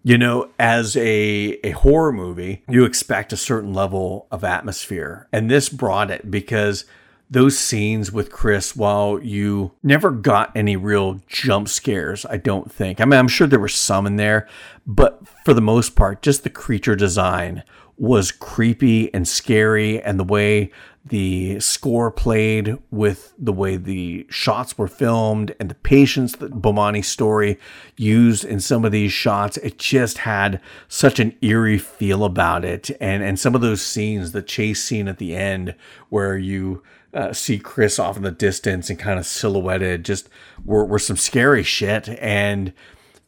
You 0.06 0.18
know, 0.18 0.50
as 0.58 0.96
a, 0.96 1.58
a 1.64 1.70
horror 1.70 2.12
movie, 2.12 2.62
you 2.68 2.84
expect 2.84 3.32
a 3.32 3.38
certain 3.38 3.72
level 3.72 4.26
of 4.30 4.44
atmosphere. 4.44 5.28
And 5.32 5.50
this 5.50 5.70
brought 5.70 6.10
it 6.10 6.30
because 6.30 6.84
those 7.30 7.58
scenes 7.58 8.12
with 8.12 8.30
Chris, 8.30 8.76
while 8.76 9.18
you 9.22 9.72
never 9.82 10.10
got 10.10 10.54
any 10.54 10.76
real 10.76 11.20
jump 11.26 11.68
scares, 11.68 12.26
I 12.26 12.36
don't 12.36 12.70
think. 12.70 13.00
I 13.00 13.06
mean, 13.06 13.18
I'm 13.18 13.28
sure 13.28 13.46
there 13.46 13.58
were 13.58 13.68
some 13.68 14.06
in 14.06 14.16
there, 14.16 14.46
but 14.86 15.26
for 15.44 15.54
the 15.54 15.62
most 15.62 15.96
part, 15.96 16.22
just 16.22 16.44
the 16.44 16.50
creature 16.50 16.94
design 16.94 17.62
was 17.96 18.32
creepy 18.32 19.12
and 19.14 19.26
scary, 19.26 20.02
and 20.02 20.18
the 20.18 20.24
way 20.24 20.70
the 21.06 21.60
score 21.60 22.10
played 22.10 22.78
with 22.90 23.34
the 23.38 23.52
way 23.52 23.76
the 23.76 24.26
shots 24.30 24.78
were 24.78 24.88
filmed 24.88 25.54
and 25.60 25.68
the 25.68 25.74
patience 25.74 26.36
that 26.36 26.62
Bomani 26.62 27.04
Story 27.04 27.58
used 27.96 28.42
in 28.44 28.58
some 28.58 28.86
of 28.86 28.92
these 28.92 29.12
shots, 29.12 29.58
it 29.58 29.78
just 29.78 30.18
had 30.18 30.62
such 30.88 31.20
an 31.20 31.36
eerie 31.42 31.76
feel 31.78 32.24
about 32.24 32.64
it. 32.64 32.90
And 33.00 33.22
and 33.22 33.38
some 33.38 33.54
of 33.54 33.60
those 33.60 33.82
scenes, 33.82 34.32
the 34.32 34.42
chase 34.42 34.82
scene 34.82 35.06
at 35.06 35.18
the 35.18 35.36
end 35.36 35.74
where 36.08 36.38
you 36.38 36.82
uh, 37.12 37.32
see 37.32 37.58
Chris 37.58 37.98
off 37.98 38.16
in 38.16 38.22
the 38.22 38.30
distance 38.30 38.88
and 38.88 38.98
kind 38.98 39.18
of 39.18 39.26
silhouetted, 39.26 40.04
just 40.04 40.28
were, 40.64 40.84
were 40.84 40.98
some 40.98 41.16
scary 41.16 41.62
shit. 41.62 42.08
And 42.20 42.72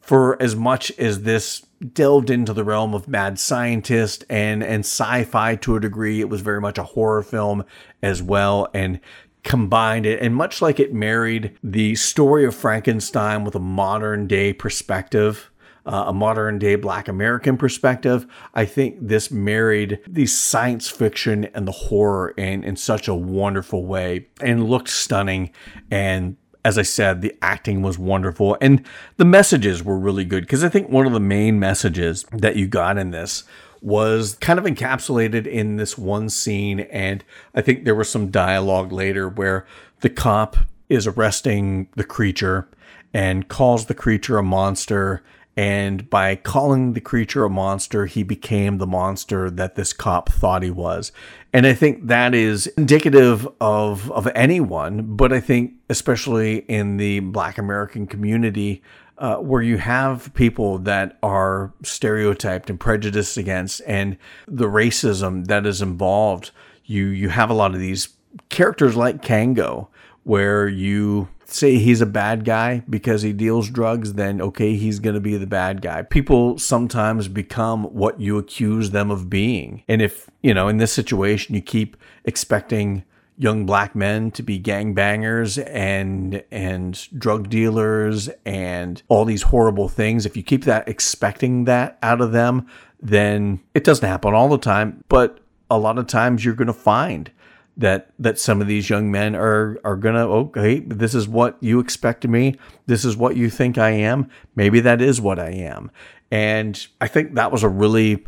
for 0.01 0.41
as 0.41 0.55
much 0.55 0.91
as 0.97 1.23
this 1.23 1.66
delved 1.93 2.29
into 2.29 2.53
the 2.53 2.63
realm 2.63 2.93
of 2.93 3.07
mad 3.07 3.39
scientist 3.39 4.23
and 4.29 4.63
and 4.63 4.81
sci-fi 4.81 5.55
to 5.55 5.75
a 5.75 5.79
degree. 5.79 6.21
It 6.21 6.29
was 6.29 6.41
very 6.41 6.61
much 6.61 6.77
a 6.77 6.83
horror 6.83 7.23
film 7.23 7.63
as 8.01 8.21
well, 8.21 8.67
and 8.73 8.99
combined 9.43 10.05
it. 10.05 10.21
And 10.21 10.35
much 10.35 10.61
like 10.61 10.79
it 10.79 10.93
married 10.93 11.57
the 11.63 11.95
story 11.95 12.45
of 12.45 12.55
Frankenstein 12.55 13.43
with 13.43 13.55
a 13.55 13.59
modern 13.59 14.27
day 14.27 14.53
perspective. 14.53 15.49
Uh, 15.85 16.03
a 16.07 16.13
modern 16.13 16.59
day 16.59 16.75
black 16.75 17.07
American 17.07 17.55
perspective. 17.55 18.27
I 18.53 18.65
think 18.65 18.97
this 18.99 19.31
married 19.31 19.99
the 20.05 20.25
science 20.25 20.89
fiction 20.89 21.45
and 21.53 21.65
the 21.65 21.71
horror 21.71 22.31
in, 22.31 22.65
in 22.65 22.75
such 22.75 23.07
a 23.07 23.15
wonderful 23.15 23.85
way 23.85 24.27
and 24.41 24.69
looked 24.69 24.89
stunning 24.89 25.51
and 25.89 26.35
as 26.67 26.77
I 26.77 26.81
said, 26.81 27.21
the 27.21 27.33
acting 27.41 27.81
was 27.81 27.97
wonderful 27.97 28.57
and 28.59 28.85
the 29.15 29.23
messages 29.23 29.85
were 29.85 29.97
really 29.97 30.25
good 30.25 30.43
because 30.43 30.65
I 30.65 30.69
think 30.69 30.89
one 30.89 31.07
of 31.07 31.13
the 31.13 31.19
main 31.21 31.61
messages 31.61 32.25
that 32.33 32.57
you 32.57 32.67
got 32.67 32.97
in 32.97 33.11
this 33.11 33.45
was 33.81 34.35
kind 34.41 34.59
of 34.59 34.65
encapsulated 34.65 35.47
in 35.47 35.77
this 35.77 35.97
one 35.97 36.27
scene. 36.27 36.81
And 36.81 37.23
I 37.55 37.61
think 37.61 37.85
there 37.85 37.95
was 37.95 38.09
some 38.09 38.31
dialogue 38.31 38.91
later 38.91 39.29
where 39.29 39.65
the 40.01 40.09
cop 40.09 40.57
is 40.89 41.07
arresting 41.07 41.87
the 41.95 42.03
creature 42.03 42.67
and 43.13 43.47
calls 43.47 43.85
the 43.85 43.93
creature 43.93 44.37
a 44.37 44.43
monster 44.43 45.23
and 45.57 46.07
by 46.07 46.35
calling 46.35 46.93
the 46.93 47.01
creature 47.01 47.43
a 47.43 47.49
monster, 47.49 48.05
he 48.05 48.21
became 48.21 48.77
the 48.77 48.85
monster 48.85 49.49
that 49.49 49.73
this 49.73 49.91
cop 49.91 50.29
thought 50.29 50.61
he 50.61 50.69
was. 50.69 51.11
And 51.51 51.65
I 51.65 51.73
think 51.73 52.05
that 52.05 52.35
is 52.35 52.67
indicative 52.77 53.47
of, 53.59 54.11
of 54.11 54.27
anyone, 54.35 55.15
but 55.15 55.33
I 55.33 55.39
think 55.39 55.73
especially 55.89 56.57
in 56.67 56.97
the 56.97 57.21
black 57.21 57.57
American 57.57 58.05
community, 58.05 58.83
uh, 59.17 59.37
where 59.37 59.63
you 59.63 59.77
have 59.77 60.31
people 60.35 60.77
that 60.77 61.17
are 61.23 61.73
stereotyped 61.81 62.69
and 62.69 62.79
prejudiced 62.79 63.35
against 63.35 63.81
and 63.87 64.15
the 64.47 64.67
racism 64.67 65.47
that 65.47 65.65
is 65.65 65.81
involved. 65.81 66.51
You, 66.85 67.07
you 67.07 67.29
have 67.29 67.49
a 67.49 67.55
lot 67.55 67.73
of 67.73 67.79
these 67.79 68.09
characters 68.49 68.95
like 68.95 69.23
Kango, 69.23 69.87
where 70.23 70.67
you 70.67 71.29
say 71.53 71.77
he's 71.77 72.01
a 72.01 72.05
bad 72.05 72.45
guy 72.45 72.83
because 72.89 73.21
he 73.21 73.33
deals 73.33 73.69
drugs, 73.69 74.13
then 74.13 74.41
okay, 74.41 74.75
he's 74.75 74.99
going 74.99 75.15
to 75.15 75.21
be 75.21 75.37
the 75.37 75.47
bad 75.47 75.81
guy. 75.81 76.01
People 76.01 76.57
sometimes 76.57 77.27
become 77.27 77.85
what 77.85 78.19
you 78.19 78.37
accuse 78.37 78.91
them 78.91 79.09
of 79.11 79.29
being. 79.29 79.83
And 79.87 80.01
if, 80.01 80.29
you 80.41 80.53
know, 80.53 80.67
in 80.67 80.77
this 80.77 80.91
situation, 80.91 81.55
you 81.55 81.61
keep 81.61 81.97
expecting 82.25 83.03
young 83.37 83.65
black 83.65 83.95
men 83.95 84.31
to 84.31 84.41
be 84.41 84.59
gangbangers 84.59 85.63
and 85.71 86.43
and 86.51 87.07
drug 87.19 87.49
dealers 87.49 88.29
and 88.45 89.03
all 89.09 89.25
these 89.25 89.43
horrible 89.43 89.87
things 89.87 90.25
if 90.25 90.35
you 90.35 90.41
keep 90.41 90.63
that 90.63 90.87
expecting 90.87 91.65
that 91.65 91.99
out 92.01 92.19
of 92.19 92.31
them 92.31 92.65
then 92.99 93.59
it 93.75 93.83
doesn't 93.83 94.07
happen 94.07 94.33
all 94.33 94.49
the 94.49 94.57
time 94.57 95.03
but 95.07 95.39
a 95.69 95.77
lot 95.77 95.99
of 95.99 96.07
times 96.07 96.43
you're 96.43 96.55
going 96.55 96.65
to 96.65 96.73
find 96.73 97.31
that 97.77 98.11
that 98.17 98.39
some 98.39 98.61
of 98.61 98.67
these 98.67 98.89
young 98.89 99.11
men 99.11 99.35
are 99.35 99.79
are 99.83 99.95
gonna 99.95 100.27
okay 100.27 100.79
this 100.79 101.13
is 101.13 101.27
what 101.27 101.57
you 101.61 101.79
expect 101.79 102.25
of 102.25 102.31
me. 102.31 102.55
This 102.87 103.05
is 103.05 103.15
what 103.15 103.35
you 103.35 103.49
think 103.49 103.77
i 103.77 103.91
am. 103.91 104.29
Maybe 104.55 104.79
that 104.81 105.01
is 105.01 105.21
what 105.21 105.39
i 105.39 105.49
am. 105.49 105.91
And 106.31 106.85
i 106.99 107.07
think 107.07 107.35
that 107.35 107.51
was 107.51 107.63
a 107.63 107.69
really 107.69 108.25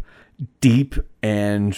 deep 0.62 0.96
and 1.22 1.78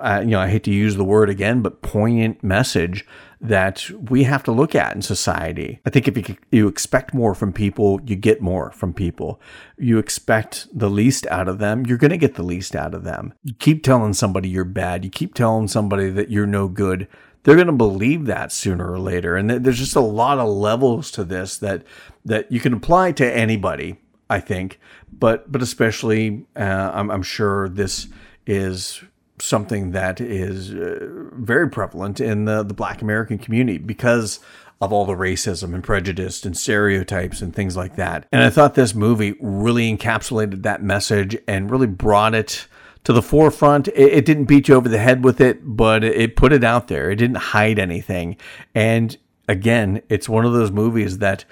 uh, 0.00 0.20
you 0.20 0.30
know 0.30 0.40
i 0.40 0.48
hate 0.48 0.64
to 0.64 0.72
use 0.72 0.96
the 0.96 1.04
word 1.04 1.30
again 1.30 1.62
but 1.62 1.82
poignant 1.82 2.42
message 2.42 3.06
that 3.40 3.88
we 4.10 4.24
have 4.24 4.42
to 4.42 4.52
look 4.52 4.74
at 4.74 4.94
in 4.94 5.00
society. 5.00 5.80
I 5.86 5.90
think 5.90 6.06
if 6.06 6.28
you, 6.28 6.36
you 6.50 6.68
expect 6.68 7.14
more 7.14 7.34
from 7.34 7.52
people, 7.52 8.00
you 8.04 8.14
get 8.14 8.42
more 8.42 8.70
from 8.72 8.92
people. 8.92 9.40
You 9.78 9.98
expect 9.98 10.68
the 10.78 10.90
least 10.90 11.26
out 11.28 11.48
of 11.48 11.58
them, 11.58 11.86
you're 11.86 11.98
going 11.98 12.10
to 12.10 12.18
get 12.18 12.34
the 12.34 12.42
least 12.42 12.76
out 12.76 12.94
of 12.94 13.04
them. 13.04 13.32
You 13.42 13.54
keep 13.54 13.82
telling 13.82 14.12
somebody 14.12 14.50
you're 14.50 14.64
bad, 14.64 15.04
you 15.04 15.10
keep 15.10 15.34
telling 15.34 15.68
somebody 15.68 16.10
that 16.10 16.30
you're 16.30 16.46
no 16.46 16.68
good. 16.68 17.08
They're 17.42 17.54
going 17.54 17.66
to 17.68 17.72
believe 17.72 18.26
that 18.26 18.52
sooner 18.52 18.92
or 18.92 18.98
later. 18.98 19.36
And 19.36 19.48
there's 19.48 19.78
just 19.78 19.96
a 19.96 20.00
lot 20.00 20.38
of 20.38 20.48
levels 20.48 21.10
to 21.12 21.24
this 21.24 21.56
that 21.58 21.84
that 22.26 22.52
you 22.52 22.60
can 22.60 22.74
apply 22.74 23.12
to 23.12 23.34
anybody, 23.34 23.96
I 24.28 24.40
think, 24.40 24.78
but 25.10 25.50
but 25.50 25.62
especially 25.62 26.44
uh, 26.54 26.90
I'm, 26.92 27.10
I'm 27.10 27.22
sure 27.22 27.70
this 27.70 28.08
is 28.46 29.02
something 29.40 29.92
that 29.92 30.20
is 30.20 30.72
uh, 30.72 31.08
very 31.32 31.68
prevalent 31.68 32.20
in 32.20 32.44
the, 32.44 32.62
the 32.62 32.74
black 32.74 33.02
American 33.02 33.38
community 33.38 33.78
because 33.78 34.40
of 34.80 34.92
all 34.92 35.04
the 35.04 35.14
racism 35.14 35.74
and 35.74 35.84
prejudice 35.84 36.44
and 36.44 36.56
stereotypes 36.56 37.42
and 37.42 37.54
things 37.54 37.76
like 37.76 37.96
that. 37.96 38.26
And 38.32 38.42
I 38.42 38.50
thought 38.50 38.74
this 38.74 38.94
movie 38.94 39.36
really 39.40 39.94
encapsulated 39.94 40.62
that 40.62 40.82
message 40.82 41.36
and 41.46 41.70
really 41.70 41.86
brought 41.86 42.34
it 42.34 42.66
to 43.04 43.12
the 43.12 43.22
forefront. 43.22 43.88
It, 43.88 44.12
it 44.12 44.24
didn't 44.24 44.46
beat 44.46 44.68
you 44.68 44.74
over 44.74 44.88
the 44.88 44.98
head 44.98 45.22
with 45.22 45.40
it, 45.40 45.60
but 45.62 46.02
it 46.02 46.36
put 46.36 46.52
it 46.52 46.64
out 46.64 46.88
there. 46.88 47.10
It 47.10 47.16
didn't 47.16 47.36
hide 47.36 47.78
anything. 47.78 48.36
And 48.74 49.16
again, 49.48 50.02
it's 50.08 50.28
one 50.28 50.46
of 50.46 50.52
those 50.52 50.70
movies 50.70 51.18
that 51.18 51.44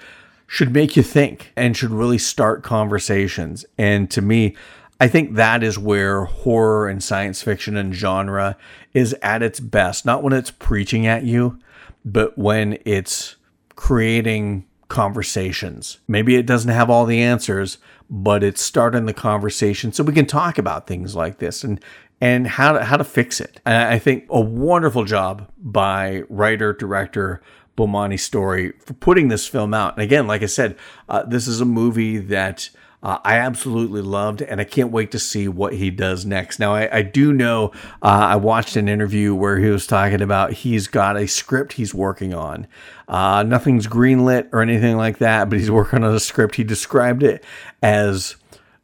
should 0.47 0.73
make 0.73 0.97
you 0.97 1.03
think 1.03 1.53
and 1.55 1.77
should 1.77 1.91
really 1.91 2.17
start 2.17 2.63
conversations. 2.63 3.65
And 3.77 4.09
to 4.09 4.21
me, 4.21 4.55
I 4.99 5.07
think 5.07 5.35
that 5.35 5.63
is 5.63 5.79
where 5.79 6.25
horror 6.25 6.89
and 6.89 7.03
science 7.03 7.41
fiction 7.41 7.77
and 7.77 7.93
genre 7.93 8.57
is 8.93 9.15
at 9.21 9.41
its 9.41 9.59
best. 9.59 10.05
Not 10.05 10.23
when 10.23 10.33
it's 10.33 10.51
preaching 10.51 11.07
at 11.07 11.23
you, 11.23 11.59
but 12.03 12.37
when 12.37 12.77
it's 12.85 13.35
creating 13.75 14.65
conversations. 14.89 15.99
Maybe 16.07 16.35
it 16.35 16.45
doesn't 16.45 16.71
have 16.71 16.89
all 16.89 17.05
the 17.05 17.21
answers, 17.21 17.77
but 18.09 18.43
it's 18.43 18.61
starting 18.61 19.05
the 19.05 19.13
conversation 19.13 19.93
so 19.93 20.03
we 20.03 20.13
can 20.13 20.25
talk 20.25 20.57
about 20.57 20.87
things 20.87 21.15
like 21.15 21.37
this 21.37 21.63
and 21.63 21.79
and 22.21 22.47
how 22.47 22.73
to 22.73 22.83
how 22.83 22.97
to 22.97 23.03
fix 23.03 23.39
it. 23.39 23.61
And 23.65 23.77
I 23.77 23.99
think 23.99 24.25
a 24.29 24.41
wonderful 24.41 25.05
job 25.05 25.49
by 25.57 26.23
writer 26.27 26.73
director 26.73 27.41
Bomani 27.77 28.19
Story 28.19 28.73
for 28.83 28.93
putting 28.93 29.29
this 29.29 29.47
film 29.47 29.73
out. 29.73 29.93
And 29.93 30.03
again, 30.03 30.27
like 30.27 30.43
I 30.43 30.47
said, 30.47 30.75
uh, 31.07 31.23
this 31.23 31.47
is 31.47 31.61
a 31.61 31.65
movie 31.65 32.17
that 32.17 32.69
uh, 33.01 33.17
I 33.23 33.37
absolutely 33.37 34.01
loved, 34.01 34.41
and 34.41 34.59
I 34.59 34.65
can't 34.65 34.91
wait 34.91 35.11
to 35.11 35.19
see 35.19 35.47
what 35.47 35.73
he 35.73 35.89
does 35.89 36.25
next. 36.25 36.59
Now, 36.59 36.75
I, 36.75 36.97
I 36.97 37.01
do 37.01 37.31
know 37.31 37.71
uh, 38.01 38.27
I 38.31 38.35
watched 38.35 38.75
an 38.75 38.89
interview 38.89 39.33
where 39.33 39.57
he 39.57 39.69
was 39.69 39.87
talking 39.87 40.21
about 40.21 40.51
he's 40.51 40.87
got 40.87 41.15
a 41.15 41.27
script 41.27 41.73
he's 41.73 41.93
working 41.93 42.33
on. 42.33 42.67
Uh, 43.07 43.43
nothing's 43.43 43.87
greenlit 43.87 44.49
or 44.51 44.61
anything 44.61 44.97
like 44.97 45.19
that, 45.19 45.49
but 45.49 45.59
he's 45.59 45.71
working 45.79 46.03
on 46.03 46.13
a 46.13 46.19
script. 46.19 46.55
He 46.55 46.63
described 46.65 47.23
it 47.23 47.43
as 47.81 48.35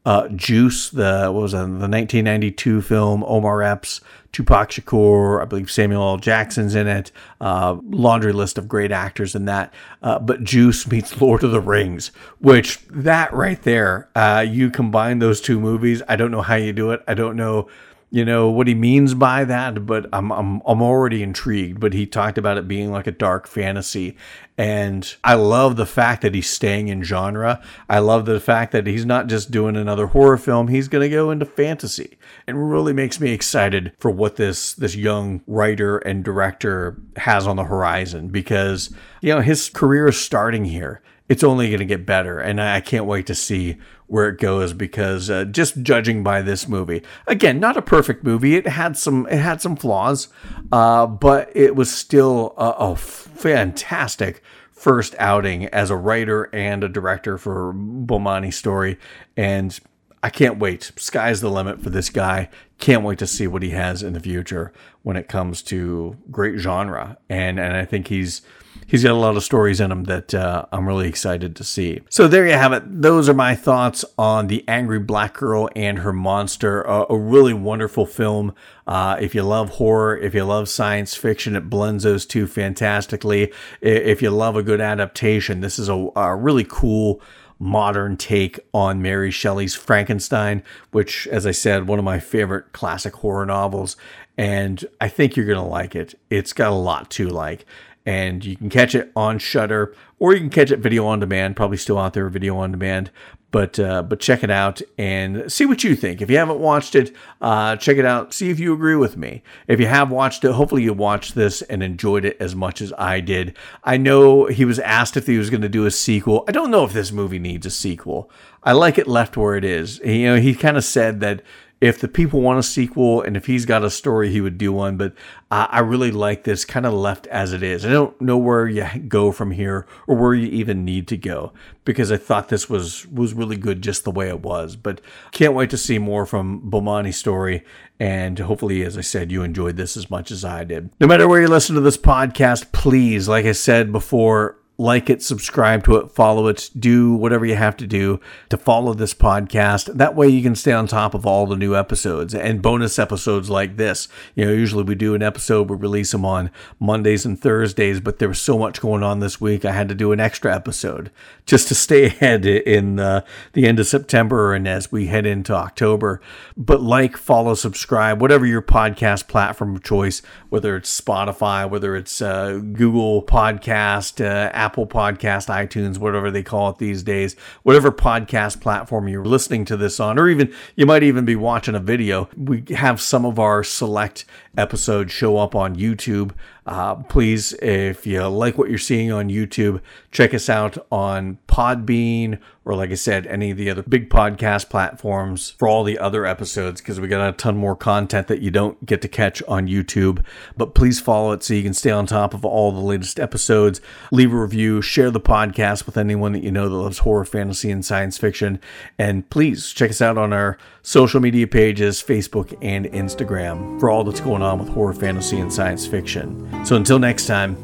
uh, 0.05 0.30
Juice, 0.30 0.91
the 0.91 1.30
what 1.32 1.41
was 1.41 1.53
it, 1.53 1.57
the 1.57 1.63
1992 1.63 2.82
film 2.84 3.24
Omar 3.26 3.63
Epps, 3.63 3.99
Tupac 4.36 4.69
Shakur, 4.69 5.41
I 5.41 5.45
believe 5.45 5.71
Samuel 5.71 6.01
L. 6.01 6.17
Jackson's 6.17 6.75
in 6.75 6.88
it, 6.88 7.09
uh, 7.39 7.77
laundry 7.86 8.33
list 8.33 8.57
of 8.57 8.67
great 8.67 8.91
actors 8.91 9.33
in 9.33 9.45
that. 9.45 9.73
Uh, 10.03 10.19
but 10.19 10.43
Juice 10.43 10.86
meets 10.91 11.21
Lord 11.21 11.41
of 11.45 11.51
the 11.51 11.61
Rings, 11.61 12.11
which 12.39 12.86
that 12.89 13.31
right 13.31 13.61
there, 13.61 14.09
uh, 14.13 14.45
you 14.45 14.69
combine 14.69 15.19
those 15.19 15.39
two 15.39 15.57
movies. 15.57 16.01
I 16.09 16.17
don't 16.17 16.31
know 16.31 16.41
how 16.41 16.55
you 16.55 16.73
do 16.73 16.91
it. 16.91 17.01
I 17.07 17.13
don't 17.13 17.38
know 17.38 17.69
you 18.16 18.24
know 18.24 18.49
what 18.49 18.66
he 18.66 18.74
means 18.74 19.13
by 19.13 19.43
that 19.43 19.86
but 19.86 20.05
I'm, 20.13 20.32
I'm 20.32 20.61
i'm 20.66 20.82
already 20.82 21.22
intrigued. 21.22 21.82
But 21.82 21.93
he 21.93 22.05
talked 22.05 22.38
about 22.38 22.57
it 22.57 22.66
being 22.66 22.89
like 22.89 23.07
a 23.07 23.11
dark 23.11 23.45
fantasy. 23.45 24.16
And 24.57 25.13
i 25.26 25.34
love 25.34 25.76
the 25.76 25.86
fact 25.86 26.22
that 26.22 26.34
he's 26.34 26.49
staying 26.49 26.88
in 26.88 27.03
genre. 27.03 27.61
I 27.89 27.99
love 27.99 28.26
the 28.26 28.39
fact 28.39 28.72
that 28.72 28.88
he's 28.88 29.05
not 29.05 29.28
just 29.28 29.51
doing 29.51 29.76
another 29.76 30.07
horror 30.07 30.38
film. 30.38 30.70
He's 30.70 30.88
going 30.88 31.01
to 31.01 31.13
go 31.13 31.30
into 31.30 31.45
fantasy. 31.45 32.18
And 32.47 32.72
really 32.72 32.93
makes 32.93 33.20
me 33.20 33.34
excited 33.34 33.91
for 33.99 34.09
what 34.09 34.38
this 34.38 34.72
this 34.76 34.95
young 34.95 35.41
writer 35.45 35.97
and 35.97 36.24
director 36.24 36.95
has 37.18 37.45
on 37.45 37.57
the 37.57 37.66
horizon 37.66 38.30
because 38.30 38.95
you 39.20 39.36
know 39.36 39.41
his 39.41 39.70
career 39.70 40.07
is 40.07 40.18
starting 40.18 40.63
here 40.63 41.01
it's 41.28 41.43
only 41.43 41.69
going 41.69 41.80
to 41.80 41.86
get 41.86 42.05
better. 42.05 42.39
And 42.39 42.61
I 42.61 42.82
can't 42.82 43.05
wait 43.05 43.26
to 43.28 43.36
see 43.36 43.78
where 44.07 44.30
it 44.30 44.39
goes 44.39 44.73
because 44.73 45.30
uh, 45.30 45.45
just 45.45 45.82
judging 45.82 46.23
by 46.23 46.41
this 46.41 46.67
movie, 46.67 47.01
again, 47.26 47.59
not 47.59 47.78
a 47.78 47.82
perfect 47.82 48.23
movie. 48.23 48.55
It 48.55 48.67
had 48.67 48.97
some 48.97 49.28
it 49.28 49.39
had 49.39 49.61
some 49.61 49.76
flaws, 49.76 50.28
uh, 50.71 51.07
but 51.07 51.51
it 51.55 51.76
was 51.76 51.91
still 51.91 52.53
a, 52.57 52.69
a 52.91 52.95
fantastic 52.95 54.43
first 54.71 55.15
outing 55.17 55.65
as 55.67 55.89
a 55.89 55.95
writer 55.95 56.49
and 56.53 56.84
a 56.84 56.89
director 56.89 57.38
for 57.38 57.73
Bomani 57.73 58.53
Story. 58.53 58.99
And 59.36 59.80
I 60.21 60.30
can't 60.30 60.59
wait. 60.59 60.91
Sky's 60.95 61.41
the 61.41 61.49
limit 61.49 61.82
for 61.82 61.89
this 61.89 62.09
guy. 62.09 62.49
Can't 62.78 63.03
wait 63.03 63.17
to 63.19 63.28
see 63.28 63.47
what 63.47 63.63
he 63.63 63.71
has 63.71 64.03
in 64.03 64.13
the 64.13 64.19
future 64.19 64.73
when 65.01 65.17
it 65.17 65.28
comes 65.28 65.63
to 65.63 66.17
great 66.30 66.59
genre. 66.59 67.17
And 67.30 67.59
and 67.59 67.76
I 67.76 67.86
think 67.86 68.07
he's 68.07 68.43
he's 68.88 69.03
got 69.03 69.11
a 69.11 69.15
lot 69.15 69.36
of 69.36 69.43
stories 69.43 69.79
in 69.79 69.91
him 69.91 70.03
that 70.05 70.33
uh, 70.33 70.65
I'm 70.71 70.88
really 70.88 71.07
excited 71.07 71.55
to 71.55 71.63
see. 71.63 72.01
So 72.09 72.27
there 72.27 72.45
you 72.45 72.53
have 72.53 72.73
it. 72.73 72.83
Those 73.01 73.27
are 73.29 73.33
my 73.33 73.55
thoughts 73.55 74.05
on 74.17 74.47
the 74.47 74.63
Angry 74.67 74.99
Black 74.99 75.33
Girl 75.33 75.69
and 75.75 75.99
her 75.99 76.13
monster. 76.13 76.81
A 76.81 77.17
really 77.17 77.53
wonderful 77.53 78.05
film. 78.05 78.53
Uh, 78.88 79.17
if 79.19 79.33
you 79.33 79.43
love 79.43 79.71
horror, 79.71 80.17
if 80.17 80.33
you 80.33 80.43
love 80.43 80.69
science 80.69 81.15
fiction, 81.15 81.55
it 81.55 81.69
blends 81.69 82.03
those 82.03 82.25
two 82.25 82.47
fantastically. 82.47 83.51
If 83.81 84.21
you 84.21 84.29
love 84.29 84.55
a 84.55 84.63
good 84.63 84.81
adaptation, 84.81 85.61
this 85.61 85.79
is 85.79 85.89
a, 85.89 86.09
a 86.15 86.36
really 86.36 86.65
cool 86.67 87.21
modern 87.57 88.17
take 88.17 88.59
on 88.73 89.01
Mary 89.01 89.31
Shelley's 89.31 89.75
Frankenstein, 89.75 90.61
which, 90.91 91.25
as 91.27 91.45
I 91.45 91.51
said, 91.51 91.88
one 91.88 91.99
of 91.99 92.05
my 92.05 92.19
favorite 92.19 92.73
classic 92.73 93.15
horror 93.15 93.45
novels. 93.45 93.95
And 94.38 94.83
I 94.99 95.07
think 95.07 95.36
you're 95.36 95.45
going 95.45 95.63
to 95.63 95.63
like 95.63 95.95
it. 95.95 96.19
It's 96.29 96.51
got 96.51 96.71
a 96.71 96.75
lot 96.75 97.09
to 97.11 97.29
like 97.29 97.65
and 98.06 98.45
you 98.45 98.56
can 98.56 98.70
catch 98.70 98.93
it 98.93 99.12
on 99.16 99.39
Shudder, 99.39 99.95
or 100.20 100.34
you 100.34 100.39
can 100.39 100.49
catch 100.49 100.72
it 100.72 100.80
video 100.80 101.06
on 101.06 101.20
demand. 101.20 101.56
Probably 101.56 101.78
still 101.78 101.97
out 101.97 102.14
there, 102.14 102.30
video 102.30 102.58
on 102.58 102.72
demand. 102.72 103.12
But 103.51 103.80
uh, 103.80 104.03
but 104.03 104.20
check 104.20 104.43
it 104.43 104.49
out 104.49 104.82
and 104.97 105.49
see 105.49 105.66
what 105.66 105.82
you 105.82 105.95
think. 105.95 106.22
If 106.22 106.30
you 106.30 106.38
haven't 106.38 106.60
watched 106.60 106.93
it, 106.93 107.16
uh, 107.39 107.78
check 107.78 107.95
it 107.95 108.03
out. 108.03 108.34
See 108.34 108.49
if 108.49 108.60
you 108.60 108.74
agree 108.74 108.97
with 108.97 109.16
me. 109.16 109.43
If 109.68 109.80
you 109.80 109.88
have 109.88 110.12
watched 110.12 110.43
it, 110.43 110.51
hopefully 110.51 110.84
you 110.84 110.93
watched 110.93 111.36
this 111.36 111.62
and 111.62 111.82
enjoyed 111.82 112.26
it 112.26 112.36
as 112.41 112.53
much 112.53 112.82
as 112.82 112.91
I 112.97 113.22
did. 113.22 113.56
I 113.82 113.95
know 113.95 114.47
he 114.47 114.66
was 114.66 114.78
asked 114.80 115.16
if 115.16 115.26
he 115.26 115.38
was 115.38 115.49
going 115.49 115.62
to 115.62 115.70
do 115.70 115.86
a 115.86 115.91
sequel. 115.91 116.43
I 116.49 116.51
don't 116.51 116.72
know 116.72 116.84
if 116.84 116.91
this 116.91 117.14
movie 117.14 117.39
needs 117.39 117.66
a 117.66 117.72
sequel. 117.72 118.30
I 118.62 118.74
like 118.74 118.97
it 118.97 119.08
left 119.08 119.38
where 119.38 119.56
it 119.56 119.64
is. 119.64 119.99
You 119.99 120.26
know, 120.26 120.36
he 120.36 120.53
kind 120.53 120.76
of 120.76 120.84
said 120.84 121.22
that 121.22 121.41
if 121.82 121.99
the 121.99 122.07
people 122.07 122.41
want 122.41 122.57
a 122.57 122.63
sequel 122.63 123.21
and 123.21 123.36
if 123.36 123.47
he's 123.47 123.65
got 123.65 123.84
a 123.84 123.89
story, 123.89 124.32
he 124.32 124.39
would 124.39 124.57
do 124.57 124.71
one. 124.71 124.95
But 124.95 125.13
uh, 125.51 125.67
I 125.69 125.80
really 125.80 126.11
like 126.11 126.43
this 126.43 126.63
kind 126.63 126.86
of 126.86 126.93
left 126.93 127.28
as 127.28 127.53
it 127.53 127.61
is. 127.61 127.86
I 127.86 127.89
don't 127.89 128.19
know 128.21 128.38
where 128.38 128.67
you 128.67 128.88
go 129.07 129.32
from 129.32 129.51
here 129.51 129.86
or 130.07 130.15
where 130.15 130.34
you 130.34 130.47
even 130.47 130.86
need 130.86 131.07
to 131.09 131.17
go 131.17 131.51
because 131.84 132.11
I 132.11 132.17
thought 132.17 132.49
this 132.49 132.69
was 132.69 133.05
was 133.07 133.34
really 133.34 133.57
good 133.57 133.82
just 133.82 134.03
the 134.03 134.11
way 134.11 134.30
it 134.30 134.39
was. 134.39 134.76
But 134.76 135.01
can't 135.32 135.53
wait 135.53 135.69
to 135.71 135.78
see 135.78 135.99
more 135.99 136.26
from 136.26 136.61
Bomani 136.61 137.13
Story. 137.13 137.63
And 137.99 138.39
hopefully, 138.39 138.84
as 138.84 138.97
I 138.97 139.01
said, 139.01 139.32
you 139.32 139.43
enjoyed 139.43 139.78
this 139.78 139.95
as 139.95 140.09
much 140.09 140.32
as 140.32 140.43
I 140.43 140.63
did. 140.63 140.89
No 140.99 141.07
matter 141.07 141.28
where 141.28 141.41
you 141.41 141.47
listen 141.47 141.76
to 141.76 141.82
this 141.82 141.97
podcast, 141.97 142.71
please, 142.71 143.28
like 143.28 143.45
I 143.45 143.53
said 143.53 143.91
before, 143.91 144.57
like 144.78 145.09
it, 145.09 145.23
subscribe 145.23 145.84
to 145.86 145.95
it, 145.95 146.11
follow 146.11 146.47
it, 146.47 146.69
do 146.78 147.13
whatever 147.13 147.45
you 147.45 147.55
have 147.55 147.78
to 147.78 147.88
do 147.88 148.19
to 148.49 148.57
follow 148.57 148.93
this 148.93 149.13
podcast. 149.13 149.93
That 149.93 150.15
way 150.15 150.28
you 150.28 150.43
can 150.43 150.55
stay 150.55 150.73
on 150.73 150.88
top 150.88 151.13
of 151.13 151.26
all 151.26 151.45
the 151.45 151.55
new 151.55 151.76
episodes 151.76 152.36
and 152.36 152.61
bonus 152.61 152.99
episodes 152.99 153.49
like 153.49 153.78
this. 153.78 154.09
You 154.36 154.45
know, 154.45 154.51
usually 154.51 154.84
we 154.84 154.95
do 154.95 155.15
an 155.15 155.23
episode, 155.23 155.69
we 155.69 155.78
release 155.78 156.11
them 156.11 156.26
on 156.26 156.51
Mondays 156.80 157.26
and 157.26 157.39
Thursdays, 157.39 158.01
but 158.01 158.19
there 158.19 158.28
was 158.28 158.41
so 158.41 158.57
much 158.57 158.82
going 158.82 159.03
on 159.03 159.19
this 159.19 159.39
week, 159.39 159.63
I 159.63 159.71
had 159.71 159.88
to 159.89 159.95
do 159.95 160.11
an 160.11 160.19
extra 160.19 160.53
episode 160.53 161.09
just 161.45 161.67
to 161.69 161.76
stay 161.76 162.05
ahead 162.05 162.45
in 162.45 162.99
uh, 162.99 163.21
the 163.53 163.65
end 163.65 163.80
of 163.80 163.88
September 163.88 164.53
and 164.53 164.67
as 164.67 164.91
we 164.91 165.07
head 165.07 165.26
into 165.26 165.53
October. 165.53 166.19
But 166.57 166.82
like, 166.82 167.15
follow, 167.15 167.53
subscribe, 167.53 168.21
whatever 168.21 168.45
your 168.45 168.61
podcast 168.61 169.28
platform 169.28 169.76
of 169.76 169.84
choice, 169.84 170.21
whether 170.49 170.76
it's 170.76 171.01
Spotify, 171.01 171.69
whether 171.69 171.95
it's 171.95 172.21
uh, 172.21 172.59
Google 172.73 173.23
Podcast, 173.23 174.23
uh, 174.23 174.51
Apple 174.66 174.88
Podcast, 174.88 175.47
iTunes, 175.47 175.99
whatever 175.99 176.32
they 176.32 176.41
call 176.41 176.72
it 176.72 176.80
these 176.80 177.03
days, 177.03 177.36
whatever 177.61 177.91
podcast 177.91 178.61
platform 178.61 179.07
you're 179.07 179.24
listening 179.24 179.63
to 179.66 179.78
this 179.78 179.99
on, 179.99 180.18
or 180.18 180.28
even 180.28 180.51
you 180.76 180.88
might 180.88 181.03
even 181.03 181.24
be 181.24 181.36
watching 181.36 181.76
a 181.76 181.80
video. 181.80 182.28
We 182.36 182.63
have 182.76 182.99
some 182.99 183.28
of 183.28 183.38
our 183.38 183.63
select 183.63 184.26
episodes 184.58 185.12
show 185.12 185.38
up 185.38 185.56
on 185.56 185.76
YouTube. 185.76 186.32
Uh, 186.66 186.95
please, 186.95 187.53
if 187.62 188.08
you 188.08 188.26
like 188.28 188.58
what 188.58 188.70
you're 188.70 188.80
seeing 188.80 189.12
on 189.12 189.30
YouTube, 189.30 189.82
check 190.12 190.34
us 190.34 190.49
out 190.49 190.78
on 190.91 191.38
Podbean 191.47 192.39
or, 192.66 192.74
like 192.74 192.89
I 192.89 192.95
said, 192.95 193.28
any 193.28 193.51
of 193.51 193.58
the 193.58 193.70
other 193.70 193.84
big 193.84 194.10
podcast 194.10 194.70
platforms 194.70 195.51
for 195.51 195.68
all 195.68 195.84
the 195.84 195.99
other 195.99 196.26
episodes 196.26 196.82
because 196.82 196.99
we 196.99 197.08
got 197.08 197.30
a 197.30 197.32
ton 197.34 197.56
more 197.56 197.76
content 197.76 198.28
that 198.28 198.41
you 198.41 198.49
don't 198.49 198.84
get 198.84 199.03
to 199.03 199.08
catch 199.08 199.43
on 199.43 199.68
YouTube. 199.68 200.26
But 200.58 200.74
please 200.74 200.99
follow 200.99 201.32
it 201.34 201.43
so 201.43 201.53
you 201.53 201.62
can 201.62 201.76
stay 201.76 201.91
on 201.91 202.08
top 202.08 202.34
of 202.34 202.43
all 202.43 202.72
the 202.72 202.80
latest 202.80 203.20
episodes. 203.20 203.80
Leave 204.12 204.34
a 204.34 204.41
review, 204.41 204.82
share 204.82 205.12
the 205.12 205.22
podcast 205.22 205.86
with 205.86 205.97
anyone 205.97 206.32
that 206.32 206.43
you 206.43 206.51
know 206.51 206.68
that 206.68 206.76
loves 206.76 206.99
horror, 206.99 207.26
fantasy, 207.26 207.70
and 207.70 207.86
science 207.86 208.18
fiction. 208.18 208.60
And 208.97 209.30
please 209.30 209.72
check 209.72 209.91
us 209.91 210.01
out 210.01 210.18
on 210.18 210.34
our 210.34 210.58
social 210.86 211.19
media 211.19 211.47
pages, 211.47 212.01
Facebook 212.01 212.55
and 212.61 212.86
Instagram, 212.86 213.79
for 213.79 213.89
all 213.89 214.03
that's 214.03 214.19
going 214.21 214.43
on 214.43 214.59
with 214.59 214.69
horror, 214.69 214.93
fantasy, 214.93 215.39
and 215.39 215.51
science 215.51 215.88
fiction. 215.88 216.63
So 216.63 216.75
until 216.75 216.99
next 216.99 217.25
time, 217.25 217.55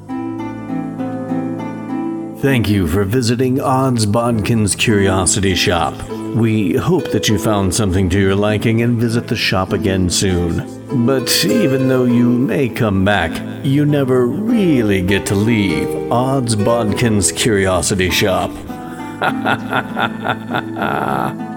thank 2.40 2.68
you 2.68 2.88
for 2.88 3.04
visiting 3.04 3.62
Odds 3.62 4.08
Bodkins 4.08 4.76
Curiosity 4.76 5.54
Shoppe. 5.54 6.02
We 6.36 6.76
hope 6.76 7.12
that 7.12 7.30
you 7.30 7.38
found 7.38 7.76
something 7.76 8.10
to 8.10 8.20
your 8.20 8.36
liking 8.36 8.82
and 8.82 9.00
visit 9.00 9.28
the 9.28 9.36
shop 9.36 9.72
again 9.72 10.10
soon. 10.10 11.06
But 11.06 11.46
even 11.46 11.90
though 11.90 12.06
you 12.06 12.28
may 12.28 12.70
come 12.70 13.06
back, 13.06 13.32
you 13.64 13.86
never 13.86 14.26
really 14.26 15.04
get 15.04 15.28
to 15.28 15.36
leave 15.36 16.12
Odds 16.12 16.56
Bodkins 16.56 17.36
Curiosity 17.36 18.10
Shoppe. 18.10 18.58